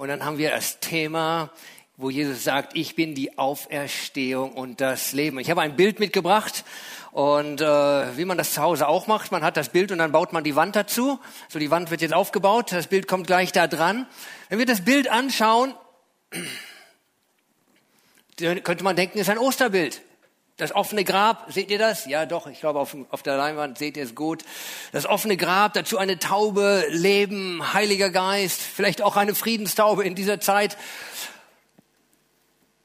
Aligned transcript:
Und 0.00 0.08
dann 0.08 0.24
haben 0.24 0.38
wir 0.38 0.48
das 0.48 0.80
Thema, 0.80 1.50
wo 1.98 2.08
Jesus 2.08 2.42
sagt, 2.42 2.74
ich 2.74 2.96
bin 2.96 3.14
die 3.14 3.36
Auferstehung 3.36 4.52
und 4.52 4.80
das 4.80 5.12
Leben. 5.12 5.38
Ich 5.38 5.50
habe 5.50 5.60
ein 5.60 5.76
Bild 5.76 6.00
mitgebracht 6.00 6.64
und 7.12 7.60
äh, 7.60 8.16
wie 8.16 8.24
man 8.24 8.38
das 8.38 8.54
zu 8.54 8.62
Hause 8.62 8.88
auch 8.88 9.08
macht, 9.08 9.30
man 9.30 9.42
hat 9.42 9.58
das 9.58 9.68
Bild 9.68 9.92
und 9.92 9.98
dann 9.98 10.10
baut 10.10 10.32
man 10.32 10.42
die 10.42 10.56
Wand 10.56 10.74
dazu. 10.74 11.20
So, 11.50 11.58
die 11.58 11.70
Wand 11.70 11.90
wird 11.90 12.00
jetzt 12.00 12.14
aufgebaut, 12.14 12.72
das 12.72 12.86
Bild 12.86 13.08
kommt 13.08 13.26
gleich 13.26 13.52
da 13.52 13.66
dran. 13.66 14.06
Wenn 14.48 14.58
wir 14.58 14.64
das 14.64 14.86
Bild 14.86 15.10
anschauen, 15.10 15.74
könnte 18.38 18.82
man 18.82 18.96
denken, 18.96 19.18
es 19.18 19.28
ist 19.28 19.30
ein 19.30 19.36
Osterbild. 19.36 20.00
Das 20.60 20.74
offene 20.74 21.04
Grab, 21.04 21.50
seht 21.50 21.70
ihr 21.70 21.78
das? 21.78 22.04
Ja, 22.04 22.26
doch, 22.26 22.46
ich 22.46 22.60
glaube, 22.60 22.80
auf, 22.80 22.94
auf 23.08 23.22
der 23.22 23.38
Leinwand 23.38 23.78
seht 23.78 23.96
ihr 23.96 24.04
es 24.04 24.14
gut. 24.14 24.44
Das 24.92 25.06
offene 25.06 25.38
Grab, 25.38 25.72
dazu 25.72 25.96
eine 25.96 26.18
Taube, 26.18 26.84
Leben, 26.90 27.72
Heiliger 27.72 28.10
Geist, 28.10 28.60
vielleicht 28.60 29.00
auch 29.00 29.16
eine 29.16 29.34
Friedenstaube 29.34 30.04
in 30.04 30.14
dieser 30.14 30.38
Zeit. 30.38 30.76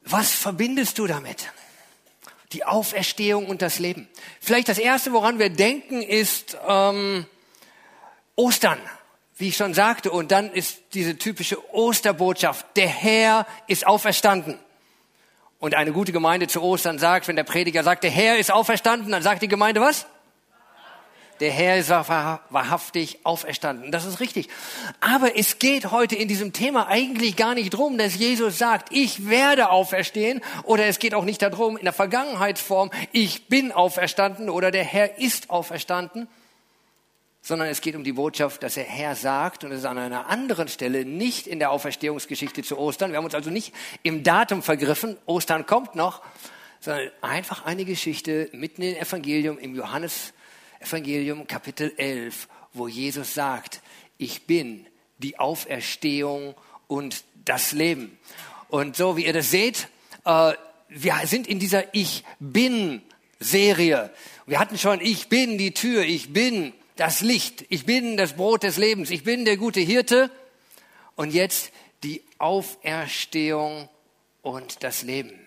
Was 0.04 0.32
verbindest 0.32 0.98
du 0.98 1.06
damit? 1.06 1.52
Die 2.52 2.64
Auferstehung 2.64 3.44
und 3.44 3.60
das 3.60 3.78
Leben. 3.78 4.08
Vielleicht 4.40 4.70
das 4.70 4.78
Erste, 4.78 5.12
woran 5.12 5.38
wir 5.38 5.50
denken, 5.50 6.00
ist 6.00 6.56
ähm, 6.66 7.26
Ostern, 8.36 8.78
wie 9.36 9.48
ich 9.48 9.56
schon 9.58 9.74
sagte. 9.74 10.10
Und 10.12 10.32
dann 10.32 10.50
ist 10.50 10.78
diese 10.94 11.18
typische 11.18 11.62
Osterbotschaft, 11.74 12.64
der 12.76 12.88
Herr 12.88 13.46
ist 13.66 13.86
auferstanden. 13.86 14.58
Und 15.58 15.74
eine 15.74 15.92
gute 15.92 16.12
Gemeinde 16.12 16.48
zu 16.48 16.62
Ostern 16.62 16.98
sagt, 16.98 17.28
wenn 17.28 17.36
der 17.36 17.44
Prediger 17.44 17.82
sagt, 17.82 18.04
der 18.04 18.10
Herr 18.10 18.38
ist 18.38 18.52
auferstanden, 18.52 19.10
dann 19.10 19.22
sagt 19.22 19.42
die 19.42 19.48
Gemeinde 19.48 19.80
was? 19.80 20.06
Der 21.40 21.50
Herr 21.50 21.76
ist 21.76 21.90
wahrhaftig 21.90 23.18
auferstanden. 23.24 23.92
Das 23.92 24.06
ist 24.06 24.20
richtig. 24.20 24.48
Aber 25.00 25.36
es 25.36 25.58
geht 25.58 25.90
heute 25.90 26.16
in 26.16 26.28
diesem 26.28 26.54
Thema 26.54 26.88
eigentlich 26.88 27.36
gar 27.36 27.54
nicht 27.54 27.70
drum, 27.70 27.98
dass 27.98 28.16
Jesus 28.16 28.56
sagt, 28.56 28.88
ich 28.90 29.28
werde 29.28 29.70
auferstehen. 29.70 30.42
Oder 30.62 30.86
es 30.86 30.98
geht 30.98 31.14
auch 31.14 31.24
nicht 31.24 31.42
darum, 31.42 31.76
in 31.76 31.84
der 31.84 31.92
Vergangenheitsform, 31.92 32.90
ich 33.12 33.48
bin 33.48 33.70
auferstanden 33.70 34.48
oder 34.48 34.70
der 34.70 34.84
Herr 34.84 35.18
ist 35.18 35.50
auferstanden 35.50 36.26
sondern 37.46 37.68
es 37.68 37.80
geht 37.80 37.94
um 37.94 38.02
die 38.02 38.14
Botschaft, 38.14 38.64
dass 38.64 38.74
der 38.74 38.82
Herr 38.82 39.14
sagt, 39.14 39.62
und 39.62 39.70
es 39.70 39.78
ist 39.78 39.84
an 39.84 39.98
einer 39.98 40.26
anderen 40.26 40.66
Stelle 40.66 41.04
nicht 41.04 41.46
in 41.46 41.60
der 41.60 41.70
Auferstehungsgeschichte 41.70 42.64
zu 42.64 42.76
Ostern. 42.76 43.12
Wir 43.12 43.18
haben 43.18 43.24
uns 43.24 43.36
also 43.36 43.50
nicht 43.50 43.72
im 44.02 44.24
Datum 44.24 44.64
vergriffen, 44.64 45.16
Ostern 45.26 45.64
kommt 45.64 45.94
noch, 45.94 46.22
sondern 46.80 47.08
einfach 47.20 47.64
eine 47.64 47.84
Geschichte 47.84 48.48
mitten 48.50 48.82
im 48.82 48.96
Evangelium, 48.96 49.60
im 49.60 49.76
Johannes 49.76 50.32
Evangelium 50.80 51.46
Kapitel 51.46 51.92
11, 51.96 52.48
wo 52.72 52.88
Jesus 52.88 53.34
sagt, 53.34 53.80
ich 54.18 54.48
bin 54.48 54.84
die 55.18 55.38
Auferstehung 55.38 56.56
und 56.88 57.22
das 57.44 57.70
Leben. 57.70 58.18
Und 58.70 58.96
so 58.96 59.16
wie 59.16 59.24
ihr 59.24 59.32
das 59.32 59.52
seht, 59.52 59.86
äh, 60.24 60.52
wir 60.88 61.14
sind 61.26 61.46
in 61.46 61.60
dieser 61.60 61.94
Ich 61.94 62.24
bin 62.40 63.02
Serie. 63.38 64.10
Wir 64.46 64.58
hatten 64.58 64.78
schon 64.78 65.00
Ich 65.00 65.28
bin 65.28 65.58
die 65.58 65.74
Tür, 65.74 66.02
ich 66.02 66.32
bin 66.32 66.72
das 66.96 67.20
Licht, 67.20 67.64
ich 67.68 67.84
bin 67.86 68.16
das 68.16 68.34
Brot 68.34 68.62
des 68.62 68.78
Lebens, 68.78 69.10
ich 69.10 69.22
bin 69.22 69.44
der 69.44 69.56
gute 69.56 69.80
Hirte 69.80 70.30
und 71.14 71.32
jetzt 71.32 71.70
die 72.02 72.24
Auferstehung 72.38 73.88
und 74.42 74.82
das 74.82 75.02
Leben. 75.02 75.46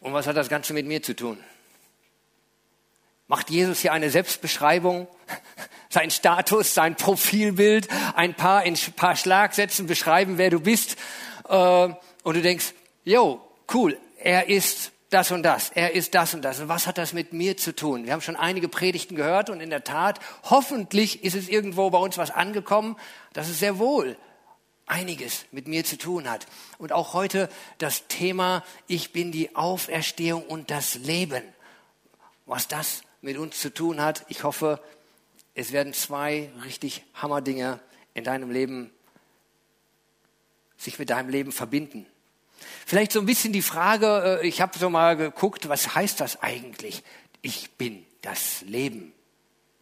Und 0.00 0.12
was 0.12 0.26
hat 0.26 0.36
das 0.36 0.48
Ganze 0.48 0.72
mit 0.72 0.86
mir 0.86 1.02
zu 1.02 1.14
tun? 1.14 1.38
Macht 3.26 3.50
Jesus 3.50 3.80
hier 3.80 3.92
eine 3.92 4.10
Selbstbeschreibung, 4.10 5.06
sein 5.90 6.10
Status, 6.10 6.72
sein 6.72 6.96
Profilbild, 6.96 7.88
ein 8.14 8.34
paar 8.34 8.64
in 8.64 8.74
ein 8.74 8.92
paar 8.94 9.16
Schlagsätzen 9.16 9.86
beschreiben, 9.86 10.38
wer 10.38 10.48
du 10.48 10.60
bist, 10.60 10.96
äh, 11.48 11.88
und 12.22 12.36
du 12.36 12.40
denkst, 12.40 12.72
jo, 13.04 13.40
cool, 13.72 13.98
er 14.18 14.48
ist 14.48 14.92
das 15.10 15.30
und 15.30 15.42
das, 15.42 15.70
er 15.70 15.94
ist 15.94 16.14
das 16.14 16.34
und 16.34 16.42
das. 16.42 16.60
Und 16.60 16.68
was 16.68 16.86
hat 16.86 16.98
das 16.98 17.12
mit 17.12 17.32
mir 17.32 17.56
zu 17.56 17.74
tun? 17.74 18.04
Wir 18.04 18.12
haben 18.12 18.20
schon 18.20 18.36
einige 18.36 18.68
Predigten 18.68 19.16
gehört 19.16 19.48
und 19.48 19.60
in 19.60 19.70
der 19.70 19.84
Tat, 19.84 20.20
hoffentlich 20.44 21.24
ist 21.24 21.34
es 21.34 21.48
irgendwo 21.48 21.88
bei 21.90 21.98
uns 21.98 22.18
was 22.18 22.30
angekommen, 22.30 22.96
dass 23.32 23.48
es 23.48 23.58
sehr 23.58 23.78
wohl 23.78 24.16
einiges 24.86 25.46
mit 25.50 25.68
mir 25.68 25.84
zu 25.84 25.96
tun 25.98 26.28
hat. 26.28 26.46
Und 26.78 26.92
auch 26.92 27.14
heute 27.14 27.48
das 27.78 28.06
Thema, 28.08 28.64
ich 28.86 29.12
bin 29.12 29.32
die 29.32 29.54
Auferstehung 29.56 30.44
und 30.44 30.70
das 30.70 30.96
Leben. 30.96 31.42
Was 32.46 32.68
das 32.68 33.02
mit 33.20 33.36
uns 33.38 33.60
zu 33.60 33.72
tun 33.72 34.00
hat, 34.00 34.24
ich 34.28 34.44
hoffe, 34.44 34.80
es 35.54 35.72
werden 35.72 35.92
zwei 35.92 36.50
richtig 36.64 37.04
Hammerdinge 37.14 37.80
in 38.14 38.24
deinem 38.24 38.50
Leben 38.50 38.90
sich 40.76 40.98
mit 40.98 41.10
deinem 41.10 41.28
Leben 41.28 41.52
verbinden. 41.52 42.06
Vielleicht 42.86 43.12
so 43.12 43.20
ein 43.20 43.26
bisschen 43.26 43.52
die 43.52 43.62
Frage, 43.62 44.40
äh, 44.42 44.46
ich 44.46 44.60
habe 44.60 44.78
so 44.78 44.90
mal 44.90 45.16
geguckt, 45.16 45.68
was 45.68 45.94
heißt 45.94 46.20
das 46.20 46.42
eigentlich? 46.42 47.02
Ich 47.42 47.70
bin 47.72 48.04
das 48.22 48.62
Leben. 48.62 49.12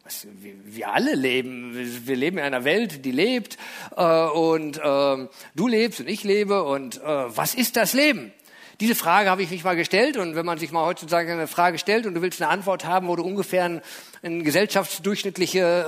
Was, 0.04 0.26
wir, 0.64 0.92
alle 0.92 1.14
leben. 1.14 1.72
Wir 2.06 2.16
leben 2.16 2.38
in 2.38 2.44
einer 2.44 2.64
Welt, 2.64 3.04
die 3.04 3.10
lebt. 3.10 3.59
Äh, 3.97 4.03
und 4.03 4.78
äh, 4.78 5.28
du 5.54 5.66
lebst 5.66 6.00
und 6.00 6.09
ich 6.09 6.22
lebe. 6.22 6.62
Und 6.64 7.03
äh, 7.03 7.04
was 7.04 7.54
ist 7.54 7.76
das 7.76 7.92
Leben? 7.92 8.32
Diese 8.78 8.94
Frage 8.94 9.31
habe 9.31 9.43
ich 9.43 9.50
mich 9.50 9.64
mal 9.64 9.75
gestellt. 9.75 10.16
Und 10.16 10.37
wenn 10.37 10.47
man 10.47 10.58
sich 10.58 10.70
mal 10.70 10.84
heutzutage 10.84 11.32
eine 11.32 11.47
Frage 11.47 11.78
stellt 11.78 12.06
und 12.06 12.14
du 12.14 12.22
willst 12.22 12.41
eine 12.41 12.50
Antwort 12.50 12.84
haben, 12.84 13.08
wo 13.08 13.16
du 13.16 13.25
ungefähr 13.25 13.64
ein, 13.64 13.82
ein 14.22 14.44
gesellschaftsdurchschnittliches 14.44 15.87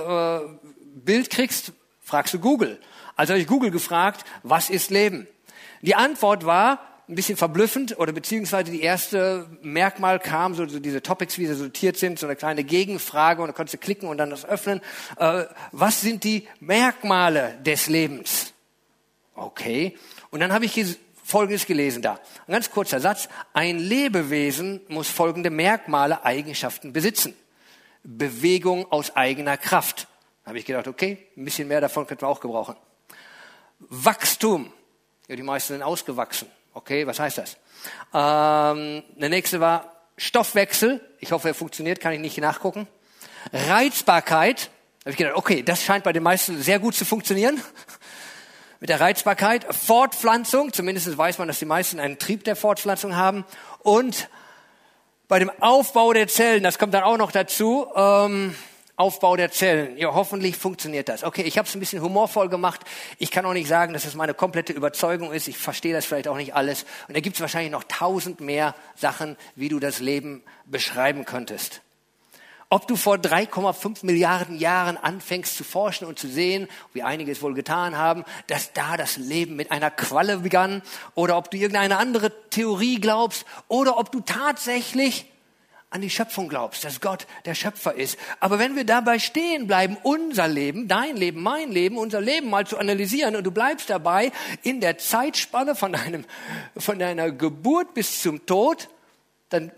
Bild 0.94 1.31
kriegst, 1.31 1.72
fragst 2.00 2.34
du 2.34 2.38
Google. 2.38 2.81
Also 3.15 3.32
habe 3.32 3.41
ich 3.41 3.47
Google 3.47 3.70
gefragt, 3.70 4.25
was 4.43 4.70
ist 4.70 4.91
Leben? 4.91 5.26
Die 5.83 5.94
Antwort 5.94 6.44
war 6.44 6.81
ein 7.09 7.15
bisschen 7.15 7.37
verblüffend 7.37 7.99
oder 7.99 8.12
beziehungsweise 8.12 8.71
die 8.71 8.83
erste 8.83 9.47
Merkmal 9.62 10.19
kam, 10.19 10.55
so, 10.55 10.66
so 10.66 10.78
diese 10.78 11.03
Topics, 11.03 11.39
wie 11.39 11.47
sie 11.47 11.55
sortiert 11.55 11.97
sind, 11.97 12.19
so 12.19 12.27
eine 12.27 12.37
kleine 12.37 12.65
Gegenfrage 12.65 13.41
und 13.41 13.49
da 13.49 13.53
konntest 13.55 13.75
du 13.75 13.78
klicken 13.78 14.09
und 14.09 14.19
dann 14.19 14.28
das 14.28 14.44
öffnen. 14.44 14.83
Äh, 15.17 15.44
was 15.72 16.03
sind 16.03 16.25
die 16.25 16.47
Merkmale 16.61 17.59
des 17.65 17.87
Lebens? 17.87 18.53
Okay. 19.34 19.97
Und 20.31 20.41
dann 20.41 20.53
habe 20.53 20.67
ich 20.67 20.99
Folgendes 21.28 21.67
gelesen 21.67 22.03
da. 22.03 22.21
Ein 22.47 22.53
ganz 22.53 22.71
kurzer 22.71 23.00
Satz. 23.00 23.28
Ein 23.53 23.78
Lebewesen 23.78 24.81
muss 24.88 25.09
folgende 25.09 25.50
Merkmale, 25.50 26.25
Eigenschaften 26.25 26.93
besitzen. 26.93 27.34
Bewegung 28.03 28.91
aus 28.91 29.15
eigener 29.15 29.59
Kraft. 29.59 30.09
Da 30.43 30.49
habe 30.49 30.59
ich 30.59 30.65
gedacht, 30.65 30.88
okay, 30.88 31.27
ein 31.37 31.44
bisschen 31.44 31.69
mehr 31.69 31.83
davon 31.83 32.06
könnten 32.06 32.22
wir 32.22 32.28
auch 32.28 32.41
gebrauchen. 32.41 32.77
Wachstum. 33.78 34.72
Ja, 35.28 35.37
die 35.37 35.43
meisten 35.43 35.75
sind 35.75 35.83
ausgewachsen. 35.83 36.49
Okay, 36.72 37.06
was 37.06 37.21
heißt 37.21 37.37
das? 37.37 37.59
Ähm, 38.15 39.03
der 39.16 39.28
nächste 39.28 39.61
war 39.61 39.93
Stoffwechsel. 40.16 41.03
Ich 41.21 41.33
hoffe, 41.33 41.49
er 41.49 41.55
funktioniert, 41.55 42.00
kann 42.00 42.15
ich 42.15 42.21
nicht 42.21 42.39
nachgucken. 42.39 42.89
Reizbarkeit. 43.53 44.71
Da 45.00 45.03
habe 45.03 45.11
ich 45.11 45.17
gedacht, 45.19 45.37
okay, 45.37 45.62
das 45.62 45.83
scheint 45.83 46.05
bei 46.05 46.15
den 46.15 46.22
meisten 46.22 46.62
sehr 46.62 46.78
gut 46.78 46.94
zu 46.94 47.05
funktionieren. 47.05 47.62
Mit 48.81 48.88
der 48.88 49.00
Reizbarkeit. 49.00 49.67
Fortpflanzung. 49.75 50.72
Zumindest 50.72 51.19
weiß 51.19 51.37
man, 51.37 51.47
dass 51.47 51.59
die 51.59 51.67
meisten 51.67 52.00
einen 52.00 52.19
Trieb 52.19 52.44
der 52.44 52.56
Fortpflanzung 52.56 53.15
haben. 53.15 53.44
Und 53.81 54.31
bei 55.28 55.38
dem 55.38 55.50
Aufbau 55.61 56.15
der 56.15 56.27
Zellen, 56.27 56.62
das 56.62 56.78
kommt 56.78 56.94
dann 56.94 57.05
auch 57.05 57.19
noch 57.19 57.33
dazu, 57.33 57.87
ähm, 57.94 58.55
Aufbau 58.99 59.37
der 59.37 59.53
Zellen. 59.53 59.97
Ja, 59.97 60.13
hoffentlich 60.13 60.57
funktioniert 60.57 61.09
das. 61.09 61.23
Okay, 61.23 61.43
ich 61.43 61.57
habe 61.57 61.69
es 61.69 61.75
ein 61.75 61.79
bisschen 61.79 62.03
humorvoll 62.03 62.49
gemacht. 62.49 62.81
Ich 63.19 63.31
kann 63.31 63.47
auch 63.47 63.53
nicht 63.53 63.69
sagen, 63.69 63.93
dass 63.93 64.05
es 64.05 64.15
meine 64.15 64.35
komplette 64.35 64.73
Überzeugung 64.73 65.33
ist. 65.33 65.47
Ich 65.47 65.57
verstehe 65.57 65.95
das 65.95 66.05
vielleicht 66.05 66.27
auch 66.27 66.37
nicht 66.37 66.57
alles. 66.57 66.85
Und 67.07 67.17
da 67.17 67.21
gibt 67.21 67.37
es 67.37 67.41
wahrscheinlich 67.41 67.71
noch 67.71 67.85
tausend 67.85 68.41
mehr 68.41 68.75
Sachen, 68.97 69.37
wie 69.55 69.69
du 69.69 69.79
das 69.79 70.01
Leben 70.01 70.43
beschreiben 70.67 71.25
könntest. 71.25 71.81
Ob 72.71 72.89
du 72.89 72.97
vor 72.97 73.15
3,5 73.15 74.05
Milliarden 74.05 74.59
Jahren 74.59 74.97
anfängst 74.97 75.57
zu 75.57 75.63
forschen 75.63 76.07
und 76.07 76.19
zu 76.19 76.27
sehen, 76.27 76.67
wie 76.93 77.05
einige 77.05 77.31
es 77.31 77.41
wohl 77.41 77.55
getan 77.55 77.97
haben, 77.97 78.25
dass 78.49 78.73
da 78.73 78.97
das 78.97 79.17
Leben 79.17 79.55
mit 79.55 79.71
einer 79.71 79.93
Qualle 79.93 80.39
begann, 80.39 80.83
oder 81.15 81.39
ob 81.39 81.53
du 81.53 81.56
irgendeine 81.56 81.99
andere 81.99 82.33
Theorie 82.51 83.01
glaubst, 83.01 83.47
oder 83.69 83.97
ob 83.97 84.11
du 84.11 84.21
tatsächlich 84.21 85.27
an 85.90 86.02
die 86.02 86.11
Schöpfung 86.11 86.49
glaubst, 86.49 86.85
dass 86.85 87.00
Gott 87.00 87.26
der 87.46 87.55
Schöpfer 87.55 87.94
ist. 87.94 88.19
Aber 88.40 88.58
wenn 88.58 88.76
wir 88.76 88.85
dabei 88.85 89.19
stehen 89.19 89.67
bleiben, 89.67 89.96
unser 90.02 90.46
Leben, 90.46 90.87
dein 90.87 91.17
Leben, 91.17 91.43
mein 91.43 91.73
Leben, 91.73 91.96
unser 91.96 92.20
Leben 92.20 92.50
mal 92.50 92.67
zu 92.67 92.76
analysieren 92.76 93.37
und 93.37 93.44
du 93.44 93.50
bleibst 93.50 93.88
dabei 93.88 94.31
in 94.62 94.81
der 94.81 94.99
Zeitspanne 94.99 95.75
von, 95.75 95.93
deinem, 95.93 96.25
von 96.76 96.99
deiner 96.99 97.31
Geburt 97.31 97.94
bis 97.94 98.20
zum 98.20 98.44
Tod, 98.44 98.88
dann 99.49 99.73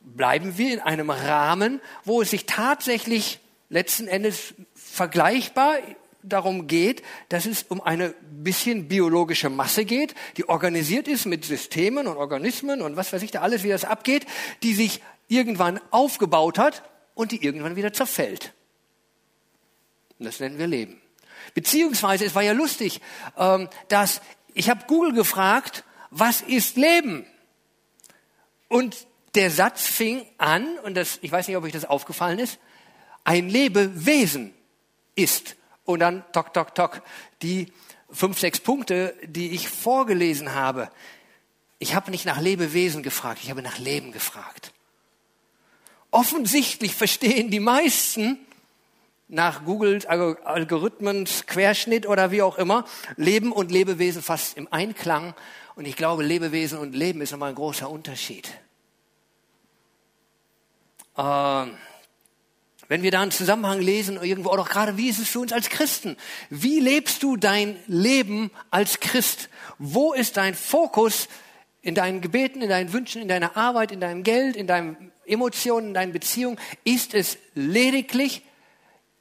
bleiben 0.00 0.56
wir 0.56 0.72
in 0.72 0.80
einem 0.80 1.10
Rahmen, 1.10 1.80
wo 2.04 2.22
es 2.22 2.30
sich 2.30 2.46
tatsächlich 2.46 3.40
letzten 3.68 4.06
Endes 4.06 4.54
vergleichbar 4.74 5.78
darum 6.22 6.66
geht, 6.66 7.02
dass 7.28 7.46
es 7.46 7.64
um 7.64 7.80
eine 7.80 8.14
bisschen 8.30 8.88
biologische 8.88 9.48
Masse 9.48 9.84
geht, 9.84 10.14
die 10.36 10.48
organisiert 10.48 11.08
ist 11.08 11.26
mit 11.26 11.44
Systemen 11.44 12.06
und 12.06 12.16
Organismen 12.16 12.82
und 12.82 12.96
was 12.96 13.12
weiß 13.12 13.22
ich 13.22 13.30
da 13.30 13.40
alles, 13.40 13.64
wie 13.64 13.68
das 13.68 13.84
abgeht, 13.84 14.26
die 14.62 14.74
sich 14.74 15.00
irgendwann 15.30 15.80
aufgebaut 15.90 16.58
hat 16.58 16.82
und 17.14 17.32
die 17.32 17.42
irgendwann 17.42 17.76
wieder 17.76 17.92
zerfällt. 17.92 18.52
Und 20.18 20.26
das 20.26 20.40
nennen 20.40 20.58
wir 20.58 20.66
Leben. 20.66 21.00
Beziehungsweise, 21.54 22.26
es 22.26 22.34
war 22.34 22.42
ja 22.42 22.52
lustig, 22.52 23.00
ähm, 23.38 23.68
dass 23.88 24.20
ich 24.52 24.68
habe 24.68 24.84
Google 24.86 25.14
gefragt, 25.14 25.84
was 26.10 26.42
ist 26.42 26.76
Leben? 26.76 27.24
Und 28.68 29.06
der 29.34 29.50
Satz 29.50 29.86
fing 29.86 30.26
an, 30.38 30.78
und 30.80 30.94
das, 30.94 31.18
ich 31.22 31.30
weiß 31.30 31.46
nicht, 31.48 31.56
ob 31.56 31.64
euch 31.64 31.72
das 31.72 31.84
aufgefallen 31.84 32.38
ist, 32.38 32.58
ein 33.24 33.48
Lebewesen 33.48 34.52
ist. 35.14 35.56
Und 35.84 36.00
dann, 36.00 36.24
tok, 36.32 36.52
tok, 36.52 36.74
tok, 36.74 37.02
die 37.42 37.72
fünf, 38.10 38.38
sechs 38.38 38.60
Punkte, 38.60 39.14
die 39.24 39.52
ich 39.52 39.68
vorgelesen 39.68 40.54
habe. 40.54 40.90
Ich 41.78 41.94
habe 41.94 42.10
nicht 42.10 42.26
nach 42.26 42.40
Lebewesen 42.40 43.02
gefragt, 43.02 43.40
ich 43.42 43.50
habe 43.50 43.62
nach 43.62 43.78
Leben 43.78 44.12
gefragt. 44.12 44.72
Offensichtlich 46.10 46.94
verstehen 46.94 47.50
die 47.50 47.60
meisten 47.60 48.38
nach 49.28 49.64
Google 49.64 50.04
Algorithmen, 50.06 51.26
Querschnitt 51.46 52.06
oder 52.06 52.30
wie 52.32 52.42
auch 52.42 52.58
immer, 52.58 52.84
Leben 53.16 53.52
und 53.52 53.70
Lebewesen 53.70 54.22
fast 54.22 54.56
im 54.56 54.66
Einklang. 54.72 55.34
Und 55.76 55.86
ich 55.86 55.96
glaube, 55.96 56.24
Lebewesen 56.24 56.78
und 56.78 56.94
Leben 56.94 57.20
ist 57.20 57.30
nochmal 57.30 57.50
ein 57.50 57.54
großer 57.54 57.88
Unterschied. 57.88 58.50
Ähm, 61.16 61.76
wenn 62.88 63.02
wir 63.02 63.12
da 63.12 63.20
einen 63.20 63.30
Zusammenhang 63.30 63.80
lesen, 63.80 64.20
irgendwo, 64.20 64.50
oder 64.50 64.64
gerade 64.64 64.96
wie 64.96 65.08
ist 65.08 65.20
es 65.20 65.28
für 65.28 65.38
uns 65.38 65.52
als 65.52 65.68
Christen? 65.68 66.16
Wie 66.48 66.80
lebst 66.80 67.22
du 67.22 67.36
dein 67.36 67.76
Leben 67.86 68.50
als 68.72 68.98
Christ? 68.98 69.48
Wo 69.78 70.12
ist 70.12 70.36
dein 70.36 70.56
Fokus 70.56 71.28
in 71.82 71.94
deinen 71.94 72.20
Gebeten, 72.20 72.62
in 72.62 72.68
deinen 72.68 72.92
Wünschen, 72.92 73.22
in 73.22 73.28
deiner 73.28 73.56
Arbeit, 73.56 73.92
in 73.92 74.00
deinem 74.00 74.24
Geld, 74.24 74.56
in 74.56 74.66
deinen 74.66 75.12
Emotionen, 75.30 75.88
in 75.88 75.94
deinen 75.94 76.12
Beziehungen? 76.12 76.58
Ist 76.84 77.14
es 77.14 77.38
lediglich 77.54 78.42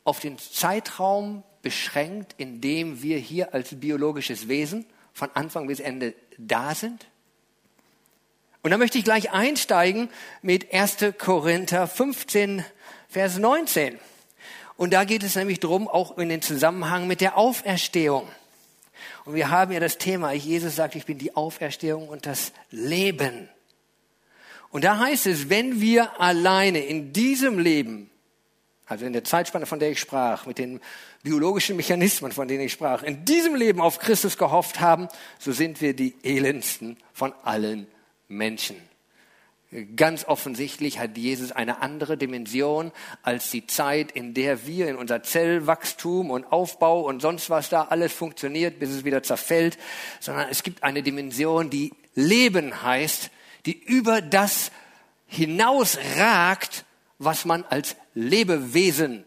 auf 0.03 0.19
den 0.19 0.37
Zeitraum 0.37 1.43
beschränkt, 1.61 2.35
in 2.37 2.61
dem 2.61 3.01
wir 3.01 3.17
hier 3.17 3.53
als 3.53 3.79
biologisches 3.79 4.47
Wesen 4.47 4.85
von 5.13 5.29
Anfang 5.33 5.67
bis 5.67 5.79
Ende 5.79 6.13
da 6.37 6.73
sind? 6.75 7.05
Und 8.61 8.71
da 8.71 8.77
möchte 8.77 8.97
ich 8.97 9.05
gleich 9.05 9.31
einsteigen 9.31 10.09
mit 10.41 10.73
1. 10.73 10.97
Korinther 11.17 11.87
15, 11.87 12.65
Vers 13.07 13.37
19. 13.37 13.97
Und 14.75 14.93
da 14.93 15.03
geht 15.03 15.23
es 15.23 15.35
nämlich 15.35 15.59
drum, 15.59 15.87
auch 15.87 16.17
in 16.17 16.29
den 16.29 16.41
Zusammenhang 16.41 17.07
mit 17.07 17.21
der 17.21 17.37
Auferstehung. 17.37 18.27
Und 19.25 19.35
wir 19.35 19.49
haben 19.49 19.71
ja 19.71 19.79
das 19.79 19.97
Thema, 19.97 20.31
Jesus 20.31 20.75
sagt, 20.75 20.95
ich 20.95 21.05
bin 21.05 21.17
die 21.17 21.35
Auferstehung 21.35 22.09
und 22.09 22.25
das 22.25 22.51
Leben. 22.71 23.49
Und 24.71 24.83
da 24.83 24.99
heißt 24.99 25.25
es, 25.27 25.49
wenn 25.49 25.81
wir 25.81 26.19
alleine 26.21 26.79
in 26.79 27.11
diesem 27.11 27.57
Leben, 27.59 28.09
also 28.85 29.05
in 29.05 29.13
der 29.13 29.23
Zeitspanne, 29.23 29.65
von 29.65 29.79
der 29.79 29.91
ich 29.91 29.99
sprach, 29.99 30.45
mit 30.45 30.57
den 30.57 30.79
biologischen 31.23 31.75
Mechanismen, 31.75 32.31
von 32.31 32.47
denen 32.47 32.63
ich 32.63 32.73
sprach, 32.73 33.03
in 33.03 33.25
diesem 33.25 33.55
Leben 33.55 33.81
auf 33.81 33.99
Christus 33.99 34.37
gehofft 34.37 34.79
haben, 34.79 35.07
so 35.37 35.51
sind 35.51 35.81
wir 35.81 35.95
die 35.95 36.15
elendsten 36.23 36.97
von 37.13 37.33
allen 37.43 37.87
Menschen. 38.27 38.77
Ganz 39.95 40.25
offensichtlich 40.25 40.97
hat 40.97 41.15
Jesus 41.15 41.51
eine 41.51 41.83
andere 41.83 42.17
Dimension 42.17 42.91
als 43.21 43.51
die 43.51 43.67
Zeit, 43.67 44.11
in 44.11 44.33
der 44.33 44.65
wir 44.65 44.87
in 44.87 44.95
unser 44.95 45.21
Zellwachstum 45.21 46.31
und 46.31 46.51
Aufbau 46.51 47.01
und 47.01 47.21
sonst 47.21 47.51
was 47.51 47.69
da 47.69 47.83
alles 47.83 48.11
funktioniert, 48.11 48.79
bis 48.79 48.89
es 48.89 49.05
wieder 49.05 49.21
zerfällt, 49.21 49.77
sondern 50.19 50.49
es 50.49 50.63
gibt 50.63 50.81
eine 50.81 51.03
Dimension, 51.03 51.69
die 51.69 51.93
Leben 52.15 52.81
heißt, 52.81 53.29
die 53.65 53.77
über 53.77 54.21
das 54.21 54.71
hinausragt, 55.27 56.85
was 57.17 57.45
man 57.45 57.63
als 57.65 57.95
Lebewesen 58.13 59.25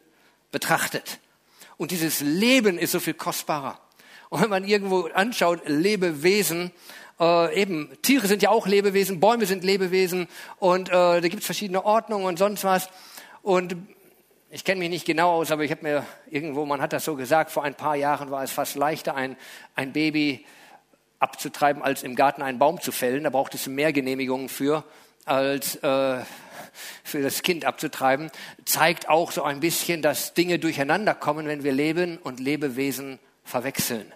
betrachtet. 0.50 1.20
Und 1.76 1.90
dieses 1.90 2.20
Leben 2.20 2.78
ist 2.78 2.92
so 2.92 3.00
viel 3.00 3.14
kostbarer. 3.14 3.78
Und 4.30 4.40
wenn 4.42 4.50
man 4.50 4.64
irgendwo 4.64 5.08
anschaut, 5.08 5.60
Lebewesen, 5.66 6.72
äh, 7.20 7.60
eben, 7.60 7.90
Tiere 8.02 8.26
sind 8.26 8.42
ja 8.42 8.50
auch 8.50 8.66
Lebewesen, 8.66 9.20
Bäume 9.20 9.46
sind 9.46 9.62
Lebewesen 9.64 10.28
und 10.58 10.88
äh, 10.88 10.92
da 10.92 11.20
gibt 11.20 11.40
es 11.40 11.44
verschiedene 11.44 11.84
Ordnungen 11.84 12.26
und 12.26 12.38
sonst 12.38 12.64
was. 12.64 12.88
Und 13.42 13.76
ich 14.50 14.64
kenne 14.64 14.78
mich 14.80 14.90
nicht 14.90 15.04
genau 15.04 15.32
aus, 15.32 15.50
aber 15.50 15.64
ich 15.64 15.70
habe 15.70 15.82
mir 15.82 16.06
irgendwo, 16.30 16.66
man 16.66 16.80
hat 16.80 16.92
das 16.92 17.04
so 17.04 17.14
gesagt, 17.14 17.50
vor 17.50 17.64
ein 17.64 17.74
paar 17.74 17.96
Jahren 17.96 18.30
war 18.30 18.42
es 18.42 18.50
fast 18.50 18.76
leichter, 18.76 19.14
ein, 19.14 19.36
ein 19.74 19.92
Baby 19.92 20.44
abzutreiben, 21.22 21.82
als 21.82 22.02
im 22.02 22.16
Garten 22.16 22.42
einen 22.42 22.58
Baum 22.58 22.80
zu 22.80 22.92
fällen. 22.92 23.24
Da 23.24 23.30
braucht 23.30 23.54
es 23.54 23.66
mehr 23.66 23.92
Genehmigungen 23.92 24.48
für, 24.48 24.84
als 25.24 25.76
äh, 25.76 26.20
für 27.04 27.22
das 27.22 27.42
Kind 27.42 27.64
abzutreiben. 27.64 28.30
Zeigt 28.64 29.08
auch 29.08 29.32
so 29.32 29.42
ein 29.42 29.60
bisschen, 29.60 30.02
dass 30.02 30.34
Dinge 30.34 30.58
durcheinander 30.58 31.14
kommen, 31.14 31.46
wenn 31.46 31.64
wir 31.64 31.72
Leben 31.72 32.18
und 32.18 32.40
Lebewesen 32.40 33.18
verwechseln. 33.44 34.12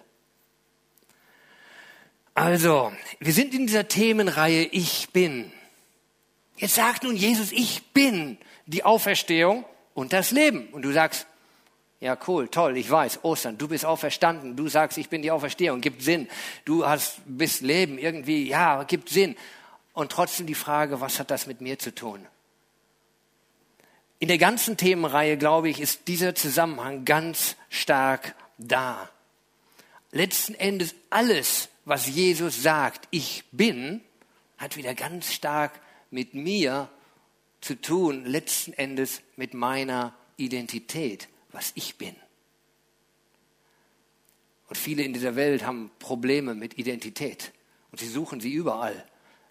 Also, 2.33 2.91
wir 3.19 3.33
sind 3.33 3.53
in 3.53 3.65
dieser 3.65 3.87
Themenreihe 3.87 4.65
Ich 4.65 5.09
bin. 5.11 5.51
Jetzt 6.57 6.75
sagt 6.75 7.03
nun 7.03 7.15
Jesus, 7.15 7.51
ich 7.51 7.93
bin 7.93 8.37
die 8.67 8.83
Auferstehung 8.83 9.65
und 9.93 10.13
das 10.13 10.31
Leben. 10.31 10.67
Und 10.69 10.83
du 10.83 10.91
sagst, 10.91 11.25
ja, 11.99 12.17
cool, 12.27 12.47
toll, 12.47 12.77
ich 12.77 12.89
weiß, 12.89 13.23
Ostern, 13.23 13.57
du 13.57 13.67
bist 13.67 13.83
auferstanden, 13.83 14.55
du 14.55 14.67
sagst, 14.67 14.97
ich 14.99 15.09
bin 15.09 15.23
die 15.23 15.31
Auferstehung, 15.31 15.81
gibt 15.81 16.03
Sinn. 16.03 16.27
Du 16.63 16.85
hast, 16.85 17.21
bist 17.25 17.61
Leben, 17.61 17.97
irgendwie, 17.97 18.47
ja, 18.47 18.83
gibt 18.83 19.09
Sinn. 19.09 19.35
Und 19.93 20.11
trotzdem 20.11 20.45
die 20.45 20.53
Frage, 20.53 21.01
was 21.01 21.19
hat 21.19 21.31
das 21.31 21.47
mit 21.47 21.59
mir 21.59 21.79
zu 21.79 21.93
tun? 21.93 22.25
In 24.19 24.27
der 24.27 24.37
ganzen 24.37 24.77
Themenreihe, 24.77 25.37
glaube 25.37 25.69
ich, 25.69 25.79
ist 25.79 26.07
dieser 26.07 26.35
Zusammenhang 26.35 27.03
ganz 27.03 27.55
stark 27.69 28.35
da. 28.59 29.09
Letzten 30.11 30.53
Endes 30.53 30.93
alles, 31.09 31.69
was 31.85 32.07
Jesus 32.07 32.61
sagt, 32.61 33.07
ich 33.09 33.43
bin, 33.51 34.01
hat 34.57 34.77
wieder 34.77 34.93
ganz 34.93 35.33
stark 35.33 35.79
mit 36.11 36.35
mir 36.35 36.89
zu 37.61 37.79
tun, 37.79 38.25
letzten 38.25 38.73
Endes 38.73 39.21
mit 39.35 39.53
meiner 39.53 40.13
Identität, 40.37 41.27
was 41.57 41.71
ich 41.73 41.97
bin. 41.97 42.15
Und 44.69 44.77
viele 44.77 45.01
in 45.01 45.13
dieser 45.13 45.35
Welt 45.35 45.65
haben 45.65 45.89
Probleme 45.97 46.53
mit 46.53 46.77
Identität 46.77 47.51
und 47.91 47.99
sie 47.99 48.07
suchen 48.07 48.39
sie 48.39 48.53
überall. 48.53 49.05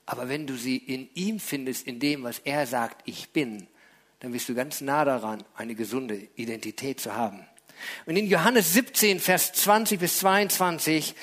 Aber 0.05 0.29
wenn 0.29 0.47
du 0.47 0.57
sie 0.57 0.77
in 0.77 1.09
ihm 1.15 1.41
findest, 1.41 1.85
in 1.85 1.99
dem, 1.99 2.23
was 2.23 2.39
er 2.39 2.69
sagt, 2.69 3.03
ich 3.09 3.31
bin, 3.31 3.67
dann 4.21 4.31
bist 4.31 4.49
du 4.49 4.55
ganz 4.55 4.81
nah 4.81 5.05
daran, 5.05 5.43
eine 5.57 5.75
gesunde 5.75 6.29
Identität 6.37 7.01
zu 7.01 7.17
haben. 7.17 7.45
Und 8.07 8.17
in 8.17 8.29
Johannes 8.29 8.73
17, 8.73 9.19
Vers 9.19 9.53
20 9.53 9.99
bis 9.99 10.19
22 10.21 11.15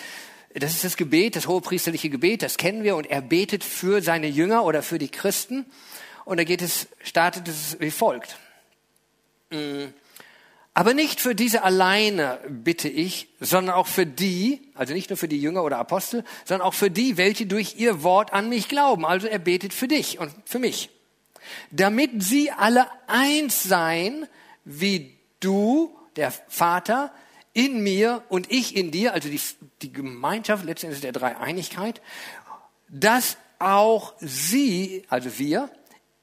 das 0.55 0.75
ist 0.75 0.83
das 0.83 0.97
Gebet, 0.97 1.35
das 1.35 1.47
hohepriesterliche 1.47 2.11
Gebet, 2.11 2.43
das 2.43 2.57
kennen 2.57 2.83
wir 2.83 2.95
und 2.95 3.07
er 3.07 3.21
betet 3.21 3.63
für 3.63 4.03
seine 4.03 4.27
Jünger 4.27 4.65
oder 4.65 4.83
für 4.83 4.99
die 4.99 5.09
Christen. 5.09 5.65
Und 6.25 6.37
da 6.37 6.43
geht 6.43 6.61
es, 6.61 6.87
startet 7.01 7.47
es 7.47 7.79
wie 7.79 7.89
folgt. 7.89 8.37
Mm. 9.49 9.85
Aber 10.75 10.95
nicht 10.95 11.21
für 11.21 11.35
diese 11.35 11.63
alleine 11.63 12.39
bitte 12.49 12.89
ich, 12.89 13.27
sondern 13.39 13.75
auch 13.75 13.85
für 13.85 14.07
die, 14.07 14.71
also 14.73 14.93
nicht 14.93 15.09
nur 15.11 15.17
für 15.17 15.27
die 15.27 15.39
Jünger 15.39 15.63
oder 15.63 15.77
Apostel, 15.77 16.23
sondern 16.45 16.67
auch 16.67 16.73
für 16.73 16.89
die, 16.89 17.17
welche 17.17 17.45
durch 17.45 17.75
ihr 17.77 18.01
Wort 18.01 18.33
an 18.33 18.49
mich 18.49 18.69
glauben. 18.69 19.05
Also 19.05 19.27
er 19.27 19.37
betet 19.37 19.73
für 19.73 19.87
dich 19.87 20.17
und 20.17 20.31
für 20.45 20.57
mich. 20.57 20.89
Damit 21.69 22.23
sie 22.23 22.49
alle 22.51 22.87
eins 23.05 23.63
seien, 23.63 24.27
wie 24.65 25.15
du, 25.39 25.95
der 26.15 26.31
Vater, 26.47 27.11
in 27.53 27.83
mir 27.83 28.23
und 28.29 28.51
ich 28.51 28.75
in 28.75 28.89
dir, 28.89 29.13
also 29.13 29.29
die, 29.29 29.41
die 29.83 29.93
Gemeinschaft 29.93 30.65
letztendlich 30.65 31.01
der 31.01 31.11
Dreieinigkeit, 31.11 32.01
dass 32.89 33.37
auch 33.59 34.13
sie, 34.19 35.03
also 35.07 35.37
wir, 35.37 35.69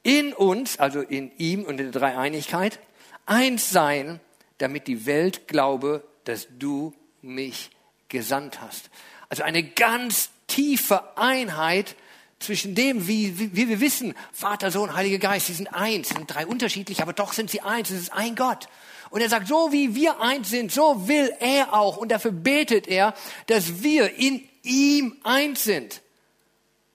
in 0.03 0.33
uns, 0.33 0.79
also 0.79 1.01
in 1.01 1.31
ihm 1.39 1.65
und 1.65 1.79
in 1.79 1.93
der 1.93 2.01
Dreieinigkeit, 2.01 2.81
eins 3.27 3.71
sein, 3.71 4.19
damit 4.61 4.87
die 4.87 5.07
Welt 5.07 5.49
glaube, 5.49 6.05
dass 6.25 6.47
du 6.59 6.95
mich 7.23 7.71
gesandt 8.09 8.61
hast. 8.61 8.91
Also 9.29 9.43
eine 9.43 9.63
ganz 9.63 10.31
tiefe 10.47 11.17
Einheit 11.17 11.97
zwischen 12.41 12.75
dem, 12.75 13.07
wie, 13.07 13.55
wie, 13.55 13.69
wir 13.69 13.81
wissen, 13.81 14.15
Vater, 14.33 14.71
Sohn, 14.71 14.95
Heiliger 14.95 15.19
Geist, 15.19 15.47
sie 15.47 15.55
sind 15.55 15.69
eins, 15.69 16.09
sind 16.09 16.27
drei 16.27 16.47
unterschiedlich, 16.47 17.03
aber 17.03 17.13
doch 17.13 17.33
sind 17.33 17.51
sie 17.51 17.61
eins, 17.61 17.91
es 17.91 18.01
ist 18.01 18.13
ein 18.13 18.35
Gott. 18.35 18.69
Und 19.11 19.21
er 19.21 19.29
sagt, 19.29 19.49
so 19.49 19.73
wie 19.73 19.95
wir 19.95 20.21
eins 20.21 20.51
sind, 20.51 20.73
so 20.73 21.09
will 21.09 21.33
er 21.41 21.75
auch. 21.75 21.97
Und 21.97 22.11
dafür 22.11 22.33
betet 22.33 22.87
er, 22.87 23.15
dass 23.47 23.83
wir 23.83 24.15
in 24.17 24.49
ihm 24.63 25.17
eins 25.25 25.65
sind. 25.65 26.01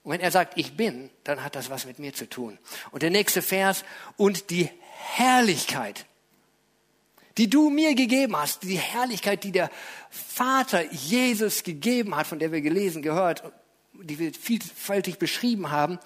Und 0.04 0.14
wenn 0.14 0.22
er 0.22 0.32
sagt, 0.32 0.54
ich 0.58 0.78
bin, 0.78 1.10
dann 1.24 1.44
hat 1.44 1.56
das 1.56 1.70
was 1.70 1.86
mit 1.86 2.00
mir 2.00 2.14
zu 2.14 2.30
tun. 2.30 2.58
Und 2.92 3.04
der 3.04 3.10
nächste 3.10 3.42
Vers, 3.42 3.84
und 4.18 4.50
die 4.50 4.70
Herrlichkeit, 4.98 6.06
die 7.38 7.50
du 7.50 7.70
mir 7.70 7.96
gegeben 7.96 8.36
hast, 8.36 8.64
die 8.64 8.78
Herrlichkeit, 8.78 9.44
die 9.44 9.52
der 9.52 9.70
Vater 10.10 10.90
Jesus 10.92 11.64
gegeben 11.64 12.16
hat, 12.16 12.28
von 12.28 12.40
der 12.40 12.52
wir 12.52 12.62
gelesen, 12.62 13.02
gehört, 13.02 13.44
die 13.94 14.20
wir 14.20 14.34
vielfältig 14.34 15.18
beschrieben 15.18 15.72
haben. 15.72 16.00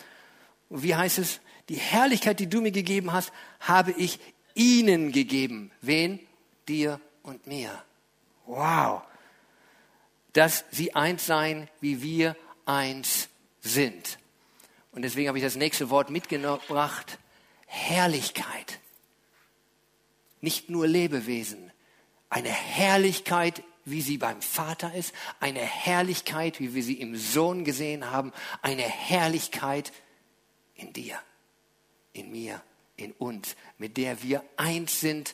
wie 0.69 0.95
heißt 0.95 1.19
es? 1.19 1.39
Die 1.69 1.75
Herrlichkeit, 1.75 2.39
die 2.39 2.50
du 2.50 2.62
mir 2.62 2.71
gegeben 2.71 3.13
hast, 3.13 3.31
habe 3.59 3.91
ich 3.91 4.19
ihnen 4.55 5.12
gegeben. 5.12 5.71
Wen? 5.81 6.19
Dir 6.67 7.00
und 7.21 7.45
mir. 7.45 7.83
Wow. 8.48 9.03
Dass 10.33 10.65
sie 10.71 10.95
eins 10.95 11.27
seien, 11.27 11.69
wie 11.79 12.01
wir 12.01 12.36
eins 12.65 13.29
sind. 13.62 14.17
Und 14.91 15.03
deswegen 15.03 15.27
habe 15.27 15.38
ich 15.38 15.43
das 15.43 15.55
nächste 15.55 15.91
Wort 15.91 16.09
mitgebracht. 16.09 17.19
Herrlichkeit. 17.67 18.79
Nicht 20.41 20.69
nur 20.69 20.88
Lebewesen. 20.88 21.72
Eine 22.29 22.50
Herrlichkeit, 22.50 23.63
wie 23.86 24.01
sie 24.01 24.17
beim 24.17 24.41
Vater 24.41 24.93
ist. 24.93 25.13
Eine 25.39 25.62
Herrlichkeit, 25.62 26.60
wie 26.60 26.74
wir 26.74 26.84
sie 26.84 27.00
im 27.00 27.15
Sohn 27.15 27.63
gesehen 27.63 28.12
haben. 28.12 28.31
Eine 28.62 28.84
Herrlichkeit 28.84 29.91
in 30.75 30.93
dir, 30.93 31.19
in 32.13 32.31
mir, 32.31 32.62
in 32.96 33.12
uns, 33.13 33.55
mit 33.77 33.98
der 33.98 34.22
wir 34.24 34.43
eins 34.58 35.00
sind 35.00 35.34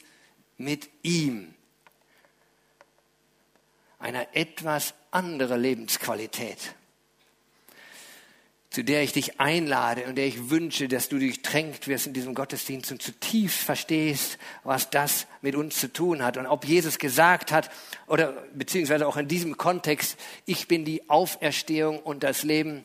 mit 0.58 0.90
ihm. 1.04 1.54
Eine 4.00 4.36
etwas 4.36 4.94
andere 5.12 5.58
Lebensqualität 5.58 6.76
zu 8.76 8.84
der 8.84 9.04
ich 9.04 9.14
dich 9.14 9.40
einlade 9.40 10.04
und 10.04 10.16
der 10.16 10.28
ich 10.28 10.50
wünsche, 10.50 10.90
dass 10.90 11.08
du 11.08 11.18
durchtränkt 11.18 11.88
wirst 11.88 12.08
in 12.08 12.14
diesem 12.14 12.36
Gottesdienst 12.36 12.92
und 12.92 13.02
zutiefst 13.02 13.60
verstehst, 13.60 14.38
was 14.66 14.90
das 14.90 15.28
mit 15.42 15.56
uns 15.56 15.80
zu 15.80 15.94
tun 15.94 16.22
hat. 16.22 16.36
Und 16.36 16.46
ob 16.46 16.66
Jesus 16.66 17.00
gesagt 17.00 17.54
hat, 17.54 17.72
oder 18.06 18.34
beziehungsweise 18.54 19.08
auch 19.08 19.16
in 19.16 19.30
diesem 19.30 19.56
Kontext, 19.56 20.20
ich 20.46 20.68
bin 20.68 20.84
die 20.84 21.10
Auferstehung 21.10 22.00
und 22.00 22.24
das 22.24 22.44
Leben. 22.44 22.84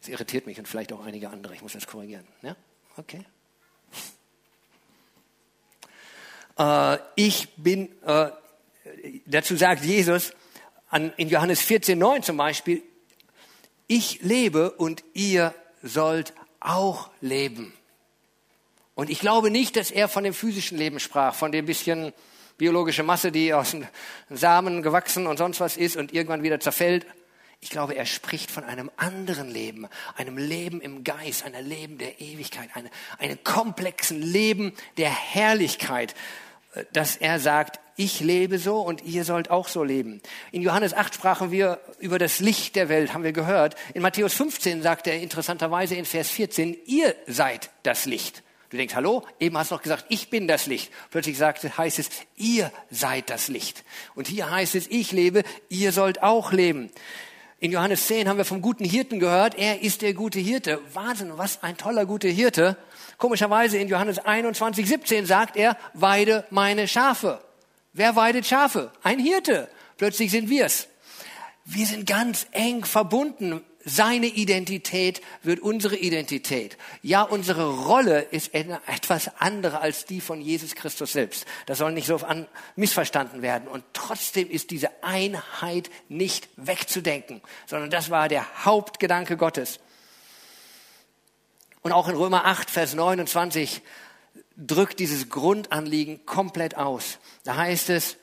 Das 0.00 0.10
irritiert 0.10 0.44
mich 0.44 0.58
und 0.58 0.68
vielleicht 0.68 0.92
auch 0.92 1.02
einige 1.02 1.30
andere. 1.30 1.54
Ich 1.54 1.62
muss 1.62 1.72
das 1.72 1.86
korrigieren. 1.86 2.26
Ja? 2.42 2.56
Okay. 2.98 3.24
Äh, 6.58 6.98
ich 7.14 7.48
bin, 7.56 7.88
äh, 8.02 8.28
dazu 9.24 9.56
sagt 9.56 9.82
Jesus 9.82 10.34
an, 10.90 11.10
in 11.16 11.30
Johannes 11.30 11.62
14, 11.62 11.98
9 11.98 12.22
zum 12.22 12.36
Beispiel, 12.36 12.82
ich 13.86 14.22
lebe 14.22 14.70
und 14.72 15.04
ihr 15.12 15.54
sollt 15.82 16.32
auch 16.60 17.10
leben. 17.20 17.72
Und 18.94 19.10
ich 19.10 19.18
glaube 19.18 19.50
nicht, 19.50 19.76
dass 19.76 19.90
er 19.90 20.08
von 20.08 20.24
dem 20.24 20.34
physischen 20.34 20.78
Leben 20.78 21.00
sprach, 21.00 21.34
von 21.34 21.52
dem 21.52 21.66
bisschen 21.66 22.12
biologische 22.56 23.02
Masse, 23.02 23.32
die 23.32 23.52
aus 23.52 23.72
dem 23.72 23.86
Samen 24.30 24.82
gewachsen 24.82 25.26
und 25.26 25.36
sonst 25.36 25.60
was 25.60 25.76
ist 25.76 25.96
und 25.96 26.12
irgendwann 26.14 26.42
wieder 26.42 26.60
zerfällt. 26.60 27.06
Ich 27.60 27.70
glaube, 27.70 27.96
er 27.96 28.06
spricht 28.06 28.50
von 28.50 28.62
einem 28.64 28.90
anderen 28.96 29.50
Leben, 29.50 29.88
einem 30.16 30.36
Leben 30.36 30.80
im 30.80 31.02
Geist, 31.02 31.44
einem 31.44 31.66
Leben 31.66 31.98
der 31.98 32.20
Ewigkeit, 32.20 32.68
einem, 32.74 32.90
einem 33.18 33.42
komplexen 33.42 34.20
Leben 34.20 34.74
der 34.96 35.10
Herrlichkeit, 35.10 36.14
dass 36.92 37.16
er 37.16 37.38
sagt, 37.38 37.80
ich 37.96 38.20
lebe 38.20 38.58
so 38.58 38.80
und 38.80 39.04
ihr 39.04 39.24
sollt 39.24 39.50
auch 39.50 39.68
so 39.68 39.84
leben. 39.84 40.20
In 40.50 40.62
Johannes 40.62 40.94
8 40.94 41.14
sprachen 41.14 41.50
wir 41.50 41.78
über 42.00 42.18
das 42.18 42.40
Licht 42.40 42.74
der 42.76 42.88
Welt, 42.88 43.14
haben 43.14 43.22
wir 43.22 43.32
gehört. 43.32 43.76
In 43.94 44.02
Matthäus 44.02 44.34
15 44.34 44.82
sagt 44.82 45.06
er 45.06 45.20
interessanterweise 45.20 45.94
in 45.94 46.04
Vers 46.04 46.30
14, 46.30 46.76
ihr 46.86 47.14
seid 47.26 47.70
das 47.84 48.06
Licht. 48.06 48.42
Du 48.70 48.76
denkst, 48.78 48.96
hallo, 48.96 49.22
eben 49.38 49.56
hast 49.56 49.70
du 49.70 49.76
noch 49.76 49.82
gesagt, 49.82 50.06
ich 50.08 50.30
bin 50.30 50.48
das 50.48 50.66
Licht. 50.66 50.90
Plötzlich 51.10 51.38
sagt, 51.38 51.62
heißt 51.78 52.00
es, 52.00 52.08
ihr 52.36 52.72
seid 52.90 53.30
das 53.30 53.46
Licht. 53.46 53.84
Und 54.16 54.26
hier 54.26 54.50
heißt 54.50 54.74
es, 54.74 54.88
ich 54.88 55.12
lebe, 55.12 55.44
ihr 55.68 55.92
sollt 55.92 56.24
auch 56.24 56.50
leben. 56.50 56.90
In 57.60 57.70
Johannes 57.70 58.08
10 58.08 58.28
haben 58.28 58.36
wir 58.36 58.44
vom 58.44 58.60
guten 58.60 58.84
Hirten 58.84 59.20
gehört, 59.20 59.54
er 59.54 59.82
ist 59.82 60.02
der 60.02 60.12
gute 60.12 60.40
Hirte. 60.40 60.80
Wahnsinn, 60.92 61.30
was 61.36 61.62
ein 61.62 61.76
toller 61.76 62.04
guter 62.04 62.28
Hirte. 62.28 62.76
Komischerweise 63.24 63.78
in 63.78 63.88
Johannes 63.88 64.18
21, 64.18 64.86
17 64.86 65.24
sagt 65.24 65.56
er, 65.56 65.78
weide 65.94 66.44
meine 66.50 66.86
Schafe. 66.86 67.40
Wer 67.94 68.16
weidet 68.16 68.44
Schafe? 68.44 68.92
Ein 69.02 69.18
Hirte. 69.18 69.70
Plötzlich 69.96 70.30
sind 70.30 70.50
wir's. 70.50 70.88
Wir 71.64 71.86
sind 71.86 72.06
ganz 72.06 72.46
eng 72.50 72.84
verbunden. 72.84 73.64
Seine 73.82 74.26
Identität 74.26 75.22
wird 75.42 75.60
unsere 75.60 75.96
Identität. 75.96 76.76
Ja, 77.00 77.22
unsere 77.22 77.86
Rolle 77.86 78.20
ist 78.20 78.52
etwas 78.52 79.30
andere 79.38 79.80
als 79.80 80.04
die 80.04 80.20
von 80.20 80.42
Jesus 80.42 80.74
Christus 80.74 81.14
selbst. 81.14 81.46
Das 81.64 81.78
soll 81.78 81.92
nicht 81.92 82.06
so 82.06 82.16
an, 82.16 82.46
missverstanden 82.76 83.40
werden. 83.40 83.68
Und 83.68 83.84
trotzdem 83.94 84.50
ist 84.50 84.70
diese 84.70 84.90
Einheit 85.02 85.88
nicht 86.10 86.50
wegzudenken, 86.56 87.40
sondern 87.64 87.88
das 87.88 88.10
war 88.10 88.28
der 88.28 88.66
Hauptgedanke 88.66 89.38
Gottes. 89.38 89.80
Und 91.84 91.92
auch 91.92 92.08
in 92.08 92.16
Römer 92.16 92.46
8, 92.46 92.70
Vers 92.70 92.94
29 92.94 93.82
drückt 94.56 95.00
dieses 95.00 95.28
Grundanliegen 95.28 96.24
komplett 96.24 96.78
aus. 96.78 97.18
Da 97.44 97.56
heißt 97.56 97.90
es, 97.90 98.16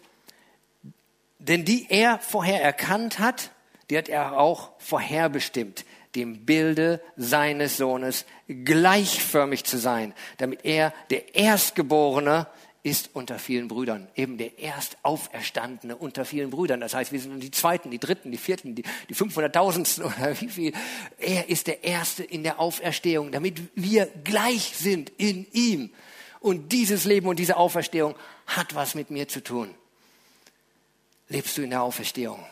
denn 1.38 1.64
die 1.64 1.86
er 1.90 2.18
vorher 2.18 2.64
erkannt 2.64 3.20
hat, 3.20 3.52
die 3.92 4.00
hat 4.00 4.10
er 4.10 4.40
auch 4.40 4.72
vorherbestimmt, 4.80 5.86
dem 6.16 6.44
Bilde 6.44 7.02
seines 7.18 7.78
Sohnes 7.78 8.26
gleichförmig 8.48 9.64
zu 9.64 9.78
sein, 9.78 10.16
damit 10.40 10.66
er 10.66 10.92
der 11.12 11.36
Erstgeborene 11.36 12.48
ist 12.84 13.12
unter 13.14 13.38
vielen 13.38 13.68
Brüdern, 13.68 14.08
eben 14.16 14.38
der 14.38 14.60
Erstauferstandene 14.60 15.96
unter 15.96 16.26
vielen 16.26 16.50
Brüdern. 16.50 16.80
Das 16.80 16.96
heißt, 16.96 17.12
wir 17.12 17.20
sind 17.20 17.40
die 17.42 17.52
Zweiten, 17.52 17.92
die 17.92 18.00
Dritten, 18.00 18.32
die 18.32 18.38
Vierten, 18.38 18.74
die, 18.74 18.84
die 19.08 19.16
500.000. 19.16 20.02
oder 20.04 20.42
wie 20.42 20.50
viel. 20.50 20.74
Er 21.20 21.48
ist 21.50 21.68
der 21.68 21.84
Erste 21.84 22.24
in 22.24 22.42
der 22.44 22.60
Auferstehung, 22.60 23.32
damit 23.32 23.62
wir 23.76 24.08
gleich 24.24 24.74
sind 24.76 25.12
in 25.18 25.46
ihm. 25.52 25.92
Und 26.40 26.72
dieses 26.72 27.06
Leben 27.06 27.28
und 27.28 27.38
diese 27.38 27.58
Auferstehung 27.58 28.16
hat 28.48 28.74
was 28.74 28.96
mit 28.96 29.12
mir 29.12 29.28
zu 29.28 29.44
tun. 29.44 29.76
Lebst 31.30 31.58
du 31.58 31.62
in 31.62 31.70
der 31.70 31.84
Auferstehung? 31.84 32.44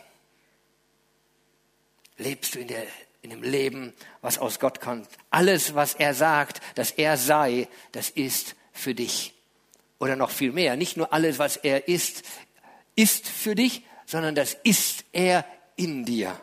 Lebst 2.18 2.54
du 2.54 2.60
in, 2.60 2.68
der, 2.68 2.84
in 3.22 3.30
dem 3.30 3.42
Leben, 3.42 3.94
was 4.20 4.38
aus 4.38 4.60
Gott 4.60 4.80
kommt? 4.80 5.08
Alles, 5.30 5.74
was 5.74 5.94
er 5.94 6.14
sagt, 6.14 6.60
dass 6.76 6.92
er 6.92 7.16
sei, 7.16 7.66
das 7.90 8.10
ist 8.10 8.54
für 8.72 8.94
dich. 8.94 9.34
Oder 10.00 10.16
noch 10.16 10.30
viel 10.30 10.50
mehr. 10.50 10.76
Nicht 10.76 10.96
nur 10.96 11.12
alles, 11.12 11.38
was 11.38 11.56
er 11.56 11.86
ist, 11.86 12.24
ist 12.96 13.28
für 13.28 13.54
dich, 13.54 13.84
sondern 14.06 14.34
das 14.34 14.54
ist 14.64 15.04
er 15.12 15.44
in 15.76 16.04
dir. 16.04 16.40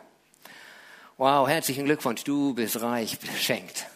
Wow, 1.18 1.48
herzlichen 1.48 1.84
Glückwunsch, 1.84 2.22
du 2.24 2.54
bist 2.54 2.80
reich 2.80 3.18
beschenkt. 3.18 3.86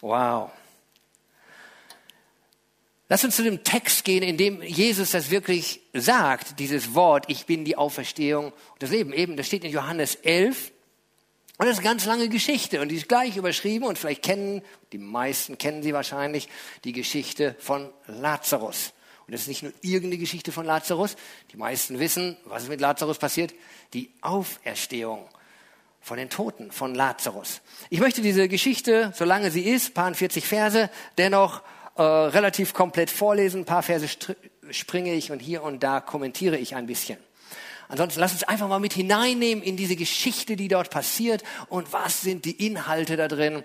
Wow. 0.00 0.50
Lass 3.08 3.24
uns 3.24 3.36
zu 3.36 3.42
dem 3.42 3.64
Text 3.64 4.04
gehen, 4.04 4.22
in 4.22 4.36
dem 4.36 4.62
Jesus 4.62 5.10
das 5.10 5.30
wirklich 5.30 5.80
sagt, 5.92 6.58
dieses 6.58 6.94
Wort, 6.94 7.24
ich 7.28 7.46
bin 7.46 7.64
die 7.64 7.76
Auferstehung 7.76 8.46
und 8.46 8.82
das 8.82 8.90
Leben. 8.90 9.12
Eben, 9.12 9.36
das 9.36 9.46
steht 9.46 9.64
in 9.64 9.70
Johannes 9.70 10.14
11. 10.16 10.71
Und 11.58 11.66
das 11.66 11.74
ist 11.74 11.78
eine 11.80 11.88
ganz 11.88 12.06
lange 12.06 12.28
Geschichte 12.28 12.80
und 12.80 12.88
die 12.88 12.96
ist 12.96 13.08
gleich 13.08 13.36
überschrieben 13.36 13.86
und 13.86 13.98
vielleicht 13.98 14.22
kennen, 14.22 14.62
die 14.92 14.98
meisten 14.98 15.58
kennen 15.58 15.82
sie 15.82 15.92
wahrscheinlich, 15.92 16.48
die 16.84 16.92
Geschichte 16.92 17.54
von 17.58 17.90
Lazarus. 18.06 18.92
Und 19.26 19.32
das 19.32 19.42
ist 19.42 19.48
nicht 19.48 19.62
nur 19.62 19.72
irgendeine 19.82 20.18
Geschichte 20.18 20.50
von 20.50 20.66
Lazarus. 20.66 21.16
Die 21.52 21.56
meisten 21.56 21.98
wissen, 21.98 22.36
was 22.44 22.64
ist 22.64 22.68
mit 22.68 22.80
Lazarus 22.80 23.18
passiert. 23.18 23.54
Die 23.94 24.10
Auferstehung 24.20 25.28
von 26.00 26.16
den 26.16 26.28
Toten 26.28 26.72
von 26.72 26.94
Lazarus. 26.94 27.60
Ich 27.88 28.00
möchte 28.00 28.22
diese 28.22 28.48
Geschichte, 28.48 29.12
solange 29.14 29.50
sie 29.50 29.62
ist, 29.62 29.94
paar 29.94 30.12
40 30.12 30.46
Verse, 30.46 30.90
dennoch 31.16 31.62
äh, 31.94 32.02
relativ 32.02 32.74
komplett 32.74 33.10
vorlesen. 33.10 33.60
Ein 33.60 33.66
paar 33.66 33.84
Verse 33.84 34.08
springe 34.70 35.14
ich 35.14 35.30
und 35.30 35.38
hier 35.38 35.62
und 35.62 35.82
da 35.82 36.00
kommentiere 36.00 36.56
ich 36.56 36.74
ein 36.74 36.86
bisschen. 36.86 37.18
Ansonsten 37.92 38.20
lass 38.20 38.32
uns 38.32 38.44
einfach 38.44 38.68
mal 38.68 38.80
mit 38.80 38.94
hineinnehmen 38.94 39.62
in 39.62 39.76
diese 39.76 39.96
Geschichte, 39.96 40.56
die 40.56 40.68
dort 40.68 40.88
passiert 40.88 41.42
und 41.68 41.92
was 41.92 42.22
sind 42.22 42.46
die 42.46 42.66
Inhalte 42.66 43.18
da 43.18 43.28
drin. 43.28 43.64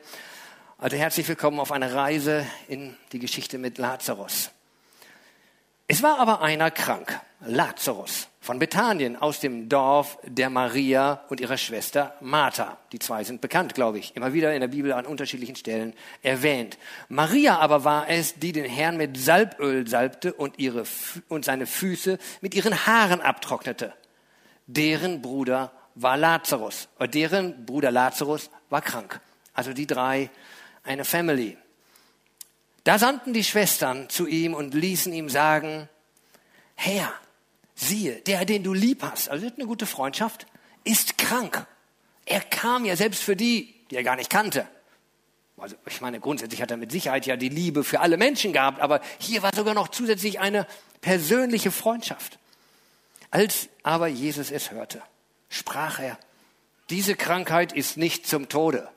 Also 0.77 0.97
herzlich 0.97 1.25
willkommen 1.29 1.61
auf 1.61 1.71
einer 1.71 1.93
Reise 1.93 2.45
in 2.67 2.97
die 3.13 3.19
Geschichte 3.19 3.57
mit 3.57 3.77
Lazarus. 3.77 4.51
Es 5.87 6.03
war 6.03 6.19
aber 6.19 6.41
einer 6.41 6.71
krank, 6.71 7.17
Lazarus 7.39 8.27
von 8.41 8.59
Bethanien 8.59 9.15
aus 9.15 9.39
dem 9.39 9.69
Dorf 9.69 10.19
der 10.23 10.49
Maria 10.49 11.23
und 11.29 11.39
ihrer 11.39 11.57
Schwester 11.57 12.13
Martha. 12.19 12.77
Die 12.91 12.99
zwei 12.99 13.23
sind 13.23 13.39
bekannt, 13.39 13.75
glaube 13.75 13.99
ich, 13.99 14.13
immer 14.17 14.33
wieder 14.33 14.53
in 14.53 14.59
der 14.59 14.67
Bibel 14.67 14.91
an 14.91 15.05
unterschiedlichen 15.05 15.55
Stellen 15.55 15.93
erwähnt. 16.21 16.77
Maria 17.07 17.59
aber 17.59 17.85
war 17.85 18.09
es, 18.09 18.35
die 18.35 18.51
den 18.51 18.65
Herrn 18.65 18.97
mit 18.97 19.15
Salböl 19.17 19.87
salbte 19.87 20.33
und, 20.33 20.59
ihre, 20.59 20.83
und 21.29 21.45
seine 21.45 21.65
Füße 21.65 22.17
mit 22.41 22.55
ihren 22.55 22.85
Haaren 22.85 23.21
abtrocknete. 23.21 23.93
Deren 24.67 25.21
Bruder 25.21 25.71
war 25.95 26.17
Lazarus, 26.17 26.89
oder 26.97 27.07
deren 27.07 27.65
Bruder 27.65 27.91
Lazarus 27.91 28.49
war 28.69 28.81
krank. 28.81 29.19
Also 29.53 29.73
die 29.73 29.87
drei, 29.87 30.29
eine 30.83 31.05
Family. 31.05 31.57
Da 32.83 32.99
sandten 32.99 33.33
die 33.33 33.43
Schwestern 33.43 34.09
zu 34.09 34.27
ihm 34.27 34.53
und 34.53 34.73
ließen 34.73 35.11
ihm 35.11 35.29
sagen, 35.29 35.89
Herr, 36.75 37.11
siehe, 37.75 38.21
der, 38.21 38.45
den 38.45 38.63
du 38.63 38.73
lieb 38.73 39.03
hast, 39.03 39.29
also 39.29 39.47
eine 39.47 39.65
gute 39.65 39.85
Freundschaft, 39.85 40.45
ist 40.83 41.17
krank. 41.17 41.65
Er 42.25 42.41
kam 42.41 42.85
ja 42.85 42.95
selbst 42.95 43.23
für 43.23 43.35
die, 43.35 43.73
die 43.89 43.95
er 43.95 44.03
gar 44.03 44.15
nicht 44.15 44.29
kannte. 44.29 44.67
Also 45.57 45.75
ich 45.87 46.01
meine, 46.01 46.19
grundsätzlich 46.19 46.61
hat 46.61 46.69
er 46.69 46.77
mit 46.77 46.91
Sicherheit 46.91 47.25
ja 47.25 47.35
die 47.35 47.49
Liebe 47.49 47.83
für 47.83 47.99
alle 47.99 48.17
Menschen 48.17 48.53
gehabt, 48.53 48.79
aber 48.79 49.01
hier 49.17 49.41
war 49.41 49.49
sogar 49.55 49.73
noch 49.73 49.87
zusätzlich 49.87 50.39
eine 50.39 50.67
persönliche 51.01 51.71
Freundschaft. 51.71 52.37
Als 53.31 53.69
aber 53.83 54.07
Jesus 54.07 54.51
es 54.51 54.71
hörte, 54.71 55.01
sprach 55.49 55.99
er, 55.99 56.17
diese 56.89 57.15
Krankheit 57.15 57.73
ist 57.73 57.97
nicht 57.97 58.27
zum 58.27 58.47
Tode. 58.47 58.89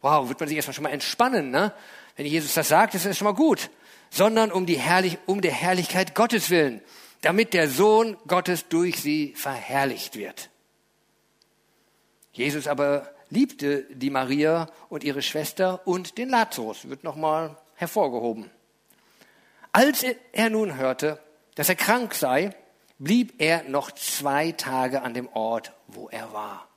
Wow, 0.00 0.28
wird 0.28 0.38
man 0.38 0.48
sich 0.48 0.56
erstmal 0.56 0.74
schon 0.74 0.84
mal 0.84 0.92
entspannen, 0.92 1.50
ne? 1.50 1.72
Wenn 2.16 2.26
Jesus 2.26 2.54
das 2.54 2.68
sagt, 2.68 2.94
ist 2.94 3.06
das 3.06 3.16
schon 3.18 3.26
mal 3.26 3.34
gut. 3.34 3.70
Sondern 4.10 4.52
um, 4.52 4.66
die 4.66 4.78
Herrlich 4.78 5.18
um 5.26 5.40
der 5.40 5.52
Herrlichkeit 5.52 6.14
Gottes 6.14 6.50
willen, 6.50 6.80
damit 7.20 7.52
der 7.52 7.68
Sohn 7.68 8.16
Gottes 8.26 8.68
durch 8.68 9.00
sie 9.00 9.34
verherrlicht 9.34 10.16
wird. 10.16 10.50
Jesus 12.32 12.68
aber 12.68 13.12
liebte 13.30 13.82
die 13.90 14.10
Maria 14.10 14.70
und 14.88 15.04
ihre 15.04 15.22
Schwester 15.22 15.86
und 15.86 16.16
den 16.16 16.28
Lazarus, 16.28 16.88
wird 16.88 17.04
nochmal 17.04 17.56
hervorgehoben. 17.74 18.50
Als 19.72 20.04
er 20.32 20.50
nun 20.50 20.76
hörte, 20.76 21.20
dass 21.54 21.68
er 21.68 21.74
krank 21.74 22.14
sei, 22.14 22.54
blieb 22.98 23.40
er 23.40 23.62
noch 23.64 23.90
zwei 23.92 24.52
Tage 24.52 25.02
an 25.02 25.14
dem 25.14 25.28
Ort, 25.28 25.72
wo 25.86 26.08
er 26.08 26.32
war. 26.32 26.68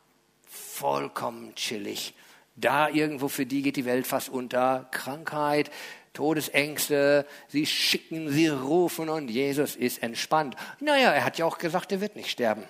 Vollkommen 0.45 1.55
chillig. 1.55 2.13
Da 2.55 2.89
irgendwo 2.89 3.27
für 3.27 3.45
die 3.45 3.61
geht 3.61 3.75
die 3.75 3.85
Welt 3.85 4.05
fast 4.05 4.29
unter. 4.29 4.87
Krankheit, 4.91 5.71
Todesängste, 6.13 7.25
sie 7.47 7.65
schicken, 7.65 8.29
sie 8.29 8.47
rufen 8.47 9.09
und 9.09 9.29
Jesus 9.29 9.75
ist 9.75 10.03
entspannt. 10.03 10.55
Naja, 10.79 11.11
er 11.11 11.23
hat 11.23 11.37
ja 11.37 11.45
auch 11.45 11.57
gesagt, 11.57 11.91
er 11.91 12.01
wird 12.01 12.15
nicht 12.15 12.29
sterben. 12.29 12.65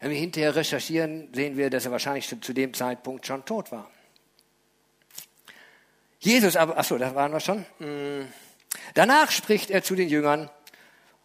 Wenn 0.00 0.10
wir 0.10 0.18
hinterher 0.18 0.54
recherchieren, 0.54 1.28
sehen 1.32 1.56
wir, 1.56 1.70
dass 1.70 1.86
er 1.86 1.92
wahrscheinlich 1.92 2.28
zu 2.28 2.52
dem 2.52 2.74
Zeitpunkt 2.74 3.26
schon 3.26 3.44
tot 3.44 3.72
war. 3.72 3.90
Jesus 6.20 6.56
aber, 6.56 6.76
ach 6.76 6.84
so, 6.84 6.98
das 6.98 7.14
waren 7.14 7.32
wir 7.32 7.40
schon. 7.40 7.64
Hm. 7.78 8.28
Danach 8.94 9.30
spricht 9.30 9.70
er 9.70 9.82
zu 9.82 9.94
den 9.94 10.08
Jüngern, 10.08 10.50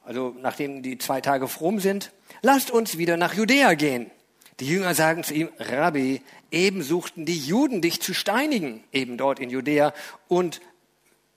also 0.04 0.36
nachdem 0.40 0.84
die 0.84 0.98
zwei 0.98 1.22
Tage 1.22 1.48
fromm 1.48 1.80
sind, 1.80 2.12
lasst 2.42 2.72
uns 2.72 2.98
wieder 2.98 3.18
nach 3.18 3.34
Judäa 3.34 3.74
gehen. 3.74 4.12
Die 4.60 4.68
Jünger 4.68 4.94
sagen 4.94 5.24
zu 5.24 5.34
ihm, 5.34 5.50
Rabbi, 5.58 6.22
eben 6.52 6.84
suchten 6.84 7.26
die 7.26 7.38
Juden 7.38 7.82
dich 7.82 8.02
zu 8.02 8.14
steinigen, 8.14 8.84
eben 8.92 9.18
dort 9.18 9.40
in 9.40 9.50
Judäa, 9.50 9.94
und 10.28 10.62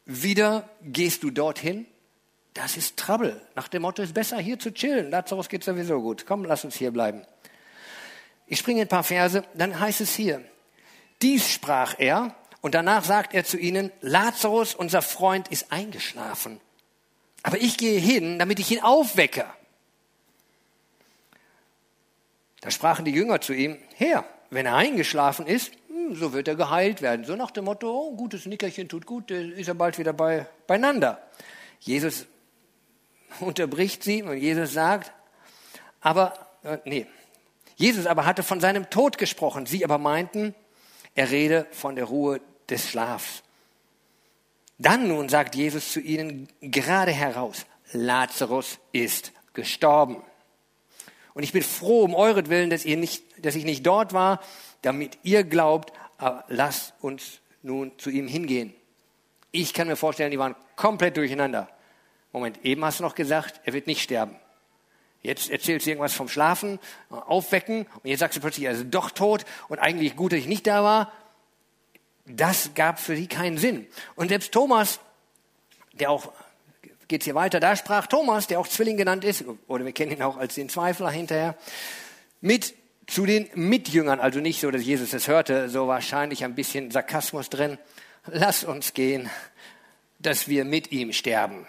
wieder 0.05 0.69
gehst 0.83 1.23
du 1.23 1.31
dorthin? 1.31 1.87
Das 2.55 2.77
ist 2.77 2.97
Trouble. 2.97 3.41
Nach 3.55 3.69
dem 3.69 3.83
Motto, 3.83 4.03
ist 4.03 4.15
besser 4.15 4.39
hier 4.39 4.59
zu 4.59 4.73
chillen. 4.73 5.11
Lazarus 5.11 5.49
geht 5.49 5.65
sowieso 5.65 6.01
gut. 6.01 6.25
Komm, 6.27 6.45
lass 6.45 6.65
uns 6.65 6.77
hier 6.77 6.91
bleiben. 6.91 7.23
Ich 8.47 8.59
springe 8.59 8.83
ein 8.83 8.89
paar 8.89 9.03
Verse, 9.05 9.45
dann 9.55 9.79
heißt 9.79 10.01
es 10.01 10.15
hier, 10.15 10.43
dies 11.21 11.51
sprach 11.51 11.97
er, 11.99 12.35
und 12.61 12.75
danach 12.75 13.05
sagt 13.05 13.35
er 13.35 13.45
zu 13.45 13.59
ihnen, 13.59 13.93
Lazarus, 14.01 14.75
unser 14.75 15.03
Freund, 15.03 15.49
ist 15.49 15.73
eingeschlafen. 15.73 16.61
Aber 17.43 17.59
ich 17.59 17.77
gehe 17.77 18.01
hin, 18.01 18.39
damit 18.39 18.59
ich 18.59 18.71
ihn 18.71 18.81
aufwecke. 18.81 19.45
Da 22.61 22.71
sprachen 22.71 23.05
die 23.05 23.13
Jünger 23.13 23.41
zu 23.41 23.53
ihm, 23.53 23.79
Herr, 23.95 24.25
wenn 24.51 24.67
er 24.67 24.75
eingeschlafen 24.75 25.47
ist, 25.47 25.73
hm, 25.89 26.17
so 26.17 26.33
wird 26.33 26.49
er 26.49 26.57
geheilt 26.57 27.03
werden. 27.03 27.25
So 27.25 27.37
nach 27.37 27.51
dem 27.51 27.67
Motto, 27.67 27.89
oh, 27.89 28.17
gutes 28.17 28.47
Nickerchen 28.47 28.89
tut 28.89 29.07
gut, 29.07 29.31
ist 29.31 29.69
er 29.69 29.75
bald 29.75 29.99
wieder 29.99 30.13
bei, 30.13 30.47
beieinander. 30.67 31.23
Jesus 31.81 32.27
unterbricht 33.41 34.03
sie 34.03 34.23
und 34.23 34.39
Jesus 34.39 34.73
sagt, 34.73 35.13
aber, 36.01 36.35
äh, 36.63 36.79
nee, 36.85 37.07
Jesus 37.77 38.07
aber 38.07 38.25
hatte 38.25 38.43
von 38.43 38.61
seinem 38.61 38.89
Tod 38.91 39.19
gesprochen. 39.19 39.67
Sie 39.67 39.85
aber 39.85 39.99
meinten, 39.99 40.55
er 41.15 41.31
rede 41.31 41.67
von 41.73 41.95
der 41.95 42.07
Ruhe 42.07 42.41
des 42.69 42.89
Schlafs. 42.89 43.43
Dann 44.79 45.09
nun 45.09 45.29
sagt 45.29 45.55
Jesus 45.55 45.93
zu 45.93 46.01
ihnen 46.01 46.49
gerade 46.61 47.13
heraus, 47.13 47.67
Lazarus 47.93 48.79
ist 48.93 49.33
gestorben. 49.55 50.23
Und 51.35 51.43
ich 51.43 51.53
bin 51.53 51.63
froh 51.63 52.03
um 52.03 52.15
euretwillen, 52.15 52.71
dass, 52.71 52.85
ihr 52.85 52.97
nicht, 52.97 53.23
dass 53.45 53.55
ich 53.55 53.65
nicht 53.65 53.87
dort 53.87 54.13
war, 54.13 54.41
damit 54.83 55.19
ihr 55.23 55.45
glaubt, 55.45 55.93
aber 56.19 56.45
lasst 56.49 56.95
uns 57.01 57.41
nun 57.63 57.93
zu 57.99 58.11
ihm 58.11 58.29
hingehen. 58.29 58.75
Ich 59.51 59.73
kann 59.75 59.89
mir 59.89 59.97
vorstellen, 59.97 60.31
die 60.31 60.39
waren 60.39 60.55
komplett 60.77 61.17
durcheinander. 61.17 61.69
Moment, 62.33 62.65
eben 62.65 62.85
hast 62.85 63.01
du 63.01 63.05
noch 63.05 63.15
gesagt, 63.15 63.61
er 63.65 63.73
wird 63.73 63.87
nicht 63.87 64.03
sterben. 64.03 64.37
Jetzt 65.23 65.51
erzählt 65.51 65.83
sie 65.83 65.91
irgendwas 65.91 66.15
vom 66.15 66.29
Schlafen, 66.29 66.79
Aufwecken 67.11 67.87
und 68.03 68.09
jetzt 68.09 68.21
sagt 68.21 68.35
sie 68.35 68.41
plötzlich, 68.41 68.67
er 68.67 68.73
ist 68.73 68.87
doch 68.91 69.11
tot 69.11 69.45
und 69.69 69.79
eigentlich 69.79 70.15
gut, 70.15 70.33
dass 70.33 70.39
ich 70.39 70.47
nicht 70.47 70.67
da 70.67 70.85
war. 70.85 71.13
Das 72.27 72.71
gab 72.75 72.99
für 72.99 73.17
sie 73.17 73.29
keinen 73.29 73.57
Sinn. 73.57 73.87
Und 74.17 74.29
selbst 74.29 74.53
Thomas, 74.53 75.01
der 75.93 76.11
auch, 76.11 76.33
geht's 77.09 77.25
hier 77.25 77.35
weiter, 77.35 77.61
da 77.61 77.77
sprach 77.77 78.07
Thomas, 78.07 78.49
der 78.49 78.59
auch 78.59 78.69
Zwilling 78.69 78.97
genannt 78.97 79.25
ist, 79.25 79.45
oder 79.69 79.85
wir 79.85 79.93
kennen 79.93 80.13
ihn 80.13 80.23
auch 80.23 80.37
als 80.37 80.57
den 80.57 80.69
Zweifler 80.69 81.11
hinterher, 81.11 81.57
mit 82.41 82.75
zu 83.07 83.25
den 83.25 83.49
Mitjüngern, 83.55 84.19
also 84.19 84.41
nicht 84.41 84.61
so, 84.61 84.71
dass 84.71 84.83
Jesus 84.83 85.13
es 85.13 85.29
hörte, 85.29 85.69
so 85.69 85.87
wahrscheinlich 85.87 86.45
ein 86.45 86.57
bisschen 86.57 86.91
Sarkasmus 86.91 87.49
drin. 87.49 87.79
Lass 88.27 88.65
uns 88.65 88.95
gehen, 88.95 89.31
dass 90.19 90.49
wir 90.49 90.65
mit 90.65 90.91
ihm 90.91 91.13
sterben. 91.13 91.67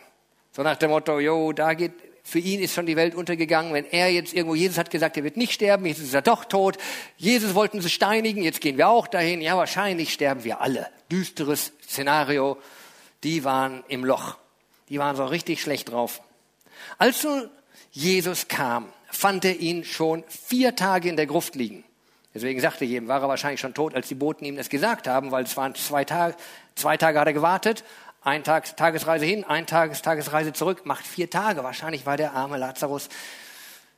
So 0.52 0.64
nach 0.64 0.78
dem 0.78 0.90
Motto, 0.90 1.20
jo, 1.20 1.54
da 1.54 1.76
geht, 1.76 1.94
für 2.28 2.40
ihn 2.40 2.60
ist 2.60 2.74
schon 2.74 2.86
die 2.86 2.98
Welt 2.98 3.16
untergegangen. 3.16 3.72
Wenn 3.74 3.86
er 3.86 4.12
jetzt 4.12 4.34
irgendwo, 4.34 4.54
Jesus 4.54 4.78
hat 4.78 4.92
gesagt, 4.92 5.16
er 5.16 5.24
wird 5.24 5.38
nicht 5.38 5.54
sterben, 5.54 5.86
jetzt 5.86 6.00
ist 6.00 6.14
er 6.14 6.22
doch 6.22 6.44
tot. 6.44 6.78
Jesus 7.16 7.56
wollten 7.56 7.80
sie 7.80 7.90
steinigen, 7.90 8.44
jetzt 8.44 8.60
gehen 8.60 8.78
wir 8.78 8.90
auch 8.90 9.08
dahin. 9.08 9.40
Ja, 9.40 9.56
wahrscheinlich 9.56 10.12
sterben 10.12 10.44
wir 10.44 10.60
alle. 10.60 10.90
Düsteres 11.10 11.72
Szenario. 11.88 12.58
Die 13.24 13.46
waren 13.46 13.82
im 13.88 14.04
Loch. 14.04 14.36
Die 14.90 15.00
waren 15.00 15.16
so 15.16 15.24
richtig 15.24 15.62
schlecht 15.62 15.90
drauf. 15.90 16.22
Als 16.98 17.24
nun 17.24 17.50
Jesus 17.92 18.50
kam, 18.50 18.90
fand 19.10 19.46
er 19.46 19.56
ihn 19.56 19.86
schon 19.86 20.26
vier 20.28 20.76
Tage 20.76 21.08
in 21.08 21.16
der 21.16 21.28
Gruft 21.28 21.56
liegen. 21.56 21.86
Deswegen 22.36 22.60
sagte 22.60 22.84
jedem, 22.84 23.08
war 23.08 23.22
er 23.22 23.30
wahrscheinlich 23.30 23.62
schon 23.62 23.74
tot, 23.74 23.96
als 23.96 24.10
die 24.10 24.16
Boten 24.16 24.44
ihm 24.44 24.58
das 24.58 24.68
gesagt 24.68 25.08
haben, 25.08 25.32
weil 25.32 25.46
es 25.46 25.56
waren 25.56 25.76
zwei 25.76 26.04
Tage, 26.04 26.36
zwei 26.76 26.98
Tage 26.98 27.22
hat 27.22 27.28
er 27.28 27.34
gewartet 27.34 27.86
ein 28.28 28.44
Tag, 28.44 28.76
Tagesreise 28.76 29.26
hin, 29.26 29.46
ein 29.46 29.68
Tages, 29.68 30.02
Tagesreise 30.02 30.52
zurück, 30.52 30.86
macht 30.86 31.08
vier 31.08 31.30
Tage. 31.30 31.64
Wahrscheinlich 31.64 32.06
war 32.06 32.18
der 32.18 32.34
arme 32.34 32.58
Lazarus 32.58 33.08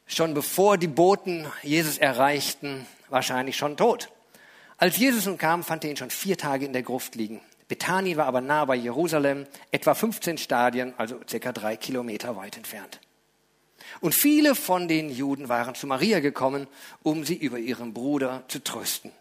schon 0.06 0.36
bevor 0.36 0.78
die 0.78 0.88
Boten 0.88 1.48
Jesus 1.64 1.98
erreichten, 1.98 2.86
wahrscheinlich 3.10 3.58
schon 3.58 3.76
tot. 3.76 4.10
Als 4.78 4.98
Jesus 4.98 5.26
nun 5.26 5.40
kam, 5.40 5.64
fand 5.64 5.84
er 5.84 5.90
ihn 5.90 5.98
schon 5.98 6.12
vier 6.12 6.38
Tage 6.38 6.66
in 6.66 6.74
der 6.74 6.84
Gruft 6.84 7.16
liegen. 7.16 7.42
Bethanien 7.68 8.18
war 8.18 8.28
aber 8.28 8.40
nah 8.40 8.66
bei 8.66 8.76
Jerusalem, 8.76 9.48
etwa 9.72 9.96
15 9.96 10.38
Stadien, 10.38 10.94
also 10.98 11.20
circa 11.28 11.52
drei 11.52 11.76
Kilometer 11.76 12.36
weit 12.36 12.56
entfernt. 12.56 13.00
Und 14.00 14.14
viele 14.14 14.54
von 14.54 14.88
den 14.88 15.10
Juden 15.10 15.50
waren 15.50 15.74
zu 15.74 15.88
Maria 15.88 16.20
gekommen, 16.20 16.68
um 17.02 17.26
sie 17.26 17.36
über 17.36 17.58
ihren 17.58 17.96
Bruder 17.96 18.44
zu 18.48 18.64
trösten. 18.64 19.12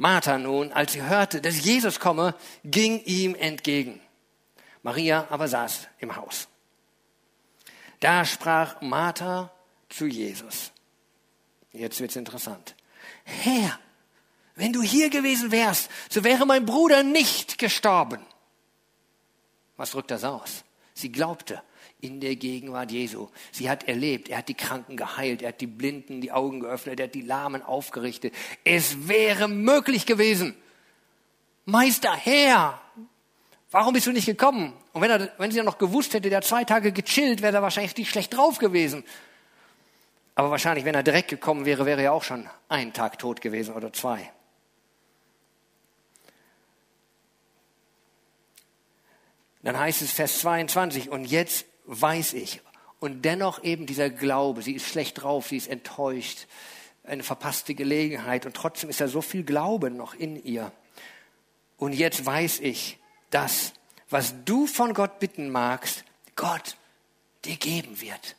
Martha 0.00 0.38
nun, 0.38 0.72
als 0.72 0.94
sie 0.94 1.02
hörte, 1.02 1.42
dass 1.42 1.62
Jesus 1.62 2.00
komme, 2.00 2.34
ging 2.64 3.04
ihm 3.04 3.34
entgegen. 3.34 4.00
Maria 4.82 5.26
aber 5.28 5.46
saß 5.46 5.88
im 5.98 6.16
Haus. 6.16 6.48
Da 8.00 8.24
sprach 8.24 8.80
Martha 8.80 9.52
zu 9.90 10.06
Jesus. 10.06 10.72
Jetzt 11.72 12.00
wird's 12.00 12.16
interessant. 12.16 12.74
Herr, 13.24 13.78
wenn 14.54 14.72
du 14.72 14.80
hier 14.80 15.10
gewesen 15.10 15.50
wärst, 15.50 15.90
so 16.08 16.24
wäre 16.24 16.46
mein 16.46 16.64
Bruder 16.64 17.02
nicht 17.02 17.58
gestorben. 17.58 18.24
Was 19.76 19.90
drückt 19.90 20.10
das 20.12 20.24
aus? 20.24 20.64
Sie 21.00 21.12
glaubte, 21.12 21.62
in 22.00 22.20
der 22.20 22.36
Gegenwart 22.36 22.90
Jesu. 22.90 23.28
Sie 23.52 23.68
hat 23.68 23.84
erlebt, 23.84 24.28
er 24.28 24.38
hat 24.38 24.48
die 24.48 24.54
Kranken 24.54 24.96
geheilt, 24.96 25.42
er 25.42 25.48
hat 25.48 25.60
die 25.60 25.66
Blinden 25.66 26.20
die 26.20 26.32
Augen 26.32 26.60
geöffnet, 26.60 26.98
er 26.98 27.06
hat 27.06 27.14
die 27.14 27.22
Lahmen 27.22 27.62
aufgerichtet. 27.62 28.34
Es 28.64 29.08
wäre 29.08 29.48
möglich 29.48 30.06
gewesen. 30.06 30.54
Meister, 31.64 32.14
Herr, 32.16 32.80
warum 33.70 33.92
bist 33.92 34.06
du 34.06 34.12
nicht 34.12 34.26
gekommen? 34.26 34.72
Und 34.92 35.02
wenn, 35.02 35.10
er, 35.10 35.32
wenn 35.38 35.50
sie 35.50 35.62
noch 35.62 35.78
gewusst 35.78 36.14
hätte, 36.14 36.28
der 36.30 36.38
hat 36.38 36.44
zwei 36.44 36.64
Tage 36.64 36.92
gechillt, 36.92 37.42
wäre 37.42 37.56
er 37.56 37.62
wahrscheinlich 37.62 37.96
nicht 37.96 38.10
schlecht 38.10 38.34
drauf 38.34 38.58
gewesen. 38.58 39.04
Aber 40.34 40.50
wahrscheinlich, 40.50 40.84
wenn 40.84 40.94
er 40.94 41.02
direkt 41.02 41.28
gekommen 41.28 41.66
wäre, 41.66 41.84
wäre 41.86 42.02
er 42.02 42.12
auch 42.12 42.24
schon 42.24 42.48
einen 42.68 42.92
Tag 42.92 43.18
tot 43.18 43.40
gewesen 43.40 43.74
oder 43.74 43.92
zwei. 43.92 44.30
Dann 49.62 49.78
heißt 49.78 50.02
es 50.02 50.12
Vers 50.12 50.38
22, 50.40 51.10
und 51.10 51.24
jetzt 51.24 51.66
weiß 51.86 52.34
ich. 52.34 52.60
Und 52.98 53.24
dennoch 53.24 53.62
eben 53.62 53.86
dieser 53.86 54.10
Glaube, 54.10 54.62
sie 54.62 54.74
ist 54.74 54.86
schlecht 54.86 55.22
drauf, 55.22 55.48
sie 55.48 55.56
ist 55.56 55.68
enttäuscht, 55.68 56.46
eine 57.04 57.22
verpasste 57.22 57.74
Gelegenheit 57.74 58.46
und 58.46 58.54
trotzdem 58.54 58.90
ist 58.90 59.00
da 59.00 59.08
so 59.08 59.22
viel 59.22 59.42
Glaube 59.42 59.90
noch 59.90 60.14
in 60.14 60.42
ihr. 60.42 60.70
Und 61.76 61.94
jetzt 61.94 62.24
weiß 62.24 62.60
ich, 62.60 62.98
dass, 63.30 63.72
was 64.10 64.34
du 64.44 64.66
von 64.66 64.92
Gott 64.92 65.18
bitten 65.18 65.50
magst, 65.50 66.04
Gott 66.36 66.76
dir 67.44 67.56
geben 67.56 68.00
wird. 68.00 68.36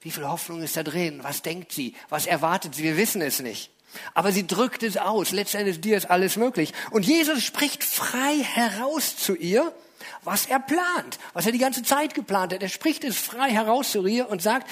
Wie 0.00 0.10
viel 0.10 0.26
Hoffnung 0.26 0.62
ist 0.62 0.76
da 0.76 0.82
drin? 0.82 1.22
Was 1.22 1.42
denkt 1.42 1.72
sie? 1.72 1.94
Was 2.08 2.26
erwartet 2.26 2.74
sie? 2.74 2.82
Wir 2.82 2.96
wissen 2.96 3.22
es 3.22 3.40
nicht. 3.40 3.70
Aber 4.14 4.32
sie 4.32 4.46
drückt 4.46 4.82
es 4.82 4.96
aus. 4.96 5.32
Letztendlich 5.32 5.80
dir 5.80 5.96
ist 5.96 6.10
alles 6.10 6.36
möglich. 6.36 6.72
Und 6.90 7.06
Jesus 7.06 7.42
spricht 7.42 7.84
frei 7.84 8.36
heraus 8.42 9.16
zu 9.16 9.34
ihr, 9.34 9.74
was 10.22 10.46
er 10.46 10.60
plant, 10.60 11.18
was 11.32 11.46
er 11.46 11.52
die 11.52 11.58
ganze 11.58 11.82
Zeit 11.82 12.14
geplant 12.14 12.52
hat. 12.52 12.62
Er 12.62 12.68
spricht 12.68 13.04
es 13.04 13.18
frei 13.18 13.50
heraus 13.50 13.92
zu 13.92 14.06
ihr 14.06 14.28
und 14.28 14.42
sagt, 14.42 14.68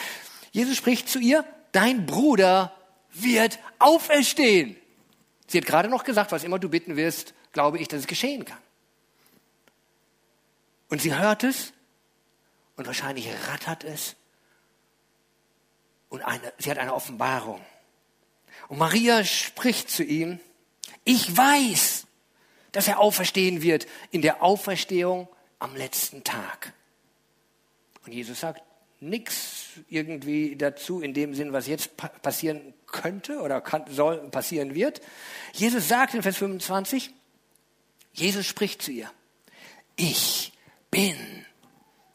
Jesus 0.52 0.76
spricht 0.76 1.08
zu 1.08 1.18
ihr, 1.18 1.44
dein 1.72 2.06
Bruder 2.06 2.72
wird 3.12 3.58
auferstehen. 3.78 4.76
Sie 5.46 5.58
hat 5.58 5.66
gerade 5.66 5.88
noch 5.88 6.04
gesagt, 6.04 6.32
was 6.32 6.44
immer 6.44 6.58
du 6.58 6.68
bitten 6.68 6.96
wirst, 6.96 7.34
glaube 7.52 7.78
ich, 7.78 7.88
dass 7.88 8.00
es 8.00 8.06
geschehen 8.06 8.44
kann. 8.44 8.58
Und 10.88 11.02
sie 11.02 11.14
hört 11.14 11.44
es 11.44 11.72
und 12.76 12.86
wahrscheinlich 12.86 13.28
rattert 13.48 13.84
es 13.84 14.16
und 16.08 16.22
eine, 16.22 16.52
sie 16.58 16.70
hat 16.70 16.78
eine 16.78 16.94
Offenbarung. 16.94 17.60
Und 18.68 18.78
Maria 18.78 19.24
spricht 19.24 19.90
zu 19.90 20.02
ihm, 20.02 20.40
ich 21.04 21.36
weiß, 21.36 22.06
dass 22.72 22.88
er 22.88 22.98
auferstehen 22.98 23.62
wird 23.62 23.86
in 24.10 24.22
der 24.22 24.42
Auferstehung 24.42 25.28
am 25.58 25.74
letzten 25.76 26.24
Tag. 26.24 26.72
Und 28.04 28.12
Jesus 28.12 28.40
sagt 28.40 28.62
nichts 29.00 29.66
irgendwie 29.88 30.56
dazu 30.56 31.00
in 31.00 31.14
dem 31.14 31.34
Sinn, 31.34 31.52
was 31.52 31.66
jetzt 31.66 31.96
passieren 31.96 32.74
könnte 32.86 33.40
oder 33.40 33.60
kann, 33.60 33.84
soll, 33.88 34.18
passieren 34.30 34.74
wird. 34.74 35.00
Jesus 35.52 35.88
sagt 35.88 36.14
in 36.14 36.22
Vers 36.22 36.36
25, 36.38 37.10
Jesus 38.12 38.46
spricht 38.46 38.82
zu 38.82 38.90
ihr, 38.90 39.10
ich 39.96 40.52
bin 40.90 41.16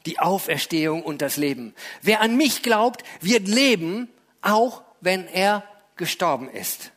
die 0.06 0.18
Auferstehung 0.18 1.02
und 1.02 1.22
das 1.22 1.36
Leben. 1.36 1.74
Wer 2.02 2.20
an 2.20 2.36
mich 2.36 2.62
glaubt, 2.62 3.02
wird 3.20 3.48
leben, 3.48 4.08
auch 4.42 4.82
wenn 5.00 5.26
er 5.26 5.64
gestorben 5.96 6.48
ist. 6.48 6.92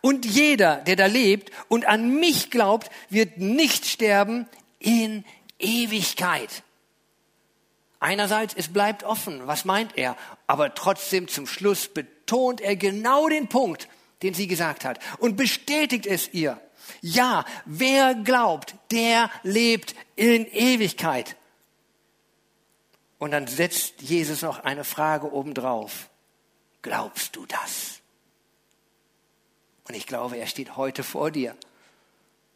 Und 0.00 0.24
jeder, 0.24 0.76
der 0.76 0.96
da 0.96 1.06
lebt 1.06 1.50
und 1.68 1.86
an 1.86 2.18
mich 2.20 2.50
glaubt, 2.50 2.90
wird 3.08 3.38
nicht 3.38 3.86
sterben 3.86 4.48
in 4.78 5.24
Ewigkeit. 5.58 6.62
Einerseits, 7.98 8.54
es 8.54 8.72
bleibt 8.72 9.04
offen. 9.04 9.46
Was 9.46 9.64
meint 9.64 9.96
er? 9.98 10.16
Aber 10.46 10.74
trotzdem 10.74 11.28
zum 11.28 11.46
Schluss 11.46 11.88
betont 11.88 12.60
er 12.62 12.76
genau 12.76 13.28
den 13.28 13.48
Punkt, 13.48 13.88
den 14.22 14.32
sie 14.32 14.46
gesagt 14.46 14.84
hat 14.84 14.98
und 15.18 15.36
bestätigt 15.36 16.06
es 16.06 16.32
ihr. 16.32 16.60
Ja, 17.02 17.44
wer 17.66 18.14
glaubt, 18.14 18.74
der 18.90 19.30
lebt 19.42 19.94
in 20.16 20.46
Ewigkeit. 20.46 21.36
Und 23.18 23.32
dann 23.32 23.46
setzt 23.46 24.00
Jesus 24.00 24.40
noch 24.40 24.64
eine 24.64 24.84
Frage 24.84 25.30
obendrauf. 25.30 26.08
Glaubst 26.80 27.36
du 27.36 27.44
das? 27.44 27.99
Und 29.90 29.96
ich 29.96 30.06
glaube, 30.06 30.36
er 30.36 30.46
steht 30.46 30.76
heute 30.76 31.02
vor 31.02 31.32
dir. 31.32 31.56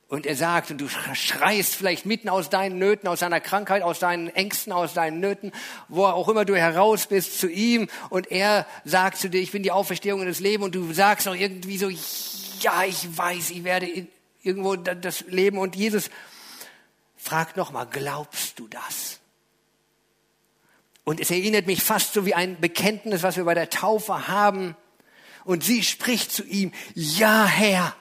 Und 0.07 0.25
er 0.25 0.37
sagt, 0.37 0.71
und 0.71 0.81
du 0.81 0.89
schreist 0.89 1.75
vielleicht 1.75 2.07
mitten 2.07 2.29
aus 2.29 2.49
deinen 2.49 2.79
Nöten, 2.79 3.09
aus 3.09 3.19
deiner 3.19 3.41
Krankheit, 3.41 3.83
aus 3.83 3.99
deinen 3.99 4.29
Ängsten, 4.29 4.73
aus 4.73 4.95
deinen 4.95 5.19
Nöten, 5.19 5.51
wo 5.89 6.05
auch 6.05 6.29
immer 6.29 6.45
du 6.45 6.55
heraus 6.55 7.09
bist, 7.09 7.41
zu 7.41 7.51
ihm. 7.51 7.89
Und 8.09 8.31
er 8.31 8.69
sagt 8.85 9.19
zu 9.19 9.29
dir, 9.29 9.41
ich 9.41 9.51
bin 9.51 9.65
die 9.65 9.73
Auferstehung 9.73 10.21
und 10.21 10.27
das 10.27 10.39
Leben. 10.39 10.63
Und 10.63 10.77
du 10.77 10.93
sagst 10.93 11.27
auch 11.27 11.35
irgendwie 11.35 11.77
so, 11.77 11.89
ja, 12.61 12.85
ich 12.85 13.19
weiß, 13.19 13.51
ich 13.51 13.65
werde 13.65 13.89
irgendwo 14.45 14.77
das 14.77 15.23
Leben. 15.23 15.59
Und 15.59 15.75
Jesus 15.75 16.11
fragt 17.17 17.57
nochmal, 17.57 17.89
glaubst 17.91 18.61
du 18.61 18.69
das? 18.69 19.19
Und 21.03 21.19
es 21.19 21.33
erinnert 21.33 21.67
mich 21.67 21.83
fast 21.83 22.15
so 22.15 22.27
wie 22.27 22.35
ein 22.35 22.61
Bekenntnis, 22.61 23.25
was 23.25 23.37
wir 23.37 23.45
bei 23.45 23.55
der 23.55 23.71
Taufe 23.71 24.29
haben. 24.29 24.77
Und 25.45 25.65
sie 25.65 25.83
spricht 25.83 26.33
zu 26.33 26.45
ihm, 26.45 26.73
ja 26.95 27.47
Herr. 27.47 27.95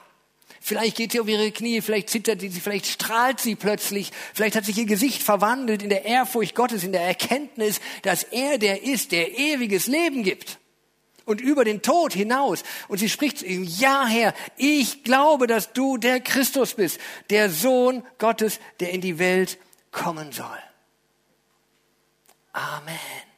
Vielleicht 0.60 0.96
geht 0.96 1.12
sie 1.12 1.20
auf 1.20 1.28
ihre 1.28 1.52
Knie, 1.52 1.82
vielleicht 1.82 2.08
zittert 2.08 2.40
sie, 2.40 2.48
vielleicht 2.48 2.86
strahlt 2.86 3.38
sie 3.38 3.54
plötzlich, 3.54 4.12
vielleicht 4.32 4.56
hat 4.56 4.64
sich 4.64 4.78
ihr 4.78 4.86
Gesicht 4.86 5.22
verwandelt 5.22 5.82
in 5.82 5.90
der 5.90 6.06
Ehrfurcht 6.06 6.54
Gottes, 6.54 6.84
in 6.84 6.92
der 6.92 7.02
Erkenntnis, 7.02 7.82
dass 8.00 8.22
er 8.22 8.56
der 8.56 8.82
ist, 8.82 9.12
der 9.12 9.38
ewiges 9.38 9.86
Leben 9.86 10.22
gibt. 10.22 10.58
Und 11.26 11.42
über 11.42 11.64
den 11.64 11.82
Tod 11.82 12.14
hinaus. 12.14 12.62
Und 12.88 12.98
sie 12.98 13.08
spricht 13.10 13.38
zu 13.38 13.46
ihm, 13.46 13.64
ja 13.64 14.06
Herr, 14.06 14.34
ich 14.56 15.04
glaube, 15.04 15.46
dass 15.46 15.72
du 15.74 15.98
der 15.98 16.20
Christus 16.20 16.74
bist, 16.74 16.98
der 17.28 17.50
Sohn 17.50 18.02
Gottes, 18.18 18.58
der 18.80 18.90
in 18.90 19.02
die 19.02 19.18
Welt 19.18 19.58
kommen 19.90 20.32
soll. 20.32 20.58
Amen. 22.52 23.33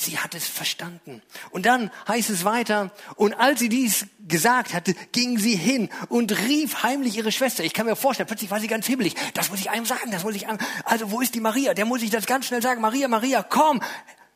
Sie 0.00 0.16
hat 0.16 0.36
es 0.36 0.46
verstanden. 0.46 1.22
Und 1.50 1.66
dann 1.66 1.90
heißt 2.06 2.30
es 2.30 2.44
weiter, 2.44 2.92
und 3.16 3.34
als 3.34 3.58
sie 3.58 3.68
dies 3.68 4.06
gesagt 4.28 4.72
hatte, 4.72 4.94
ging 5.10 5.38
sie 5.38 5.56
hin 5.56 5.88
und 6.08 6.30
rief 6.46 6.84
heimlich 6.84 7.16
ihre 7.16 7.32
Schwester. 7.32 7.64
Ich 7.64 7.74
kann 7.74 7.84
mir 7.84 7.96
vorstellen, 7.96 8.28
plötzlich 8.28 8.52
war 8.52 8.60
sie 8.60 8.68
ganz 8.68 8.86
hibbelig. 8.86 9.16
Das 9.34 9.50
muss 9.50 9.58
ich 9.58 9.70
einem 9.70 9.86
sagen, 9.86 10.12
das 10.12 10.22
muss 10.22 10.36
ich 10.36 10.46
einem. 10.46 10.60
Also 10.84 11.10
wo 11.10 11.20
ist 11.20 11.34
die 11.34 11.40
Maria? 11.40 11.74
Der 11.74 11.84
muss 11.84 12.00
ich 12.02 12.10
das 12.10 12.26
ganz 12.26 12.46
schnell 12.46 12.62
sagen. 12.62 12.80
Maria, 12.80 13.08
Maria, 13.08 13.42
komm. 13.42 13.80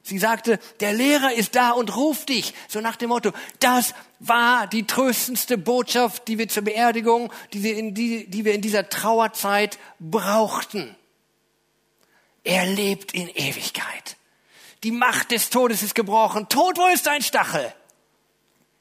Sie 0.02 0.18
sagte, 0.18 0.58
der 0.80 0.94
Lehrer 0.94 1.32
ist 1.32 1.54
da 1.54 1.70
und 1.70 1.94
ruft 1.94 2.30
dich. 2.30 2.54
So 2.66 2.80
nach 2.80 2.96
dem 2.96 3.10
Motto, 3.10 3.30
das 3.60 3.94
war 4.18 4.66
die 4.66 4.84
tröstendste 4.84 5.58
Botschaft, 5.58 6.26
die 6.26 6.38
wir 6.38 6.48
zur 6.48 6.64
Beerdigung, 6.64 7.32
die 7.52 7.62
wir 7.62 7.76
in, 7.76 7.94
die, 7.94 8.28
die 8.28 8.44
wir 8.44 8.54
in 8.54 8.62
dieser 8.62 8.88
Trauerzeit 8.88 9.78
brauchten. 10.00 10.96
Er 12.42 12.66
lebt 12.66 13.12
in 13.12 13.28
Ewigkeit. 13.28 14.16
Die 14.82 14.90
Macht 14.90 15.30
des 15.30 15.50
Todes 15.50 15.82
ist 15.82 15.94
gebrochen. 15.94 16.48
Tod, 16.48 16.78
wo 16.78 16.86
ist 16.88 17.06
dein 17.06 17.22
Stachel? 17.22 17.72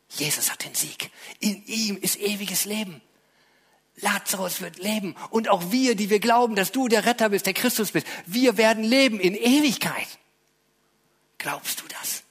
Jesus 0.09 0.51
hat 0.51 0.65
den 0.65 0.73
Sieg. 0.73 1.11
In 1.39 1.63
ihm 1.65 1.97
ist 1.97 2.19
ewiges 2.19 2.65
Leben. 2.65 3.01
Lazarus 3.97 4.61
wird 4.61 4.79
leben. 4.79 5.15
Und 5.29 5.49
auch 5.49 5.71
wir, 5.71 5.95
die 5.95 6.09
wir 6.09 6.19
glauben, 6.19 6.55
dass 6.55 6.71
du 6.71 6.87
der 6.87 7.05
Retter 7.05 7.29
bist, 7.29 7.45
der 7.45 7.53
Christus 7.53 7.91
bist, 7.91 8.07
wir 8.25 8.57
werden 8.57 8.83
leben 8.83 9.19
in 9.19 9.35
Ewigkeit. 9.35 10.07
Glaubst 11.37 11.81
du 11.81 11.85
das? 11.87 12.23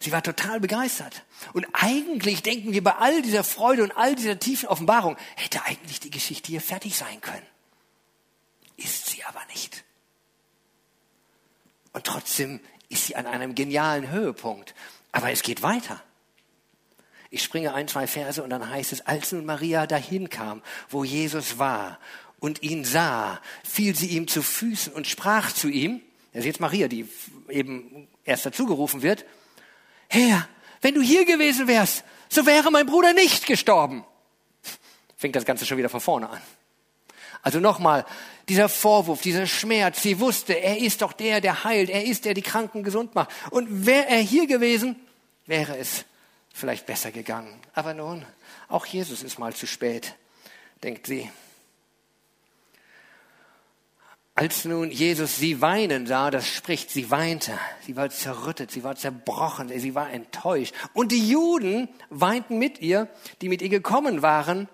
Sie 0.00 0.12
war 0.12 0.22
total 0.22 0.60
begeistert. 0.60 1.24
Und 1.54 1.66
eigentlich 1.72 2.42
denken 2.42 2.72
wir 2.72 2.84
bei 2.84 2.94
all 2.96 3.22
dieser 3.22 3.42
Freude 3.42 3.82
und 3.82 3.92
all 3.92 4.14
dieser 4.14 4.38
tiefen 4.38 4.68
Offenbarung, 4.68 5.16
hätte 5.34 5.64
eigentlich 5.64 5.98
die 6.00 6.10
Geschichte 6.10 6.48
hier 6.48 6.60
fertig 6.60 6.96
sein 6.96 7.20
können 7.22 7.46
ist 8.76 9.06
sie 9.06 9.24
aber 9.24 9.44
nicht. 9.46 9.83
Und 11.94 12.04
trotzdem 12.04 12.60
ist 12.90 13.06
sie 13.06 13.16
an 13.16 13.26
einem 13.26 13.54
genialen 13.54 14.10
Höhepunkt. 14.10 14.74
Aber 15.12 15.30
es 15.30 15.42
geht 15.42 15.62
weiter. 15.62 16.02
Ich 17.30 17.42
springe 17.42 17.72
ein, 17.72 17.88
zwei 17.88 18.06
Verse 18.06 18.42
und 18.42 18.50
dann 18.50 18.68
heißt 18.68 18.92
es, 18.92 19.06
als 19.06 19.32
nun 19.32 19.46
Maria 19.46 19.86
dahin 19.86 20.28
kam, 20.28 20.62
wo 20.90 21.02
Jesus 21.02 21.58
war 21.58 21.98
und 22.38 22.62
ihn 22.62 22.84
sah, 22.84 23.40
fiel 23.64 23.96
sie 23.96 24.08
ihm 24.08 24.28
zu 24.28 24.42
Füßen 24.42 24.92
und 24.92 25.06
sprach 25.06 25.52
zu 25.52 25.68
ihm, 25.68 26.00
das 26.32 26.40
ist 26.40 26.46
jetzt 26.46 26.60
Maria, 26.60 26.88
die 26.88 27.08
eben 27.48 28.08
erst 28.24 28.44
dazugerufen 28.46 29.02
wird, 29.02 29.24
Herr, 30.08 30.48
wenn 30.80 30.94
du 30.94 31.00
hier 31.00 31.24
gewesen 31.24 31.66
wärst, 31.66 32.04
so 32.28 32.44
wäre 32.46 32.70
mein 32.70 32.86
Bruder 32.86 33.12
nicht 33.14 33.46
gestorben. 33.46 34.04
Fängt 35.16 35.36
das 35.36 35.44
Ganze 35.44 35.64
schon 35.64 35.78
wieder 35.78 35.88
von 35.88 36.00
vorne 36.00 36.28
an. 36.28 36.40
Also 37.44 37.60
nochmal, 37.60 38.06
dieser 38.48 38.70
Vorwurf, 38.70 39.20
dieser 39.20 39.46
Schmerz, 39.46 40.02
sie 40.02 40.18
wusste, 40.18 40.54
er 40.54 40.78
ist 40.78 41.02
doch 41.02 41.12
der, 41.12 41.42
der 41.42 41.62
heilt, 41.62 41.90
er 41.90 42.02
ist 42.02 42.24
der, 42.24 42.32
die 42.32 42.42
Kranken 42.42 42.82
gesund 42.82 43.14
macht. 43.14 43.30
Und 43.50 43.84
wäre 43.84 44.06
er 44.08 44.20
hier 44.20 44.46
gewesen, 44.46 44.96
wäre 45.44 45.76
es 45.76 46.06
vielleicht 46.54 46.86
besser 46.86 47.12
gegangen. 47.12 47.60
Aber 47.74 47.92
nun, 47.92 48.24
auch 48.68 48.86
Jesus 48.86 49.22
ist 49.22 49.38
mal 49.38 49.52
zu 49.52 49.66
spät, 49.66 50.14
denkt 50.82 51.06
sie. 51.06 51.30
Als 54.34 54.64
nun 54.64 54.90
Jesus 54.90 55.36
sie 55.36 55.60
weinen 55.60 56.06
sah, 56.06 56.30
das 56.30 56.48
spricht, 56.48 56.90
sie 56.90 57.10
weinte, 57.10 57.52
sie 57.86 57.94
war 57.94 58.08
zerrüttet, 58.08 58.70
sie 58.70 58.82
war 58.82 58.96
zerbrochen, 58.96 59.68
sie 59.78 59.94
war 59.94 60.10
enttäuscht. 60.10 60.74
Und 60.94 61.12
die 61.12 61.28
Juden 61.28 61.90
weinten 62.08 62.58
mit 62.58 62.80
ihr, 62.80 63.06
die 63.42 63.50
mit 63.50 63.60
ihr 63.60 63.68
gekommen 63.68 64.22
waren. 64.22 64.66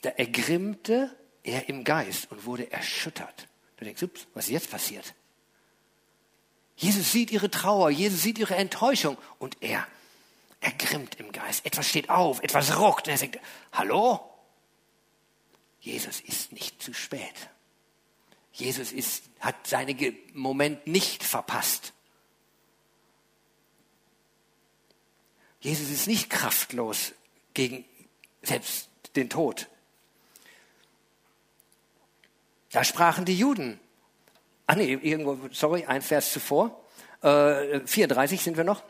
Da 0.00 0.08
ergrimmte 0.10 1.14
er 1.44 1.68
im 1.68 1.84
Geist 1.84 2.30
und 2.32 2.44
wurde 2.46 2.72
erschüttert. 2.72 3.46
Du 3.76 3.84
denkst, 3.84 4.02
ups, 4.02 4.26
was 4.34 4.46
ist 4.46 4.50
jetzt 4.50 4.70
passiert? 4.70 5.14
Jesus 6.76 7.12
sieht 7.12 7.30
ihre 7.30 7.50
Trauer, 7.50 7.90
Jesus 7.90 8.22
sieht 8.22 8.38
ihre 8.38 8.56
Enttäuschung 8.56 9.16
und 9.38 9.56
er 9.60 9.86
ergrimmt 10.60 11.20
im 11.20 11.30
Geist. 11.30 11.64
Etwas 11.64 11.88
steht 11.88 12.10
auf, 12.10 12.42
etwas 12.42 12.78
ruckt 12.78 13.06
und 13.06 13.12
er 13.12 13.18
sagt, 13.18 13.38
hallo? 13.72 14.20
Jesus 15.80 16.20
ist 16.20 16.52
nicht 16.52 16.82
zu 16.82 16.94
spät. 16.94 17.50
Jesus 18.52 18.92
ist, 18.92 19.24
hat 19.40 19.66
seinen 19.66 20.16
Moment 20.32 20.86
nicht 20.86 21.22
verpasst. 21.22 21.92
Jesus 25.60 25.90
ist 25.90 26.06
nicht 26.06 26.30
kraftlos 26.30 27.12
gegen 27.52 27.84
selbst 28.42 28.88
den 29.16 29.28
Tod. 29.28 29.68
Da 32.74 32.82
sprachen 32.82 33.24
die 33.24 33.38
Juden. 33.38 33.78
Ah 34.66 34.74
nee, 34.74 34.98
irgendwo, 35.00 35.38
sorry, 35.52 35.84
ein 35.84 36.02
Vers 36.02 36.32
zuvor. 36.32 36.80
Äh, 37.22 37.86
34 37.86 38.42
sind 38.42 38.56
wir 38.56 38.64
noch. 38.64 38.82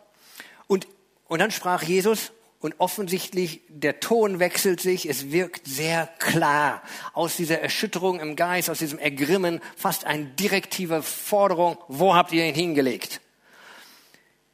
Und 0.67 0.87
Und 1.27 1.41
dann 1.41 1.51
sprach 1.51 1.83
Jesus, 1.83 2.33
und 2.61 2.77
offensichtlich 2.79 3.61
der 3.69 4.01
Ton 4.01 4.39
wechselt 4.39 4.81
sich, 4.81 5.07
es 5.07 5.33
wirkt 5.33 5.67
sehr 5.67 6.07
klar. 6.19 6.83
Aus 7.13 7.37
dieser 7.37 7.61
Erschütterung 7.61 8.21
im 8.21 8.37
Geist, 8.37 8.71
aus 8.71 8.79
diesem 8.79 8.99
Ergrimmen, 8.99 9.61
fast 9.77 10.07
eine 10.07 10.25
direktive 10.25 11.03
Forderung, 11.03 11.77
wo 11.89 12.15
habt 12.15 12.33
ihr 12.33 12.47
ihn 12.47 12.55
hingelegt? 12.55 13.21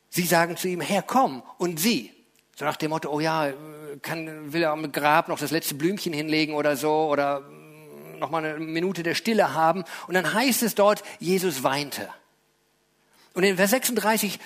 Sie 0.09 0.25
sagen 0.25 0.57
zu 0.57 0.67
ihm, 0.67 0.81
Herr, 0.81 1.03
komm, 1.03 1.45
und 1.57 1.79
sie. 1.79 2.13
So 2.57 2.65
nach 2.65 2.77
dem 2.77 2.91
Motto, 2.91 3.13
oh 3.13 3.21
ja, 3.21 3.53
kann, 4.03 4.53
will 4.53 4.65
er 4.65 4.73
am 4.73 4.91
Grab 4.91 5.29
noch 5.29 5.39
das 5.39 5.53
letzte 5.53 5.77
Blümchen 5.77 6.13
hinlegen 6.13 6.55
oder 6.55 6.77
so, 6.77 7.09
oder 7.09 7.49
noch 8.21 8.31
mal 8.31 8.45
eine 8.45 8.59
Minute 8.61 9.03
der 9.03 9.15
Stille 9.15 9.55
haben. 9.55 9.85
Und 10.07 10.15
dann 10.15 10.33
heißt 10.33 10.63
es 10.63 10.75
dort, 10.75 11.03
Jesus 11.19 11.63
weinte. 11.63 12.09
Und 13.35 13.45
in 13.45 13.57
Vers 13.57 13.71
36, 13.71 14.39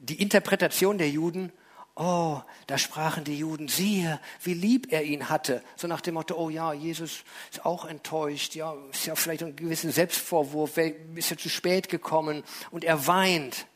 die 0.00 0.20
Interpretation 0.20 0.98
der 0.98 1.08
Juden, 1.08 1.52
Oh, 1.96 2.40
da 2.66 2.76
sprachen 2.76 3.22
die 3.22 3.38
Juden, 3.38 3.68
siehe, 3.68 4.18
wie 4.42 4.54
lieb 4.54 4.92
er 4.92 5.04
ihn 5.04 5.28
hatte. 5.28 5.62
So 5.76 5.86
nach 5.86 6.00
dem 6.00 6.14
Motto, 6.14 6.34
oh 6.34 6.50
ja, 6.50 6.72
Jesus 6.72 7.22
ist 7.52 7.64
auch 7.64 7.84
enttäuscht, 7.84 8.56
ja, 8.56 8.74
ist 8.90 9.06
ja 9.06 9.14
vielleicht 9.14 9.44
ein 9.44 9.54
gewisser 9.54 9.92
Selbstvorwurf, 9.92 10.76
ist 10.76 11.30
ja 11.30 11.36
zu 11.36 11.48
spät 11.48 11.88
gekommen 11.88 12.42
und 12.72 12.82
er 12.82 13.06
weint. 13.06 13.66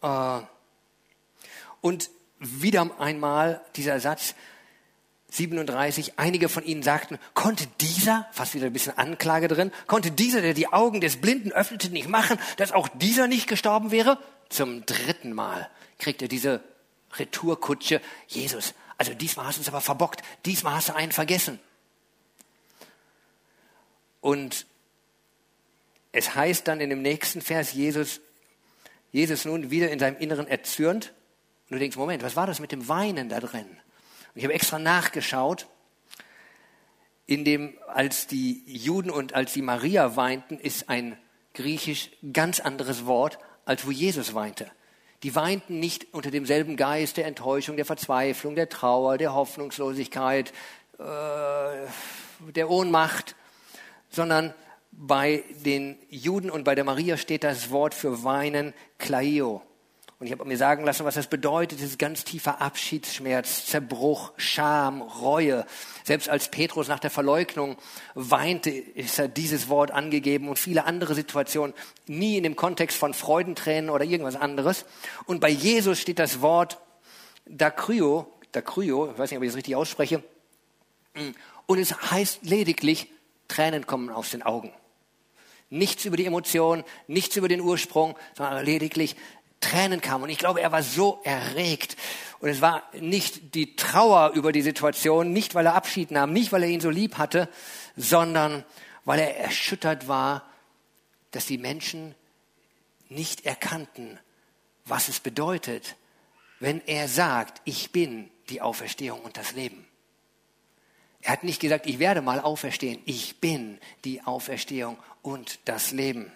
Äh, 0.00 0.40
und 1.82 2.08
wieder 2.38 2.98
einmal 2.98 3.60
dieser 3.76 4.00
Satz, 4.00 4.34
37, 5.30 6.18
einige 6.18 6.48
von 6.48 6.64
ihnen 6.64 6.82
sagten, 6.82 7.18
konnte 7.34 7.66
dieser, 7.80 8.26
fast 8.32 8.54
wieder 8.54 8.66
ein 8.66 8.72
bisschen 8.72 8.96
Anklage 8.96 9.48
drin, 9.48 9.72
konnte 9.86 10.10
dieser, 10.10 10.40
der 10.40 10.54
die 10.54 10.72
Augen 10.72 11.00
des 11.00 11.20
Blinden 11.20 11.52
öffnete, 11.52 11.90
nicht 11.90 12.08
machen, 12.08 12.38
dass 12.56 12.72
auch 12.72 12.88
dieser 12.88 13.26
nicht 13.26 13.46
gestorben 13.46 13.90
wäre? 13.90 14.18
Zum 14.48 14.86
dritten 14.86 15.32
Mal 15.32 15.68
kriegt 15.98 16.22
er 16.22 16.28
diese 16.28 16.62
Retourkutsche, 17.14 18.00
Jesus, 18.26 18.74
also 18.96 19.14
diesmal 19.14 19.46
hast 19.46 19.58
du 19.58 19.62
es 19.62 19.68
aber 19.68 19.80
verbockt, 19.80 20.22
diesmal 20.46 20.74
hast 20.74 20.88
du 20.88 20.94
einen 20.94 21.12
vergessen. 21.12 21.60
Und 24.20 24.66
es 26.12 26.34
heißt 26.34 26.66
dann 26.66 26.80
in 26.80 26.90
dem 26.90 27.02
nächsten 27.02 27.40
Vers, 27.40 27.72
Jesus, 27.72 28.20
Jesus 29.12 29.44
nun 29.44 29.70
wieder 29.70 29.90
in 29.90 29.98
seinem 29.98 30.18
Inneren 30.18 30.48
erzürnt. 30.48 31.12
Und 31.68 31.74
du 31.74 31.78
denkst, 31.78 31.96
Moment, 31.96 32.22
was 32.22 32.34
war 32.34 32.46
das 32.46 32.60
mit 32.60 32.72
dem 32.72 32.88
Weinen 32.88 33.28
da 33.28 33.40
drin? 33.40 33.66
Ich 34.34 34.44
habe 34.44 34.54
extra 34.54 34.78
nachgeschaut, 34.78 35.66
in 37.26 37.44
dem, 37.44 37.74
als 37.86 38.26
die 38.26 38.62
Juden 38.66 39.10
und 39.10 39.34
als 39.34 39.52
die 39.52 39.62
Maria 39.62 40.16
weinten, 40.16 40.58
ist 40.58 40.88
ein 40.88 41.18
griechisch 41.52 42.10
ganz 42.32 42.60
anderes 42.60 43.04
Wort, 43.04 43.38
als 43.64 43.86
wo 43.86 43.90
Jesus 43.90 44.34
weinte. 44.34 44.70
Die 45.22 45.34
weinten 45.34 45.80
nicht 45.80 46.06
unter 46.14 46.30
demselben 46.30 46.76
Geist 46.76 47.16
der 47.16 47.26
Enttäuschung, 47.26 47.76
der 47.76 47.84
Verzweiflung, 47.84 48.54
der 48.54 48.68
Trauer, 48.68 49.18
der 49.18 49.34
Hoffnungslosigkeit, 49.34 50.52
äh, 50.98 52.52
der 52.52 52.70
Ohnmacht, 52.70 53.34
sondern 54.10 54.54
bei 54.92 55.44
den 55.64 55.98
Juden 56.08 56.50
und 56.50 56.64
bei 56.64 56.74
der 56.74 56.84
Maria 56.84 57.16
steht 57.16 57.44
das 57.44 57.70
Wort 57.70 57.94
für 57.94 58.24
weinen 58.24 58.72
Klaio. 58.98 59.62
Und 60.20 60.26
ich 60.26 60.32
habe 60.32 60.44
mir 60.44 60.56
sagen 60.56 60.84
lassen, 60.84 61.04
was 61.04 61.14
das 61.14 61.28
bedeutet. 61.28 61.78
Das 61.78 61.90
ist 61.90 61.98
ganz 61.98 62.24
tiefer 62.24 62.60
Abschiedsschmerz, 62.60 63.66
Zerbruch, 63.66 64.32
Scham, 64.36 65.00
Reue. 65.00 65.64
Selbst 66.02 66.28
als 66.28 66.50
Petrus 66.50 66.88
nach 66.88 66.98
der 66.98 67.10
Verleugnung 67.10 67.76
weinte, 68.14 68.70
ist 68.70 69.20
er 69.20 69.28
dieses 69.28 69.68
Wort 69.68 69.92
angegeben 69.92 70.48
und 70.48 70.58
viele 70.58 70.86
andere 70.86 71.14
Situationen. 71.14 71.72
Nie 72.08 72.36
in 72.36 72.42
dem 72.42 72.56
Kontext 72.56 72.96
von 72.98 73.14
Freudentränen 73.14 73.90
oder 73.90 74.04
irgendwas 74.04 74.34
anderes. 74.34 74.86
Und 75.26 75.38
bei 75.40 75.50
Jesus 75.50 76.00
steht 76.00 76.18
das 76.18 76.40
Wort 76.40 76.78
Dakryo, 77.46 78.26
Dakryo, 78.50 79.12
ich 79.12 79.18
weiß 79.18 79.30
nicht, 79.30 79.38
ob 79.38 79.44
ich 79.44 79.50
es 79.50 79.56
richtig 79.56 79.76
ausspreche. 79.76 80.24
Und 81.66 81.78
es 81.78 82.10
heißt 82.10 82.40
lediglich, 82.42 83.12
Tränen 83.46 83.86
kommen 83.86 84.10
aus 84.10 84.30
den 84.30 84.42
Augen. 84.42 84.72
Nichts 85.70 86.06
über 86.06 86.16
die 86.16 86.24
Emotion, 86.24 86.82
nichts 87.08 87.36
über 87.36 87.46
den 87.46 87.60
Ursprung, 87.60 88.16
sondern 88.34 88.64
lediglich 88.64 89.16
Tränen 89.60 90.00
kamen. 90.00 90.24
Und 90.24 90.30
ich 90.30 90.38
glaube, 90.38 90.60
er 90.60 90.72
war 90.72 90.82
so 90.82 91.20
erregt. 91.24 91.96
Und 92.40 92.48
es 92.48 92.60
war 92.60 92.82
nicht 92.92 93.54
die 93.54 93.76
Trauer 93.76 94.32
über 94.34 94.52
die 94.52 94.62
Situation, 94.62 95.32
nicht 95.32 95.54
weil 95.54 95.66
er 95.66 95.74
Abschied 95.74 96.10
nahm, 96.10 96.32
nicht 96.32 96.52
weil 96.52 96.62
er 96.62 96.68
ihn 96.68 96.80
so 96.80 96.90
lieb 96.90 97.18
hatte, 97.18 97.48
sondern 97.96 98.64
weil 99.04 99.20
er 99.20 99.38
erschüttert 99.38 100.06
war, 100.06 100.44
dass 101.30 101.46
die 101.46 101.58
Menschen 101.58 102.14
nicht 103.08 103.46
erkannten, 103.46 104.18
was 104.84 105.08
es 105.08 105.20
bedeutet, 105.20 105.96
wenn 106.60 106.80
er 106.86 107.08
sagt, 107.08 107.60
ich 107.64 107.92
bin 107.92 108.30
die 108.48 108.60
Auferstehung 108.60 109.20
und 109.20 109.36
das 109.36 109.52
Leben. 109.52 109.86
Er 111.20 111.32
hat 111.32 111.44
nicht 111.44 111.60
gesagt, 111.60 111.86
ich 111.86 111.98
werde 111.98 112.22
mal 112.22 112.40
auferstehen, 112.40 113.02
ich 113.04 113.40
bin 113.40 113.78
die 114.04 114.22
Auferstehung 114.22 114.98
und 115.22 115.58
das 115.64 115.90
Leben. 115.90 116.32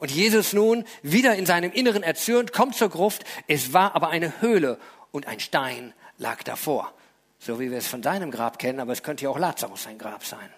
Und 0.00 0.10
Jesus 0.10 0.54
nun, 0.54 0.84
wieder 1.02 1.36
in 1.36 1.46
seinem 1.46 1.70
Inneren 1.70 2.02
erzürnt, 2.02 2.52
kommt 2.52 2.74
zur 2.74 2.88
Gruft. 2.88 3.24
Es 3.46 3.72
war 3.74 3.94
aber 3.94 4.08
eine 4.08 4.40
Höhle 4.40 4.78
und 5.12 5.26
ein 5.26 5.40
Stein 5.40 5.92
lag 6.16 6.42
davor. 6.42 6.92
So 7.38 7.60
wie 7.60 7.70
wir 7.70 7.78
es 7.78 7.86
von 7.86 8.02
seinem 8.02 8.30
Grab 8.30 8.58
kennen, 8.58 8.80
aber 8.80 8.92
es 8.92 9.02
könnte 9.02 9.24
ja 9.24 9.30
auch 9.30 9.38
Lazarus 9.38 9.84
sein 9.84 9.98
Grab 9.98 10.24
sein. 10.24 10.50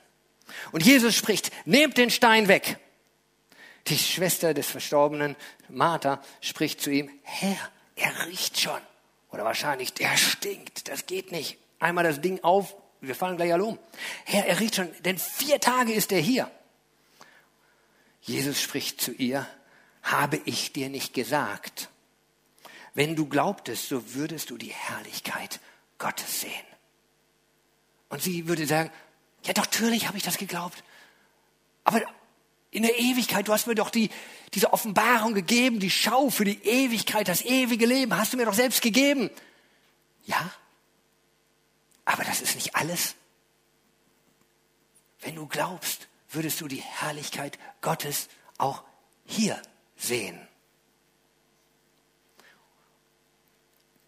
Und 0.70 0.85
Jesus 0.85 1.14
spricht, 1.14 1.50
nehmt 1.64 1.98
den 1.98 2.11
Stein 2.11 2.48
weg. 2.48 2.78
Die 3.88 3.98
Schwester 3.98 4.55
des 4.55 4.68
Verstorbenen, 4.68 5.35
Martha, 5.68 6.22
spricht 6.40 6.81
zu 6.81 6.90
ihm, 6.90 7.11
Herr, 7.22 7.57
er 7.96 8.26
riecht 8.26 8.61
schon. 8.61 8.81
Oder 9.31 9.44
wahrscheinlich, 9.44 9.92
der 9.92 10.16
stinkt, 10.16 10.88
das 10.88 11.07
geht 11.07 11.33
nicht. 11.33 11.59
Einmal 11.81 12.05
das 12.05 12.20
Ding 12.20 12.38
auf, 12.44 12.76
wir 13.00 13.16
fallen 13.16 13.37
gleich 13.37 13.52
alle 13.52 13.64
um. 13.64 13.78
Herr, 14.24 14.46
er 14.46 14.61
riecht 14.61 14.76
schon, 14.76 14.88
denn 15.05 15.18
vier 15.18 15.59
Tage 15.59 15.92
ist 15.92 16.12
er 16.12 16.20
hier. 16.20 16.48
Jesus 18.22 18.61
spricht 18.61 19.00
zu 19.00 19.12
ihr, 19.12 19.46
habe 20.02 20.40
ich 20.44 20.72
dir 20.72 20.88
nicht 20.88 21.14
gesagt? 21.14 21.88
Wenn 22.94 23.16
du 23.16 23.26
glaubtest, 23.26 23.88
so 23.88 24.14
würdest 24.14 24.50
du 24.50 24.56
die 24.56 24.72
Herrlichkeit 24.72 25.61
Gottes 25.98 26.40
sehen. 26.42 26.66
Und 28.08 28.22
sie 28.22 28.48
würde 28.48 28.66
sagen, 28.66 28.90
ja, 29.44 29.52
doch, 29.52 29.64
natürlich 29.64 30.06
habe 30.06 30.16
ich 30.16 30.22
das 30.22 30.38
geglaubt. 30.38 30.85
Aber 31.85 32.02
in 32.70 32.82
der 32.82 32.98
Ewigkeit, 32.98 33.48
du 33.48 33.52
hast 33.52 33.66
mir 33.66 33.74
doch 33.74 33.90
die, 33.90 34.11
diese 34.54 34.72
Offenbarung 34.72 35.35
gegeben, 35.35 35.80
die 35.80 35.90
Schau 35.90 36.30
für 36.30 36.44
die 36.44 36.62
Ewigkeit, 36.64 37.28
das 37.28 37.42
ewige 37.42 37.87
Leben, 37.87 38.16
hast 38.16 38.32
du 38.32 38.37
mir 38.37 38.46
doch 38.46 38.54
selbst 38.54 38.82
gegeben. 38.82 39.30
Ja, 40.26 40.52
aber 42.04 42.24
das 42.24 42.40
ist 42.40 42.54
nicht 42.54 42.76
alles. 42.76 43.14
Wenn 45.20 45.37
du 45.37 45.46
glaubst, 45.46 46.08
würdest 46.32 46.60
du 46.60 46.68
die 46.68 46.82
Herrlichkeit 46.82 47.58
Gottes 47.80 48.28
auch 48.58 48.82
hier 49.24 49.60
sehen. 49.96 50.40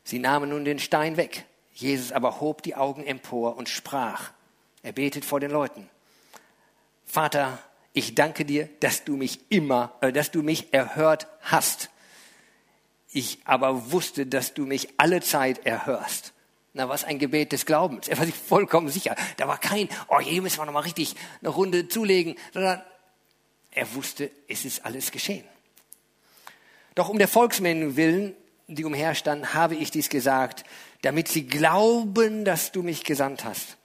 Sie 0.04 0.18
nahmen 0.18 0.50
nun 0.50 0.64
den 0.64 0.78
Stein 0.78 1.16
weg. 1.16 1.46
Jesus 1.72 2.12
aber 2.12 2.40
hob 2.40 2.62
die 2.62 2.76
Augen 2.76 3.04
empor 3.04 3.56
und 3.56 3.68
sprach. 3.68 4.30
Er 4.82 4.92
betet 4.92 5.24
vor 5.24 5.40
den 5.40 5.50
Leuten. 5.50 5.88
Vater, 7.04 7.58
ich 7.94 8.14
danke 8.14 8.44
dir, 8.44 8.68
dass 8.80 9.04
du 9.04 9.16
mich 9.16 9.40
immer, 9.48 9.96
äh, 10.00 10.12
dass 10.12 10.30
du 10.30 10.42
mich 10.42 10.74
erhört 10.74 11.26
hast. 11.40 11.90
Ich 13.10 13.38
aber 13.44 13.92
wusste, 13.92 14.26
dass 14.26 14.52
du 14.52 14.66
mich 14.66 14.88
alle 14.98 15.20
Zeit 15.20 15.64
erhörst. 15.64 16.33
Na, 16.76 16.88
was 16.88 17.04
ein 17.04 17.20
Gebet 17.20 17.52
des 17.52 17.66
Glaubens. 17.66 18.08
Er 18.08 18.18
war 18.18 18.26
sich 18.26 18.34
vollkommen 18.34 18.88
sicher. 18.88 19.14
Da 19.36 19.46
war 19.46 19.58
kein, 19.58 19.88
oh, 20.08 20.18
hier 20.18 20.42
müssen 20.42 20.58
wir 20.58 20.66
noch 20.66 20.72
mal 20.72 20.80
richtig 20.80 21.14
eine 21.40 21.50
Runde 21.50 21.88
zulegen, 21.88 22.34
sondern 22.52 22.82
er 23.70 23.94
wusste, 23.94 24.30
es 24.48 24.64
ist 24.64 24.84
alles 24.84 25.12
geschehen. 25.12 25.44
Doch 26.96 27.08
um 27.08 27.18
der 27.18 27.28
Volksmengen 27.28 27.96
willen, 27.96 28.34
die 28.66 28.84
umherstanden, 28.84 29.54
habe 29.54 29.76
ich 29.76 29.92
dies 29.92 30.08
gesagt, 30.08 30.64
damit 31.02 31.28
sie 31.28 31.46
glauben, 31.46 32.44
dass 32.44 32.72
du 32.72 32.82
mich 32.82 33.04
gesandt 33.04 33.44
hast. 33.44 33.76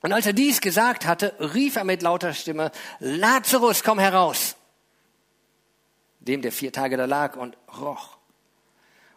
Und 0.00 0.12
als 0.12 0.26
er 0.26 0.32
dies 0.32 0.62
gesagt 0.62 1.06
hatte, 1.06 1.34
rief 1.38 1.76
er 1.76 1.84
mit 1.84 2.00
lauter 2.02 2.32
Stimme, 2.32 2.70
Lazarus, 2.98 3.82
komm 3.82 3.98
heraus. 3.98 4.56
Dem, 6.20 6.40
der 6.40 6.52
vier 6.52 6.72
Tage 6.72 6.96
da 6.96 7.04
lag 7.04 7.36
und 7.36 7.58
roch. 7.78 8.16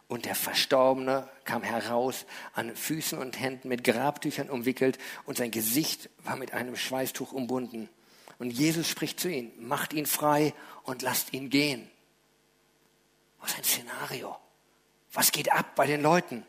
Und 0.07 0.25
der 0.25 0.35
Verstorbene 0.35 1.27
kam 1.43 1.63
heraus, 1.63 2.25
an 2.53 2.75
Füßen 2.75 3.17
und 3.17 3.39
Händen 3.39 3.67
mit 3.67 3.83
Grabtüchern 3.83 4.49
umwickelt 4.49 4.97
und 5.25 5.37
sein 5.37 5.51
Gesicht 5.51 6.09
war 6.23 6.37
mit 6.37 6.53
einem 6.53 6.77
Schweißtuch 6.77 7.33
umbunden. 7.33 7.89
Und 8.39 8.51
Jesus 8.51 8.87
spricht 8.87 9.19
zu 9.19 9.29
ihm, 9.29 9.51
macht 9.59 9.93
ihn 9.93 10.05
frei 10.05 10.53
und 10.83 11.01
lasst 11.01 11.33
ihn 11.33 11.49
gehen. 11.49 11.89
Was 13.41 13.55
ein 13.57 13.63
Szenario. 13.63 14.37
Was 15.11 15.31
geht 15.31 15.51
ab 15.51 15.75
bei 15.75 15.87
den 15.87 16.01
Leuten? 16.01 16.45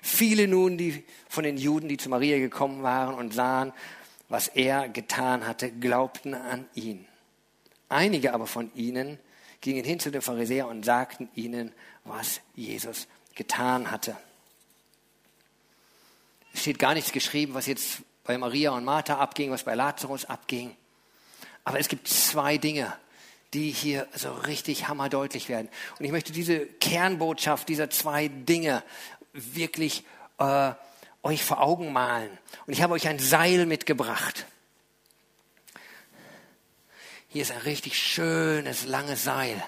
Viele 0.00 0.48
nun, 0.48 0.78
die 0.78 1.04
von 1.28 1.44
den 1.44 1.56
Juden, 1.56 1.88
die 1.88 1.96
zu 1.96 2.08
Maria 2.08 2.38
gekommen 2.38 2.82
waren 2.82 3.14
und 3.14 3.34
sahen, 3.34 3.72
was 4.28 4.48
er 4.48 4.88
getan 4.88 5.46
hatte, 5.46 5.70
glaubten 5.70 6.34
an 6.34 6.66
ihn. 6.74 7.06
Einige 7.88 8.32
aber 8.32 8.46
von 8.46 8.70
ihnen 8.74 9.18
gingen 9.60 9.84
hin 9.84 9.98
zu 9.98 10.10
den 10.10 10.22
Pharisäern 10.22 10.68
und 10.68 10.84
sagten 10.84 11.30
ihnen, 11.34 11.72
was 12.04 12.40
Jesus 12.54 13.06
getan 13.34 13.90
hatte. 13.90 14.16
Es 16.52 16.60
steht 16.60 16.78
gar 16.78 16.94
nichts 16.94 17.12
geschrieben, 17.12 17.54
was 17.54 17.66
jetzt 17.66 18.02
bei 18.22 18.38
Maria 18.38 18.70
und 18.70 18.84
Martha 18.84 19.18
abging, 19.18 19.50
was 19.50 19.64
bei 19.64 19.74
Lazarus 19.74 20.24
abging. 20.24 20.74
Aber 21.64 21.80
es 21.80 21.88
gibt 21.88 22.08
zwei 22.08 22.58
Dinge, 22.58 22.92
die 23.52 23.70
hier 23.70 24.06
so 24.14 24.32
richtig 24.32 24.88
hammerdeutlich 24.88 25.48
werden. 25.48 25.68
Und 25.98 26.04
ich 26.04 26.12
möchte 26.12 26.32
diese 26.32 26.66
Kernbotschaft 26.66 27.68
dieser 27.68 27.90
zwei 27.90 28.28
Dinge 28.28 28.82
wirklich 29.32 30.04
äh, 30.38 30.72
euch 31.22 31.42
vor 31.42 31.60
Augen 31.60 31.92
malen. 31.92 32.30
Und 32.66 32.72
ich 32.72 32.82
habe 32.82 32.94
euch 32.94 33.08
ein 33.08 33.18
Seil 33.18 33.66
mitgebracht. 33.66 34.46
Hier 37.28 37.42
ist 37.42 37.50
ein 37.50 37.58
richtig 37.58 37.98
schönes, 37.98 38.86
langes 38.86 39.24
Seil. 39.24 39.62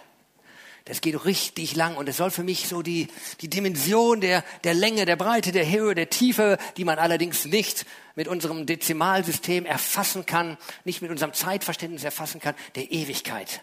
Das 0.86 1.00
geht 1.00 1.24
richtig 1.24 1.74
lang 1.74 1.96
und 1.96 2.08
es 2.08 2.16
soll 2.16 2.30
für 2.30 2.44
mich 2.44 2.68
so 2.68 2.80
die, 2.80 3.08
die 3.40 3.50
Dimension 3.50 4.20
der, 4.20 4.44
der 4.62 4.72
Länge, 4.72 5.04
der 5.04 5.16
Breite, 5.16 5.50
der 5.50 5.68
Höhe, 5.68 5.96
der 5.96 6.10
Tiefe, 6.10 6.58
die 6.76 6.84
man 6.84 7.00
allerdings 7.00 7.44
nicht 7.44 7.86
mit 8.14 8.28
unserem 8.28 8.66
Dezimalsystem 8.66 9.66
erfassen 9.66 10.26
kann, 10.26 10.56
nicht 10.84 11.02
mit 11.02 11.10
unserem 11.10 11.32
Zeitverständnis 11.32 12.04
erfassen 12.04 12.40
kann, 12.40 12.54
der 12.76 12.92
Ewigkeit. 12.92 13.62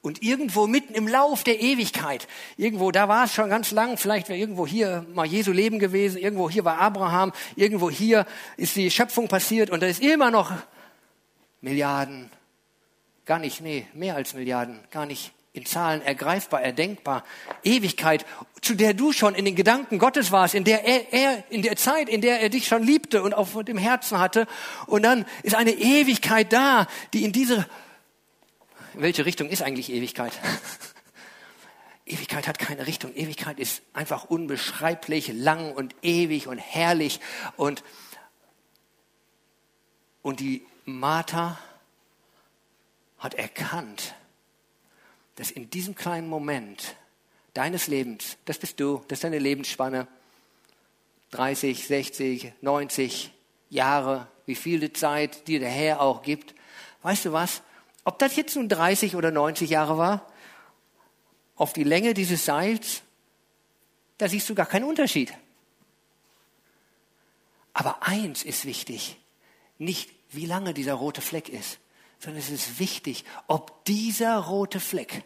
Und 0.00 0.22
irgendwo 0.22 0.66
mitten 0.66 0.94
im 0.94 1.06
Lauf 1.06 1.44
der 1.44 1.60
Ewigkeit, 1.60 2.26
irgendwo, 2.56 2.92
da 2.92 3.08
war 3.08 3.24
es 3.24 3.34
schon 3.34 3.50
ganz 3.50 3.70
lang, 3.70 3.98
vielleicht 3.98 4.30
wäre 4.30 4.38
irgendwo 4.38 4.66
hier 4.66 5.04
mal 5.12 5.26
Jesu 5.26 5.52
Leben 5.52 5.78
gewesen, 5.78 6.16
irgendwo 6.16 6.48
hier 6.48 6.64
war 6.64 6.78
Abraham, 6.78 7.32
irgendwo 7.56 7.90
hier 7.90 8.24
ist 8.56 8.74
die 8.74 8.90
Schöpfung 8.90 9.28
passiert 9.28 9.68
und 9.68 9.82
da 9.82 9.86
ist 9.86 10.00
immer 10.00 10.30
noch 10.30 10.52
Milliarden, 11.60 12.30
gar 13.26 13.38
nicht, 13.38 13.60
nee, 13.60 13.86
mehr 13.92 14.14
als 14.14 14.32
Milliarden, 14.32 14.80
gar 14.90 15.04
nicht 15.04 15.32
in 15.58 15.66
Zahlen 15.66 16.02
ergreifbar, 16.02 16.62
erdenkbar. 16.62 17.24
Ewigkeit, 17.64 18.24
zu 18.62 18.74
der 18.74 18.94
du 18.94 19.12
schon 19.12 19.34
in 19.34 19.44
den 19.44 19.56
Gedanken 19.56 19.98
Gottes 19.98 20.30
warst, 20.30 20.54
in 20.54 20.64
der 20.64 20.84
er, 20.84 21.12
er, 21.12 21.44
in 21.50 21.62
der 21.62 21.76
Zeit, 21.76 22.08
in 22.08 22.20
der 22.20 22.40
er 22.40 22.48
dich 22.48 22.68
schon 22.68 22.82
liebte 22.82 23.22
und 23.22 23.34
auf 23.34 23.64
dem 23.64 23.76
Herzen 23.76 24.18
hatte. 24.18 24.46
Und 24.86 25.02
dann 25.02 25.26
ist 25.42 25.56
eine 25.56 25.72
Ewigkeit 25.72 26.52
da, 26.52 26.86
die 27.12 27.24
in 27.24 27.32
diese, 27.32 27.66
in 28.94 29.02
welche 29.02 29.26
Richtung 29.26 29.48
ist 29.48 29.62
eigentlich 29.62 29.92
Ewigkeit? 29.92 30.32
Ewigkeit 32.06 32.46
hat 32.46 32.58
keine 32.58 32.86
Richtung. 32.86 33.14
Ewigkeit 33.14 33.58
ist 33.58 33.82
einfach 33.92 34.24
unbeschreiblich 34.24 35.32
lang 35.34 35.72
und 35.72 35.94
ewig 36.02 36.46
und 36.46 36.58
herrlich 36.58 37.20
und, 37.56 37.82
und 40.22 40.40
die 40.40 40.64
Martha 40.84 41.58
hat 43.18 43.34
erkannt, 43.34 44.14
dass 45.38 45.52
in 45.52 45.70
diesem 45.70 45.94
kleinen 45.94 46.28
Moment 46.28 46.96
deines 47.54 47.86
Lebens, 47.86 48.36
das 48.44 48.58
bist 48.58 48.80
du, 48.80 49.04
das 49.06 49.18
ist 49.18 49.24
deine 49.24 49.38
Lebensspanne, 49.38 50.08
30, 51.30 51.86
60, 51.86 52.52
90 52.60 53.32
Jahre, 53.70 54.26
wie 54.46 54.56
viel 54.56 54.92
Zeit 54.92 55.46
dir 55.46 55.60
der 55.60 55.70
Herr 55.70 56.00
auch 56.00 56.22
gibt, 56.22 56.56
weißt 57.02 57.26
du 57.26 57.32
was? 57.32 57.62
Ob 58.02 58.18
das 58.18 58.34
jetzt 58.34 58.56
nun 58.56 58.68
30 58.68 59.14
oder 59.14 59.30
90 59.30 59.70
Jahre 59.70 59.96
war, 59.96 60.26
auf 61.54 61.72
die 61.72 61.84
Länge 61.84 62.14
dieses 62.14 62.44
Seils, 62.44 63.02
da 64.16 64.28
siehst 64.28 64.48
du 64.50 64.56
gar 64.56 64.66
keinen 64.66 64.84
Unterschied. 64.84 65.32
Aber 67.74 68.02
eins 68.02 68.42
ist 68.42 68.64
wichtig, 68.64 69.18
nicht 69.78 70.10
wie 70.30 70.46
lange 70.46 70.74
dieser 70.74 70.94
rote 70.94 71.20
Fleck 71.20 71.48
ist, 71.48 71.78
sondern 72.18 72.42
es 72.42 72.50
ist 72.50 72.78
wichtig, 72.78 73.24
ob 73.46 73.84
dieser 73.84 74.38
rote 74.38 74.80
Fleck, 74.80 75.22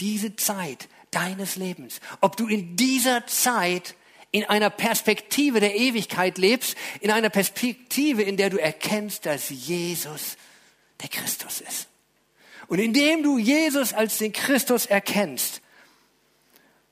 diese 0.00 0.36
Zeit 0.36 0.88
deines 1.10 1.56
Lebens, 1.56 2.00
ob 2.20 2.36
du 2.36 2.46
in 2.46 2.76
dieser 2.76 3.26
Zeit 3.26 3.94
in 4.32 4.44
einer 4.44 4.70
Perspektive 4.70 5.60
der 5.60 5.76
Ewigkeit 5.76 6.36
lebst, 6.36 6.76
in 7.00 7.10
einer 7.10 7.30
Perspektive, 7.30 8.22
in 8.22 8.36
der 8.36 8.50
du 8.50 8.58
erkennst, 8.58 9.24
dass 9.24 9.48
Jesus 9.48 10.36
der 11.00 11.08
Christus 11.08 11.60
ist. 11.60 11.88
Und 12.68 12.78
indem 12.80 13.22
du 13.22 13.38
Jesus 13.38 13.92
als 13.92 14.18
den 14.18 14.32
Christus 14.32 14.86
erkennst, 14.86 15.62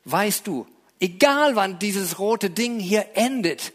weißt 0.04 0.46
du, 0.46 0.66
egal 1.00 1.56
wann 1.56 1.78
dieses 1.78 2.18
rote 2.18 2.48
Ding 2.48 2.78
hier 2.78 3.08
endet, 3.14 3.72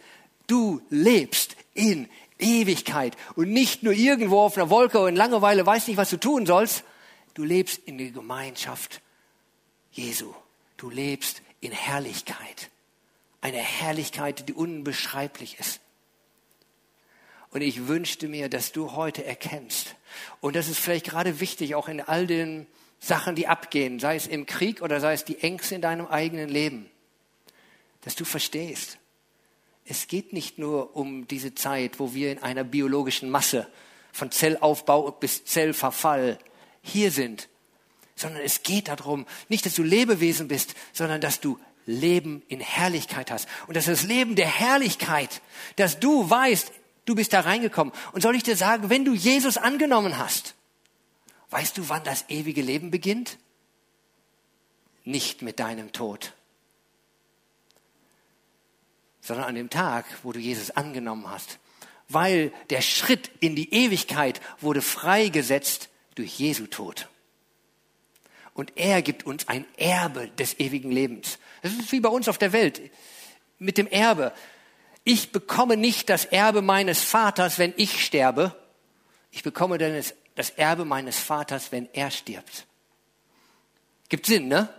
du 0.48 0.82
lebst 0.90 1.56
in 1.74 2.10
Ewigkeit 2.40 3.16
und 3.36 3.52
nicht 3.52 3.84
nur 3.84 3.94
irgendwo 3.94 4.42
auf 4.42 4.58
einer 4.58 4.70
Wolke 4.70 5.00
und 5.00 5.10
in 5.10 5.16
Langeweile 5.16 5.66
weißt 5.66 5.88
nicht, 5.88 5.98
was 5.98 6.10
du 6.10 6.18
tun 6.18 6.46
sollst. 6.46 6.84
Du 7.34 7.44
lebst 7.44 7.80
in 7.86 7.98
der 7.98 8.12
Gemeinschaft 8.12 9.02
Jesu. 9.92 10.34
Du 10.78 10.90
lebst 10.90 11.42
in 11.60 11.72
Herrlichkeit. 11.72 12.70
Eine 13.42 13.58
Herrlichkeit, 13.58 14.48
die 14.48 14.54
unbeschreiblich 14.54 15.60
ist. 15.60 15.82
Und 17.52 17.62
ich 17.62 17.88
wünschte 17.88 18.28
mir, 18.28 18.48
dass 18.48 18.72
du 18.72 18.94
heute 18.94 19.26
erkennst. 19.26 19.96
Und 20.40 20.56
das 20.56 20.70
ist 20.70 20.80
vielleicht 20.80 21.06
gerade 21.06 21.40
wichtig, 21.40 21.76
auch 21.76 21.88
in 21.88 22.00
all 22.02 22.28
den 22.28 22.68
Sachen, 23.00 23.36
die 23.36 23.48
abgehen, 23.48 24.00
sei 24.00 24.16
es 24.16 24.28
im 24.28 24.46
Krieg 24.46 24.82
oder 24.82 25.00
sei 25.00 25.14
es 25.14 25.26
die 25.26 25.40
Ängste 25.40 25.76
in 25.76 25.82
deinem 25.82 26.06
eigenen 26.06 26.50
Leben, 26.50 26.90
dass 28.02 28.16
du 28.16 28.26
verstehst, 28.26 28.99
es 29.90 30.08
geht 30.08 30.34
nicht 30.34 30.60
nur 30.60 30.96
um 30.96 31.28
diese 31.28 31.56
Zeit, 31.56 32.00
wo 32.00 32.14
wir 32.14 32.32
in 32.32 32.38
einer 32.44 32.64
biologischen 32.64 33.30
Masse 33.32 33.68
von 34.12 34.30
Zellaufbau 34.30 35.10
bis 35.12 35.46
Zellverfall 35.46 36.38
hier 36.84 37.10
sind, 37.10 37.50
sondern 38.16 38.44
es 38.44 38.62
geht 38.62 38.88
darum, 38.88 39.26
nicht, 39.48 39.66
dass 39.66 39.74
du 39.74 39.82
Lebewesen 39.82 40.48
bist, 40.48 40.76
sondern 40.94 41.22
dass 41.22 41.40
du 41.40 41.60
Leben 41.88 42.44
in 42.50 42.60
Herrlichkeit 42.60 43.32
hast. 43.32 43.48
Und 43.66 43.76
dass 43.76 43.86
das 43.86 44.04
Leben 44.04 44.36
der 44.36 44.48
Herrlichkeit, 44.48 45.42
dass 45.76 46.00
du 46.00 46.30
weißt, 46.30 46.72
du 47.06 47.16
bist 47.16 47.34
da 47.34 47.40
reingekommen. 47.40 47.92
Und 48.12 48.22
soll 48.22 48.36
ich 48.36 48.44
dir 48.44 48.56
sagen, 48.56 48.92
wenn 48.92 49.06
du 49.06 49.16
Jesus 49.16 49.58
angenommen 49.58 50.20
hast, 50.20 50.54
weißt 51.50 51.80
du, 51.80 51.90
wann 51.90 52.04
das 52.04 52.26
ewige 52.30 52.62
Leben 52.62 52.92
beginnt? 52.92 53.40
Nicht 55.04 55.42
mit 55.42 55.60
deinem 55.60 55.92
Tod, 55.94 56.34
sondern 59.30 59.48
an 59.48 59.54
dem 59.54 59.70
Tag, 59.70 60.06
wo 60.24 60.32
du 60.32 60.40
Jesus 60.40 60.72
angenommen 60.72 61.30
hast. 61.30 61.60
Weil 62.08 62.52
der 62.72 62.82
Schritt 62.82 63.30
in 63.40 63.56
die 63.56 63.72
Ewigkeit 63.72 64.42
wurde 64.60 64.82
freigesetzt 64.82 65.90
durch 66.16 66.40
Jesu 66.40 66.66
Tod. 66.66 67.08
Und 68.56 68.74
er 68.76 69.04
gibt 69.04 69.28
uns 69.28 69.48
ein 69.48 69.66
Erbe 69.78 70.30
des 70.40 70.60
ewigen 70.60 70.92
Lebens. 70.92 71.38
Das 71.62 71.72
ist 71.74 71.92
wie 71.92 72.00
bei 72.00 72.10
uns 72.10 72.28
auf 72.28 72.40
der 72.40 72.54
Welt 72.54 72.82
mit 73.60 73.78
dem 73.78 73.86
Erbe. 73.86 74.34
Ich 75.04 75.32
bekomme 75.32 75.78
nicht 75.78 76.10
das 76.10 76.26
Erbe 76.26 76.64
meines 76.64 77.04
Vaters, 77.04 77.60
wenn 77.60 77.76
ich 77.78 78.04
sterbe. 78.04 78.56
Ich 79.30 79.44
bekomme 79.44 79.78
dann 79.78 80.04
das 80.34 80.50
Erbe 80.50 80.86
meines 80.86 81.20
Vaters, 81.20 81.72
wenn 81.72 81.88
er 81.94 82.10
stirbt. 82.10 82.66
Gibt 84.10 84.26
Sinn, 84.26 84.48
ne? 84.48 84.74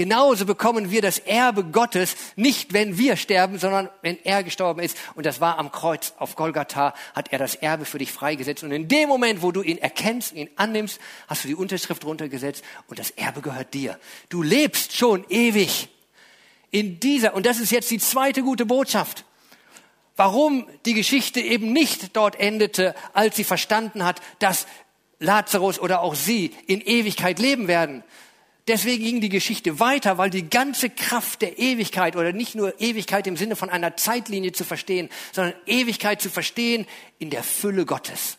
Genauso 0.00 0.46
bekommen 0.46 0.90
wir 0.90 1.02
das 1.02 1.18
Erbe 1.18 1.62
Gottes 1.62 2.16
nicht, 2.34 2.72
wenn 2.72 2.96
wir 2.96 3.16
sterben, 3.16 3.58
sondern 3.58 3.90
wenn 4.00 4.18
er 4.24 4.42
gestorben 4.42 4.80
ist. 4.80 4.96
Und 5.14 5.26
das 5.26 5.42
war 5.42 5.58
am 5.58 5.70
Kreuz 5.70 6.14
auf 6.16 6.36
Golgatha, 6.36 6.94
hat 7.14 7.30
er 7.34 7.38
das 7.38 7.54
Erbe 7.54 7.84
für 7.84 7.98
dich 7.98 8.10
freigesetzt. 8.10 8.64
Und 8.64 8.72
in 8.72 8.88
dem 8.88 9.10
Moment, 9.10 9.42
wo 9.42 9.52
du 9.52 9.60
ihn 9.60 9.76
erkennst, 9.76 10.32
ihn 10.32 10.48
annimmst, 10.56 10.98
hast 11.28 11.44
du 11.44 11.48
die 11.48 11.54
Unterschrift 11.54 12.02
runtergesetzt 12.06 12.64
und 12.86 12.98
das 12.98 13.10
Erbe 13.10 13.42
gehört 13.42 13.74
dir. 13.74 14.00
Du 14.30 14.42
lebst 14.42 14.96
schon 14.96 15.26
ewig 15.28 15.90
in 16.70 16.98
dieser, 16.98 17.34
und 17.34 17.44
das 17.44 17.58
ist 17.60 17.70
jetzt 17.70 17.90
die 17.90 17.98
zweite 17.98 18.42
gute 18.42 18.64
Botschaft. 18.64 19.26
Warum 20.16 20.66
die 20.86 20.94
Geschichte 20.94 21.40
eben 21.40 21.74
nicht 21.74 22.16
dort 22.16 22.40
endete, 22.40 22.94
als 23.12 23.36
sie 23.36 23.44
verstanden 23.44 24.02
hat, 24.06 24.22
dass 24.38 24.66
Lazarus 25.18 25.78
oder 25.78 26.00
auch 26.00 26.14
sie 26.14 26.54
in 26.66 26.80
Ewigkeit 26.80 27.38
leben 27.38 27.68
werden, 27.68 28.02
Deswegen 28.70 29.02
ging 29.02 29.20
die 29.20 29.30
Geschichte 29.30 29.80
weiter, 29.80 30.16
weil 30.16 30.30
die 30.30 30.48
ganze 30.48 30.90
Kraft 30.90 31.42
der 31.42 31.58
Ewigkeit 31.58 32.14
oder 32.14 32.32
nicht 32.32 32.54
nur 32.54 32.80
Ewigkeit 32.80 33.26
im 33.26 33.36
Sinne 33.36 33.56
von 33.56 33.68
einer 33.68 33.96
Zeitlinie 33.96 34.52
zu 34.52 34.62
verstehen, 34.62 35.08
sondern 35.32 35.54
Ewigkeit 35.66 36.22
zu 36.22 36.30
verstehen 36.30 36.86
in 37.18 37.30
der 37.30 37.42
Fülle 37.42 37.84
Gottes. 37.84 38.38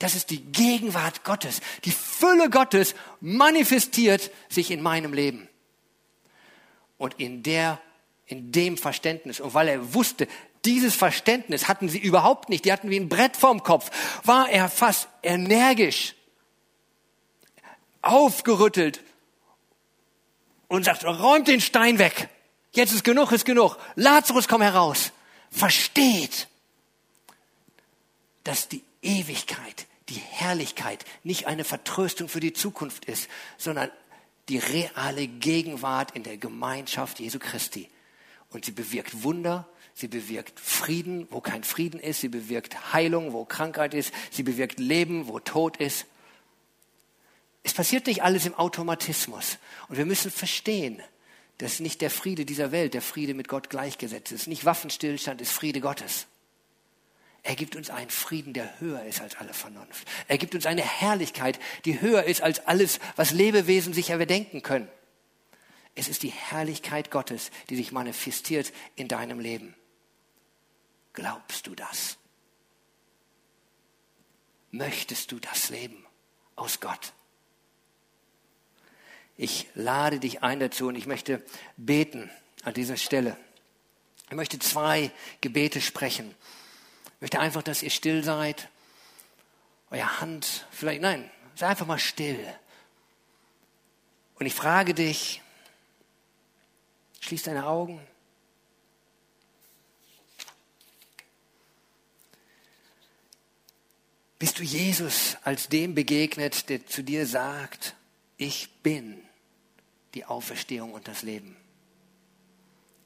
Das 0.00 0.16
ist 0.16 0.30
die 0.30 0.40
Gegenwart 0.40 1.22
Gottes. 1.22 1.60
Die 1.84 1.92
Fülle 1.92 2.50
Gottes 2.50 2.96
manifestiert 3.20 4.32
sich 4.48 4.72
in 4.72 4.82
meinem 4.82 5.12
Leben. 5.12 5.48
Und 6.98 7.14
in 7.20 7.44
der, 7.44 7.80
in 8.26 8.50
dem 8.50 8.76
Verständnis, 8.76 9.38
und 9.38 9.54
weil 9.54 9.68
er 9.68 9.94
wusste, 9.94 10.26
dieses 10.64 10.96
Verständnis 10.96 11.68
hatten 11.68 11.88
sie 11.88 12.00
überhaupt 12.00 12.48
nicht, 12.48 12.64
die 12.64 12.72
hatten 12.72 12.90
wie 12.90 12.98
ein 12.98 13.08
Brett 13.08 13.36
vorm 13.36 13.62
Kopf, 13.62 13.92
war 14.24 14.50
er 14.50 14.68
fast 14.68 15.06
energisch, 15.22 16.16
aufgerüttelt 18.02 19.04
und 20.68 20.84
sagt, 20.84 21.04
räumt 21.04 21.48
den 21.48 21.60
Stein 21.60 21.98
weg. 21.98 22.28
Jetzt 22.72 22.92
ist 22.92 23.04
genug, 23.04 23.32
ist 23.32 23.44
genug. 23.44 23.78
Lazarus, 23.94 24.48
komm 24.48 24.62
heraus. 24.62 25.12
Versteht, 25.50 26.48
dass 28.44 28.68
die 28.68 28.82
Ewigkeit, 29.02 29.86
die 30.08 30.14
Herrlichkeit 30.14 31.04
nicht 31.24 31.46
eine 31.46 31.64
Vertröstung 31.64 32.28
für 32.28 32.40
die 32.40 32.52
Zukunft 32.52 33.06
ist, 33.06 33.28
sondern 33.56 33.90
die 34.48 34.58
reale 34.58 35.26
Gegenwart 35.26 36.12
in 36.12 36.22
der 36.22 36.36
Gemeinschaft 36.36 37.18
Jesu 37.18 37.38
Christi. 37.38 37.88
Und 38.50 38.64
sie 38.64 38.72
bewirkt 38.72 39.22
Wunder, 39.22 39.66
sie 39.94 40.08
bewirkt 40.08 40.60
Frieden, 40.60 41.26
wo 41.30 41.40
kein 41.40 41.64
Frieden 41.64 41.98
ist, 41.98 42.20
sie 42.20 42.28
bewirkt 42.28 42.92
Heilung, 42.92 43.32
wo 43.32 43.44
Krankheit 43.44 43.94
ist, 43.94 44.12
sie 44.30 44.42
bewirkt 44.42 44.78
Leben, 44.78 45.26
wo 45.26 45.40
Tod 45.40 45.78
ist. 45.78 46.06
Es 47.66 47.74
passiert 47.74 48.06
nicht 48.06 48.22
alles 48.22 48.46
im 48.46 48.54
Automatismus. 48.54 49.58
Und 49.88 49.96
wir 49.98 50.06
müssen 50.06 50.30
verstehen, 50.30 51.02
dass 51.58 51.80
nicht 51.80 52.00
der 52.00 52.12
Friede 52.12 52.44
dieser 52.44 52.70
Welt 52.70 52.94
der 52.94 53.02
Friede 53.02 53.34
mit 53.34 53.48
Gott 53.48 53.70
gleichgesetzt 53.70 54.30
ist. 54.30 54.46
Nicht 54.46 54.64
Waffenstillstand 54.64 55.40
ist 55.40 55.50
Friede 55.50 55.80
Gottes. 55.80 56.28
Er 57.42 57.56
gibt 57.56 57.74
uns 57.74 57.90
einen 57.90 58.08
Frieden, 58.08 58.52
der 58.52 58.78
höher 58.78 59.02
ist 59.02 59.20
als 59.20 59.34
alle 59.34 59.52
Vernunft. 59.52 60.06
Er 60.28 60.38
gibt 60.38 60.54
uns 60.54 60.64
eine 60.64 60.82
Herrlichkeit, 60.82 61.58
die 61.84 62.00
höher 62.00 62.22
ist 62.22 62.40
als 62.40 62.64
alles, 62.68 63.00
was 63.16 63.32
Lebewesen 63.32 63.92
sich 63.92 64.10
erdenken 64.10 64.62
können. 64.62 64.88
Es 65.96 66.06
ist 66.06 66.22
die 66.22 66.30
Herrlichkeit 66.30 67.10
Gottes, 67.10 67.50
die 67.68 67.74
sich 67.74 67.90
manifestiert 67.90 68.72
in 68.94 69.08
deinem 69.08 69.40
Leben. 69.40 69.74
Glaubst 71.14 71.66
du 71.66 71.74
das? 71.74 72.16
Möchtest 74.70 75.32
du 75.32 75.40
das 75.40 75.68
Leben 75.68 76.06
aus 76.54 76.78
Gott? 76.78 77.12
Ich 79.36 79.68
lade 79.74 80.18
dich 80.18 80.42
ein 80.42 80.60
dazu 80.60 80.88
und 80.88 80.96
ich 80.96 81.06
möchte 81.06 81.42
beten 81.76 82.30
an 82.62 82.74
dieser 82.74 82.96
Stelle. 82.96 83.36
Ich 84.28 84.36
möchte 84.36 84.58
zwei 84.58 85.10
Gebete 85.40 85.80
sprechen. 85.80 86.34
Ich 87.16 87.20
möchte 87.20 87.38
einfach, 87.38 87.62
dass 87.62 87.82
ihr 87.82 87.90
still 87.90 88.24
seid. 88.24 88.68
Euer 89.90 90.20
Hand, 90.20 90.66
vielleicht, 90.70 91.00
nein, 91.00 91.30
sei 91.54 91.68
einfach 91.68 91.86
mal 91.86 91.98
still. 91.98 92.44
Und 94.38 94.46
ich 94.46 94.54
frage 94.54 94.94
dich, 94.94 95.42
schließ 97.20 97.44
deine 97.44 97.66
Augen. 97.66 98.04
Bist 104.38 104.58
du 104.58 104.62
Jesus 104.62 105.36
als 105.44 105.68
dem 105.68 105.94
begegnet, 105.94 106.68
der 106.68 106.86
zu 106.86 107.02
dir 107.02 107.26
sagt, 107.26 107.94
ich 108.36 108.68
bin 108.82 109.25
die 110.16 110.24
Auferstehung 110.24 110.94
und 110.94 111.08
das 111.08 111.22
Leben. 111.22 111.56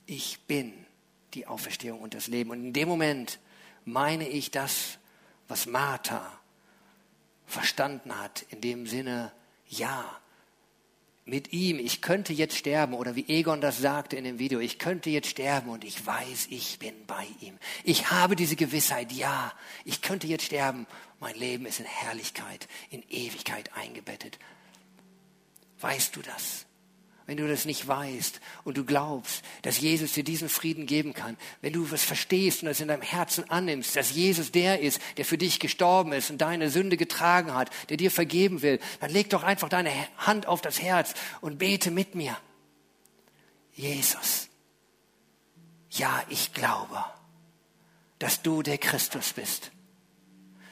Ich 0.06 0.38
bin 0.46 0.72
die 1.34 1.48
Auferstehung 1.48 2.00
und 2.00 2.14
das 2.14 2.28
Leben. 2.28 2.50
Und 2.50 2.64
in 2.64 2.72
dem 2.72 2.88
Moment 2.88 3.40
meine 3.84 4.28
ich 4.28 4.52
das, 4.52 4.98
was 5.48 5.66
Martha 5.66 6.40
verstanden 7.46 8.16
hat, 8.16 8.42
in 8.50 8.60
dem 8.60 8.86
Sinne, 8.86 9.32
ja, 9.68 10.20
mit 11.24 11.52
ihm, 11.52 11.80
ich 11.80 12.00
könnte 12.00 12.32
jetzt 12.32 12.56
sterben, 12.56 12.94
oder 12.94 13.16
wie 13.16 13.26
Egon 13.28 13.60
das 13.60 13.78
sagte 13.78 14.16
in 14.16 14.22
dem 14.22 14.38
Video, 14.38 14.60
ich 14.60 14.78
könnte 14.78 15.10
jetzt 15.10 15.28
sterben 15.28 15.68
und 15.68 15.82
ich 15.82 16.06
weiß, 16.06 16.46
ich 16.50 16.78
bin 16.78 16.94
bei 17.06 17.26
ihm. 17.40 17.58
Ich 17.82 18.12
habe 18.12 18.36
diese 18.36 18.54
Gewissheit, 18.54 19.10
ja, 19.10 19.52
ich 19.84 20.00
könnte 20.00 20.28
jetzt 20.28 20.44
sterben, 20.44 20.86
mein 21.18 21.34
Leben 21.34 21.66
ist 21.66 21.80
in 21.80 21.86
Herrlichkeit, 21.86 22.68
in 22.88 23.02
Ewigkeit 23.08 23.72
eingebettet. 23.74 24.38
Weißt 25.80 26.14
du 26.14 26.22
das? 26.22 26.66
Wenn 27.30 27.36
du 27.36 27.46
das 27.46 27.64
nicht 27.64 27.86
weißt 27.86 28.40
und 28.64 28.76
du 28.76 28.84
glaubst, 28.84 29.44
dass 29.62 29.78
Jesus 29.78 30.14
dir 30.14 30.24
diesen 30.24 30.48
Frieden 30.48 30.86
geben 30.86 31.14
kann, 31.14 31.36
wenn 31.60 31.72
du 31.72 31.88
was 31.92 32.02
verstehst 32.02 32.62
und 32.62 32.66
das 32.66 32.80
in 32.80 32.88
deinem 32.88 33.02
Herzen 33.02 33.48
annimmst, 33.48 33.94
dass 33.94 34.10
Jesus 34.10 34.50
der 34.50 34.80
ist, 34.80 35.00
der 35.16 35.24
für 35.24 35.38
dich 35.38 35.60
gestorben 35.60 36.12
ist 36.12 36.32
und 36.32 36.38
deine 36.38 36.70
Sünde 36.70 36.96
getragen 36.96 37.54
hat, 37.54 37.70
der 37.88 37.98
dir 37.98 38.10
vergeben 38.10 38.62
will, 38.62 38.80
dann 38.98 39.12
leg 39.12 39.30
doch 39.30 39.44
einfach 39.44 39.68
deine 39.68 39.92
Hand 40.16 40.46
auf 40.46 40.60
das 40.60 40.82
Herz 40.82 41.14
und 41.40 41.60
bete 41.60 41.92
mit 41.92 42.16
mir. 42.16 42.36
Jesus, 43.74 44.48
ja, 45.90 46.24
ich 46.30 46.52
glaube, 46.52 47.04
dass 48.18 48.42
du 48.42 48.64
der 48.64 48.78
Christus 48.78 49.34
bist 49.34 49.70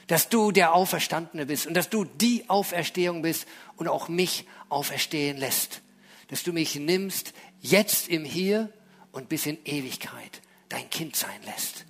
dass 0.07 0.27
du 0.27 0.51
der 0.51 0.73
Auferstandene 0.73 1.45
bist 1.45 1.67
und 1.67 1.75
dass 1.75 1.91
du 1.91 2.03
die 2.03 2.49
Auferstehung 2.49 3.21
bist 3.21 3.47
und 3.75 3.87
auch 3.87 4.07
mich 4.07 4.47
auferstehen 4.67 5.37
lässt. 5.37 5.83
Dass 6.29 6.43
du 6.43 6.53
mich 6.53 6.75
nimmst, 6.75 7.33
jetzt 7.59 8.07
im 8.07 8.23
Hier 8.23 8.71
und 9.11 9.29
bis 9.29 9.45
in 9.45 9.57
Ewigkeit 9.65 10.41
dein 10.69 10.89
Kind 10.89 11.15
sein 11.15 11.41
lässt. 11.43 11.85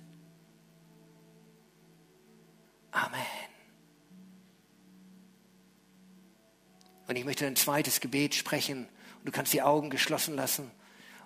Amen. 2.90 3.20
Und 7.06 7.16
ich 7.16 7.24
möchte 7.24 7.46
ein 7.46 7.56
zweites 7.56 8.00
Gebet 8.00 8.34
sprechen 8.34 8.88
und 9.18 9.26
du 9.26 9.32
kannst 9.32 9.52
die 9.52 9.62
Augen 9.62 9.90
geschlossen 9.90 10.34
lassen. 10.36 10.70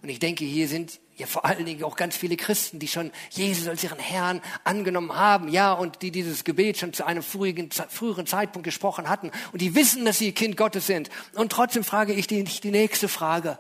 Und 0.03 0.09
ich 0.09 0.19
denke, 0.19 0.45
hier 0.45 0.69
sind 0.69 1.01
ja 1.17 1.27
vor 1.27 1.45
allen 1.45 1.65
Dingen 1.65 1.85
auch 1.85 1.97
ganz 1.97 2.17
viele 2.17 2.37
Christen, 2.37 2.79
die 2.79 2.89
schon 2.89 3.13
Jesus 3.31 3.69
als 3.69 3.85
ihren 3.85 3.99
Herrn 3.99 4.41
angenommen 4.65 5.15
haben, 5.15 5.49
ja, 5.49 5.73
und 5.73 6.03
die 6.03 6.11
dieses 6.11 6.45
Gebet 6.45 6.79
schon 6.79 6.93
zu 6.93 7.07
einem 7.07 7.23
früheren, 7.23 7.71
früheren 7.71 8.27
Zeitpunkt 8.27 8.65
gesprochen 8.65 9.09
hatten 9.09 9.31
und 9.53 9.61
die 9.63 9.75
wissen, 9.75 10.05
dass 10.05 10.19
sie 10.19 10.33
Kind 10.33 10.57
Gottes 10.57 10.87
sind. 10.87 11.11
Und 11.35 11.53
trotzdem 11.53 11.85
frage 11.85 12.13
ich 12.13 12.27
dich 12.27 12.61
die 12.61 12.71
nächste 12.71 13.09
Frage, 13.09 13.59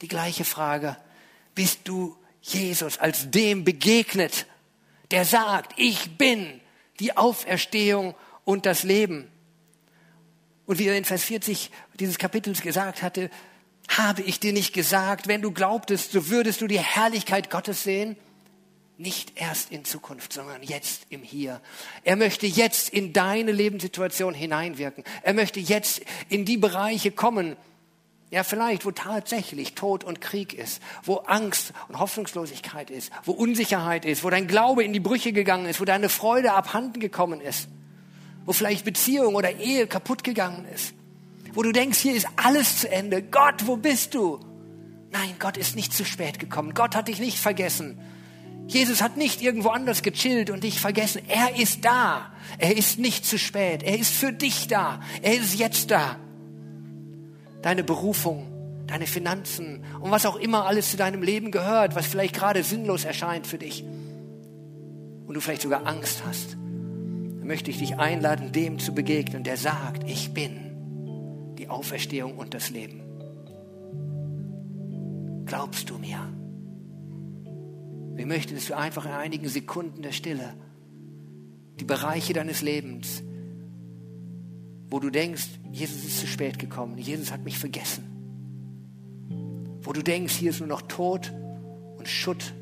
die 0.00 0.08
gleiche 0.08 0.44
Frage. 0.44 0.96
Bist 1.54 1.80
du 1.84 2.16
Jesus 2.40 2.98
als 2.98 3.30
dem 3.30 3.64
begegnet, 3.64 4.46
der 5.10 5.24
sagt, 5.24 5.74
ich 5.76 6.16
bin 6.16 6.60
die 7.00 7.16
Auferstehung 7.16 8.14
und 8.44 8.64
das 8.64 8.82
Leben? 8.82 9.30
Und 10.64 10.78
wie 10.78 10.86
er 10.86 10.96
in 10.96 11.04
Vers 11.04 11.24
40 11.24 11.70
dieses 11.98 12.18
Kapitels 12.18 12.60
gesagt 12.60 13.02
hatte, 13.02 13.30
habe 13.88 14.22
ich 14.22 14.38
dir 14.38 14.52
nicht 14.52 14.74
gesagt, 14.74 15.28
wenn 15.28 15.42
du 15.42 15.50
glaubtest, 15.50 16.12
so 16.12 16.28
würdest 16.28 16.60
du 16.60 16.66
die 16.66 16.78
Herrlichkeit 16.78 17.50
Gottes 17.50 17.82
sehen? 17.82 18.16
Nicht 18.98 19.40
erst 19.40 19.70
in 19.70 19.84
Zukunft, 19.84 20.32
sondern 20.32 20.62
jetzt 20.62 21.06
im 21.08 21.22
Hier. 21.22 21.60
Er 22.04 22.16
möchte 22.16 22.46
jetzt 22.46 22.90
in 22.90 23.12
deine 23.12 23.52
Lebenssituation 23.52 24.34
hineinwirken. 24.34 25.04
Er 25.22 25.34
möchte 25.34 25.60
jetzt 25.60 26.02
in 26.28 26.44
die 26.44 26.56
Bereiche 26.56 27.12
kommen, 27.12 27.56
ja, 28.30 28.44
vielleicht, 28.44 28.84
wo 28.84 28.90
tatsächlich 28.90 29.74
Tod 29.74 30.04
und 30.04 30.20
Krieg 30.20 30.52
ist, 30.52 30.82
wo 31.02 31.16
Angst 31.16 31.72
und 31.88 31.98
Hoffnungslosigkeit 31.98 32.90
ist, 32.90 33.10
wo 33.24 33.32
Unsicherheit 33.32 34.04
ist, 34.04 34.22
wo 34.22 34.28
dein 34.28 34.46
Glaube 34.46 34.84
in 34.84 34.92
die 34.92 35.00
Brüche 35.00 35.32
gegangen 35.32 35.64
ist, 35.64 35.80
wo 35.80 35.86
deine 35.86 36.10
Freude 36.10 36.52
abhanden 36.52 37.00
gekommen 37.00 37.40
ist, 37.40 37.68
wo 38.44 38.52
vielleicht 38.52 38.84
Beziehung 38.84 39.34
oder 39.34 39.52
Ehe 39.52 39.86
kaputt 39.86 40.24
gegangen 40.24 40.66
ist 40.74 40.92
wo 41.54 41.62
du 41.62 41.72
denkst, 41.72 41.98
hier 41.98 42.14
ist 42.14 42.28
alles 42.36 42.78
zu 42.78 42.90
Ende. 42.90 43.22
Gott, 43.22 43.66
wo 43.66 43.76
bist 43.76 44.14
du? 44.14 44.40
Nein, 45.10 45.34
Gott 45.38 45.56
ist 45.56 45.76
nicht 45.76 45.92
zu 45.92 46.04
spät 46.04 46.38
gekommen. 46.38 46.74
Gott 46.74 46.94
hat 46.94 47.08
dich 47.08 47.18
nicht 47.18 47.38
vergessen. 47.38 47.98
Jesus 48.66 49.00
hat 49.00 49.16
nicht 49.16 49.40
irgendwo 49.40 49.70
anders 49.70 50.02
gechillt 50.02 50.50
und 50.50 50.62
dich 50.62 50.78
vergessen. 50.78 51.22
Er 51.26 51.58
ist 51.58 51.84
da. 51.84 52.32
Er 52.58 52.76
ist 52.76 52.98
nicht 52.98 53.24
zu 53.24 53.38
spät. 53.38 53.82
Er 53.82 53.98
ist 53.98 54.12
für 54.12 54.32
dich 54.32 54.68
da. 54.68 55.00
Er 55.22 55.34
ist 55.34 55.58
jetzt 55.58 55.90
da. 55.90 56.16
Deine 57.62 57.82
Berufung, 57.82 58.46
deine 58.86 59.06
Finanzen 59.06 59.84
und 60.00 60.10
was 60.10 60.26
auch 60.26 60.36
immer 60.36 60.66
alles 60.66 60.90
zu 60.90 60.98
deinem 60.98 61.22
Leben 61.22 61.50
gehört, 61.50 61.94
was 61.94 62.06
vielleicht 62.06 62.34
gerade 62.34 62.62
sinnlos 62.62 63.04
erscheint 63.04 63.46
für 63.46 63.58
dich 63.58 63.82
und 65.26 65.34
du 65.34 65.40
vielleicht 65.40 65.62
sogar 65.62 65.86
Angst 65.86 66.22
hast, 66.26 66.52
dann 66.52 67.46
möchte 67.46 67.70
ich 67.70 67.78
dich 67.78 67.98
einladen, 67.98 68.52
dem 68.52 68.78
zu 68.78 68.94
begegnen, 68.94 69.44
der 69.44 69.56
sagt, 69.56 70.08
ich 70.08 70.32
bin 70.32 70.67
Auferstehung 71.68 72.38
und 72.38 72.54
das 72.54 72.70
Leben. 72.70 73.02
Glaubst 75.46 75.88
du 75.90 75.98
mir? 75.98 76.18
Wir 78.14 78.26
möchten, 78.26 78.54
dass 78.54 78.66
du 78.66 78.76
einfach 78.76 79.06
in 79.06 79.12
einigen 79.12 79.48
Sekunden 79.48 80.02
der 80.02 80.12
Stille 80.12 80.54
die 81.78 81.84
Bereiche 81.84 82.32
deines 82.32 82.62
Lebens, 82.62 83.22
wo 84.90 84.98
du 85.00 85.10
denkst, 85.10 85.46
Jesus 85.70 86.04
ist 86.04 86.18
zu 86.20 86.26
spät 86.26 86.58
gekommen, 86.58 86.98
Jesus 86.98 87.30
hat 87.30 87.44
mich 87.44 87.58
vergessen, 87.58 88.04
wo 89.82 89.92
du 89.92 90.02
denkst, 90.02 90.34
hier 90.34 90.50
ist 90.50 90.60
nur 90.60 90.68
noch 90.68 90.82
Tod 90.82 91.32
und 91.96 92.08
Schutt. 92.08 92.54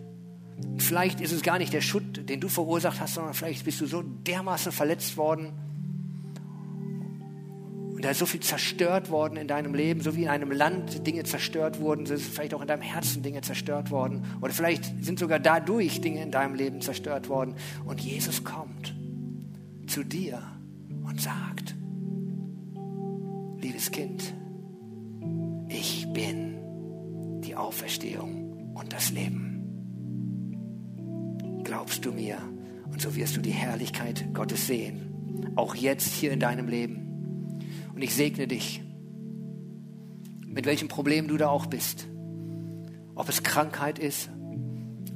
Und 0.63 0.83
vielleicht 0.83 1.21
ist 1.21 1.33
es 1.33 1.43
gar 1.43 1.59
nicht 1.59 1.73
der 1.73 1.81
Schutt, 1.81 2.29
den 2.29 2.41
du 2.41 2.49
verursacht 2.49 3.01
hast, 3.01 3.15
sondern 3.15 3.35
vielleicht 3.35 3.65
bist 3.65 3.81
du 3.81 3.87
so 3.87 4.03
dermaßen 4.03 4.73
verletzt 4.73 5.17
worden, 5.17 5.53
und 7.97 8.05
da 8.05 8.11
ist 8.11 8.19
so 8.19 8.27
viel 8.27 8.41
zerstört 8.41 9.11
worden 9.11 9.39
in 9.39 9.49
deinem 9.49 9.73
Leben, 9.73 10.03
so 10.03 10.15
wie 10.15 10.25
in 10.25 10.29
einem 10.29 10.51
Land 10.51 11.07
Dinge 11.07 11.25
zerstört 11.25 11.81
wurden, 11.81 12.05
so 12.05 12.13
ist 12.13 12.27
vielleicht 12.27 12.53
auch 12.53 12.61
in 12.61 12.69
deinem 12.69 12.83
Herzen 12.83 13.23
Dinge 13.23 13.41
zerstört 13.41 13.91
worden. 13.91 14.23
Oder 14.43 14.53
vielleicht 14.53 15.03
sind 15.03 15.19
sogar 15.19 15.39
dadurch 15.39 16.03
Dinge 16.03 16.23
in 16.23 16.31
deinem 16.31 16.55
Leben 16.55 16.83
zerstört 16.83 17.31
worden. 17.31 17.55
Und 17.87 18.03
Jesus 18.03 18.45
kommt 18.45 18.95
zu 19.87 20.05
dir 20.05 20.43
und 21.07 21.19
sagt, 21.23 21.75
liebes 23.63 23.91
Kind, 23.91 24.35
ich 25.71 26.07
bin 26.13 27.41
die 27.41 27.57
Auferstehung 27.57 28.75
und 28.75 28.93
das 28.93 29.11
Leben. 29.11 29.55
Glaubst 31.65 32.05
du 32.05 32.13
mir? 32.13 32.37
Und 32.93 33.01
so 33.01 33.17
wirst 33.17 33.39
du 33.39 33.41
die 33.41 33.53
Herrlichkeit 33.53 34.35
Gottes 34.35 34.67
sehen. 34.67 35.55
Auch 35.57 35.75
jetzt 35.75 36.13
hier 36.13 36.33
in 36.33 36.41
deinem 36.41 36.69
Leben. 36.69 37.06
Und 37.97 38.03
ich 38.03 38.15
segne 38.15 38.47
dich. 38.47 38.83
mit 40.57 40.65
welchem 40.65 40.89
Problem 40.89 41.29
du 41.29 41.37
da 41.37 41.49
auch 41.49 41.67
bist. 41.67 42.07
Ob 43.15 43.29
es 43.29 43.43
Krankheit 43.43 43.99
ist, 43.99 44.31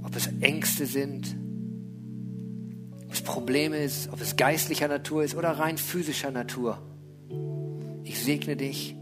ob 0.03 0.15
es 0.15 0.29
Ängste 0.41 0.85
sind, 0.85 1.35
ob 3.07 3.13
es 3.13 3.23
Probleme 3.23 3.79
ist, 3.79 4.13
ob 4.13 4.21
es 4.21 4.37
geistlicher 4.37 4.87
Natur 4.87 5.25
ist 5.25 5.35
oder 5.35 5.53
rein 5.53 5.79
physischer 5.79 6.31
Natur. 6.31 6.79
Ich 8.05 8.23
segne 8.23 8.55
dich 8.55 8.95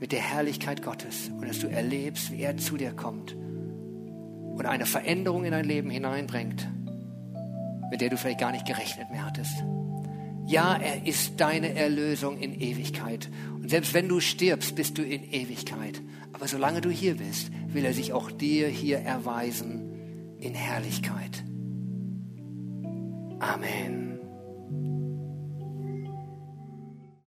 mit 0.00 0.10
der 0.10 0.20
Herrlichkeit 0.20 0.82
Gottes 0.82 1.30
und 1.30 1.46
dass 1.46 1.60
du 1.60 1.68
erlebst, 1.68 2.32
wie 2.32 2.42
er 2.42 2.56
zu 2.56 2.76
dir 2.76 2.90
kommt 2.90 3.36
und 3.36 4.66
eine 4.66 4.86
Veränderung 4.86 5.44
in 5.44 5.52
dein 5.52 5.64
Leben 5.64 5.90
hineinbringt, 5.90 6.68
mit 7.92 8.00
der 8.00 8.10
du 8.10 8.16
vielleicht 8.16 8.40
gar 8.40 8.50
nicht 8.50 8.66
gerechnet 8.66 9.08
mehr 9.10 9.24
hattest. 9.24 9.62
Ja, 10.48 10.78
er 10.78 11.06
ist 11.06 11.38
deine 11.40 11.74
Erlösung 11.74 12.38
in 12.38 12.58
Ewigkeit. 12.58 13.28
Und 13.56 13.68
selbst 13.68 13.92
wenn 13.92 14.08
du 14.08 14.18
stirbst, 14.18 14.74
bist 14.76 14.96
du 14.96 15.02
in 15.02 15.30
Ewigkeit. 15.30 16.00
Aber 16.32 16.48
solange 16.48 16.80
du 16.80 16.88
hier 16.88 17.16
bist, 17.16 17.50
will 17.66 17.84
er 17.84 17.92
sich 17.92 18.14
auch 18.14 18.30
dir 18.30 18.66
hier 18.66 18.96
erweisen 19.00 20.38
in 20.40 20.54
Herrlichkeit. 20.54 21.44
Amen. 23.40 24.07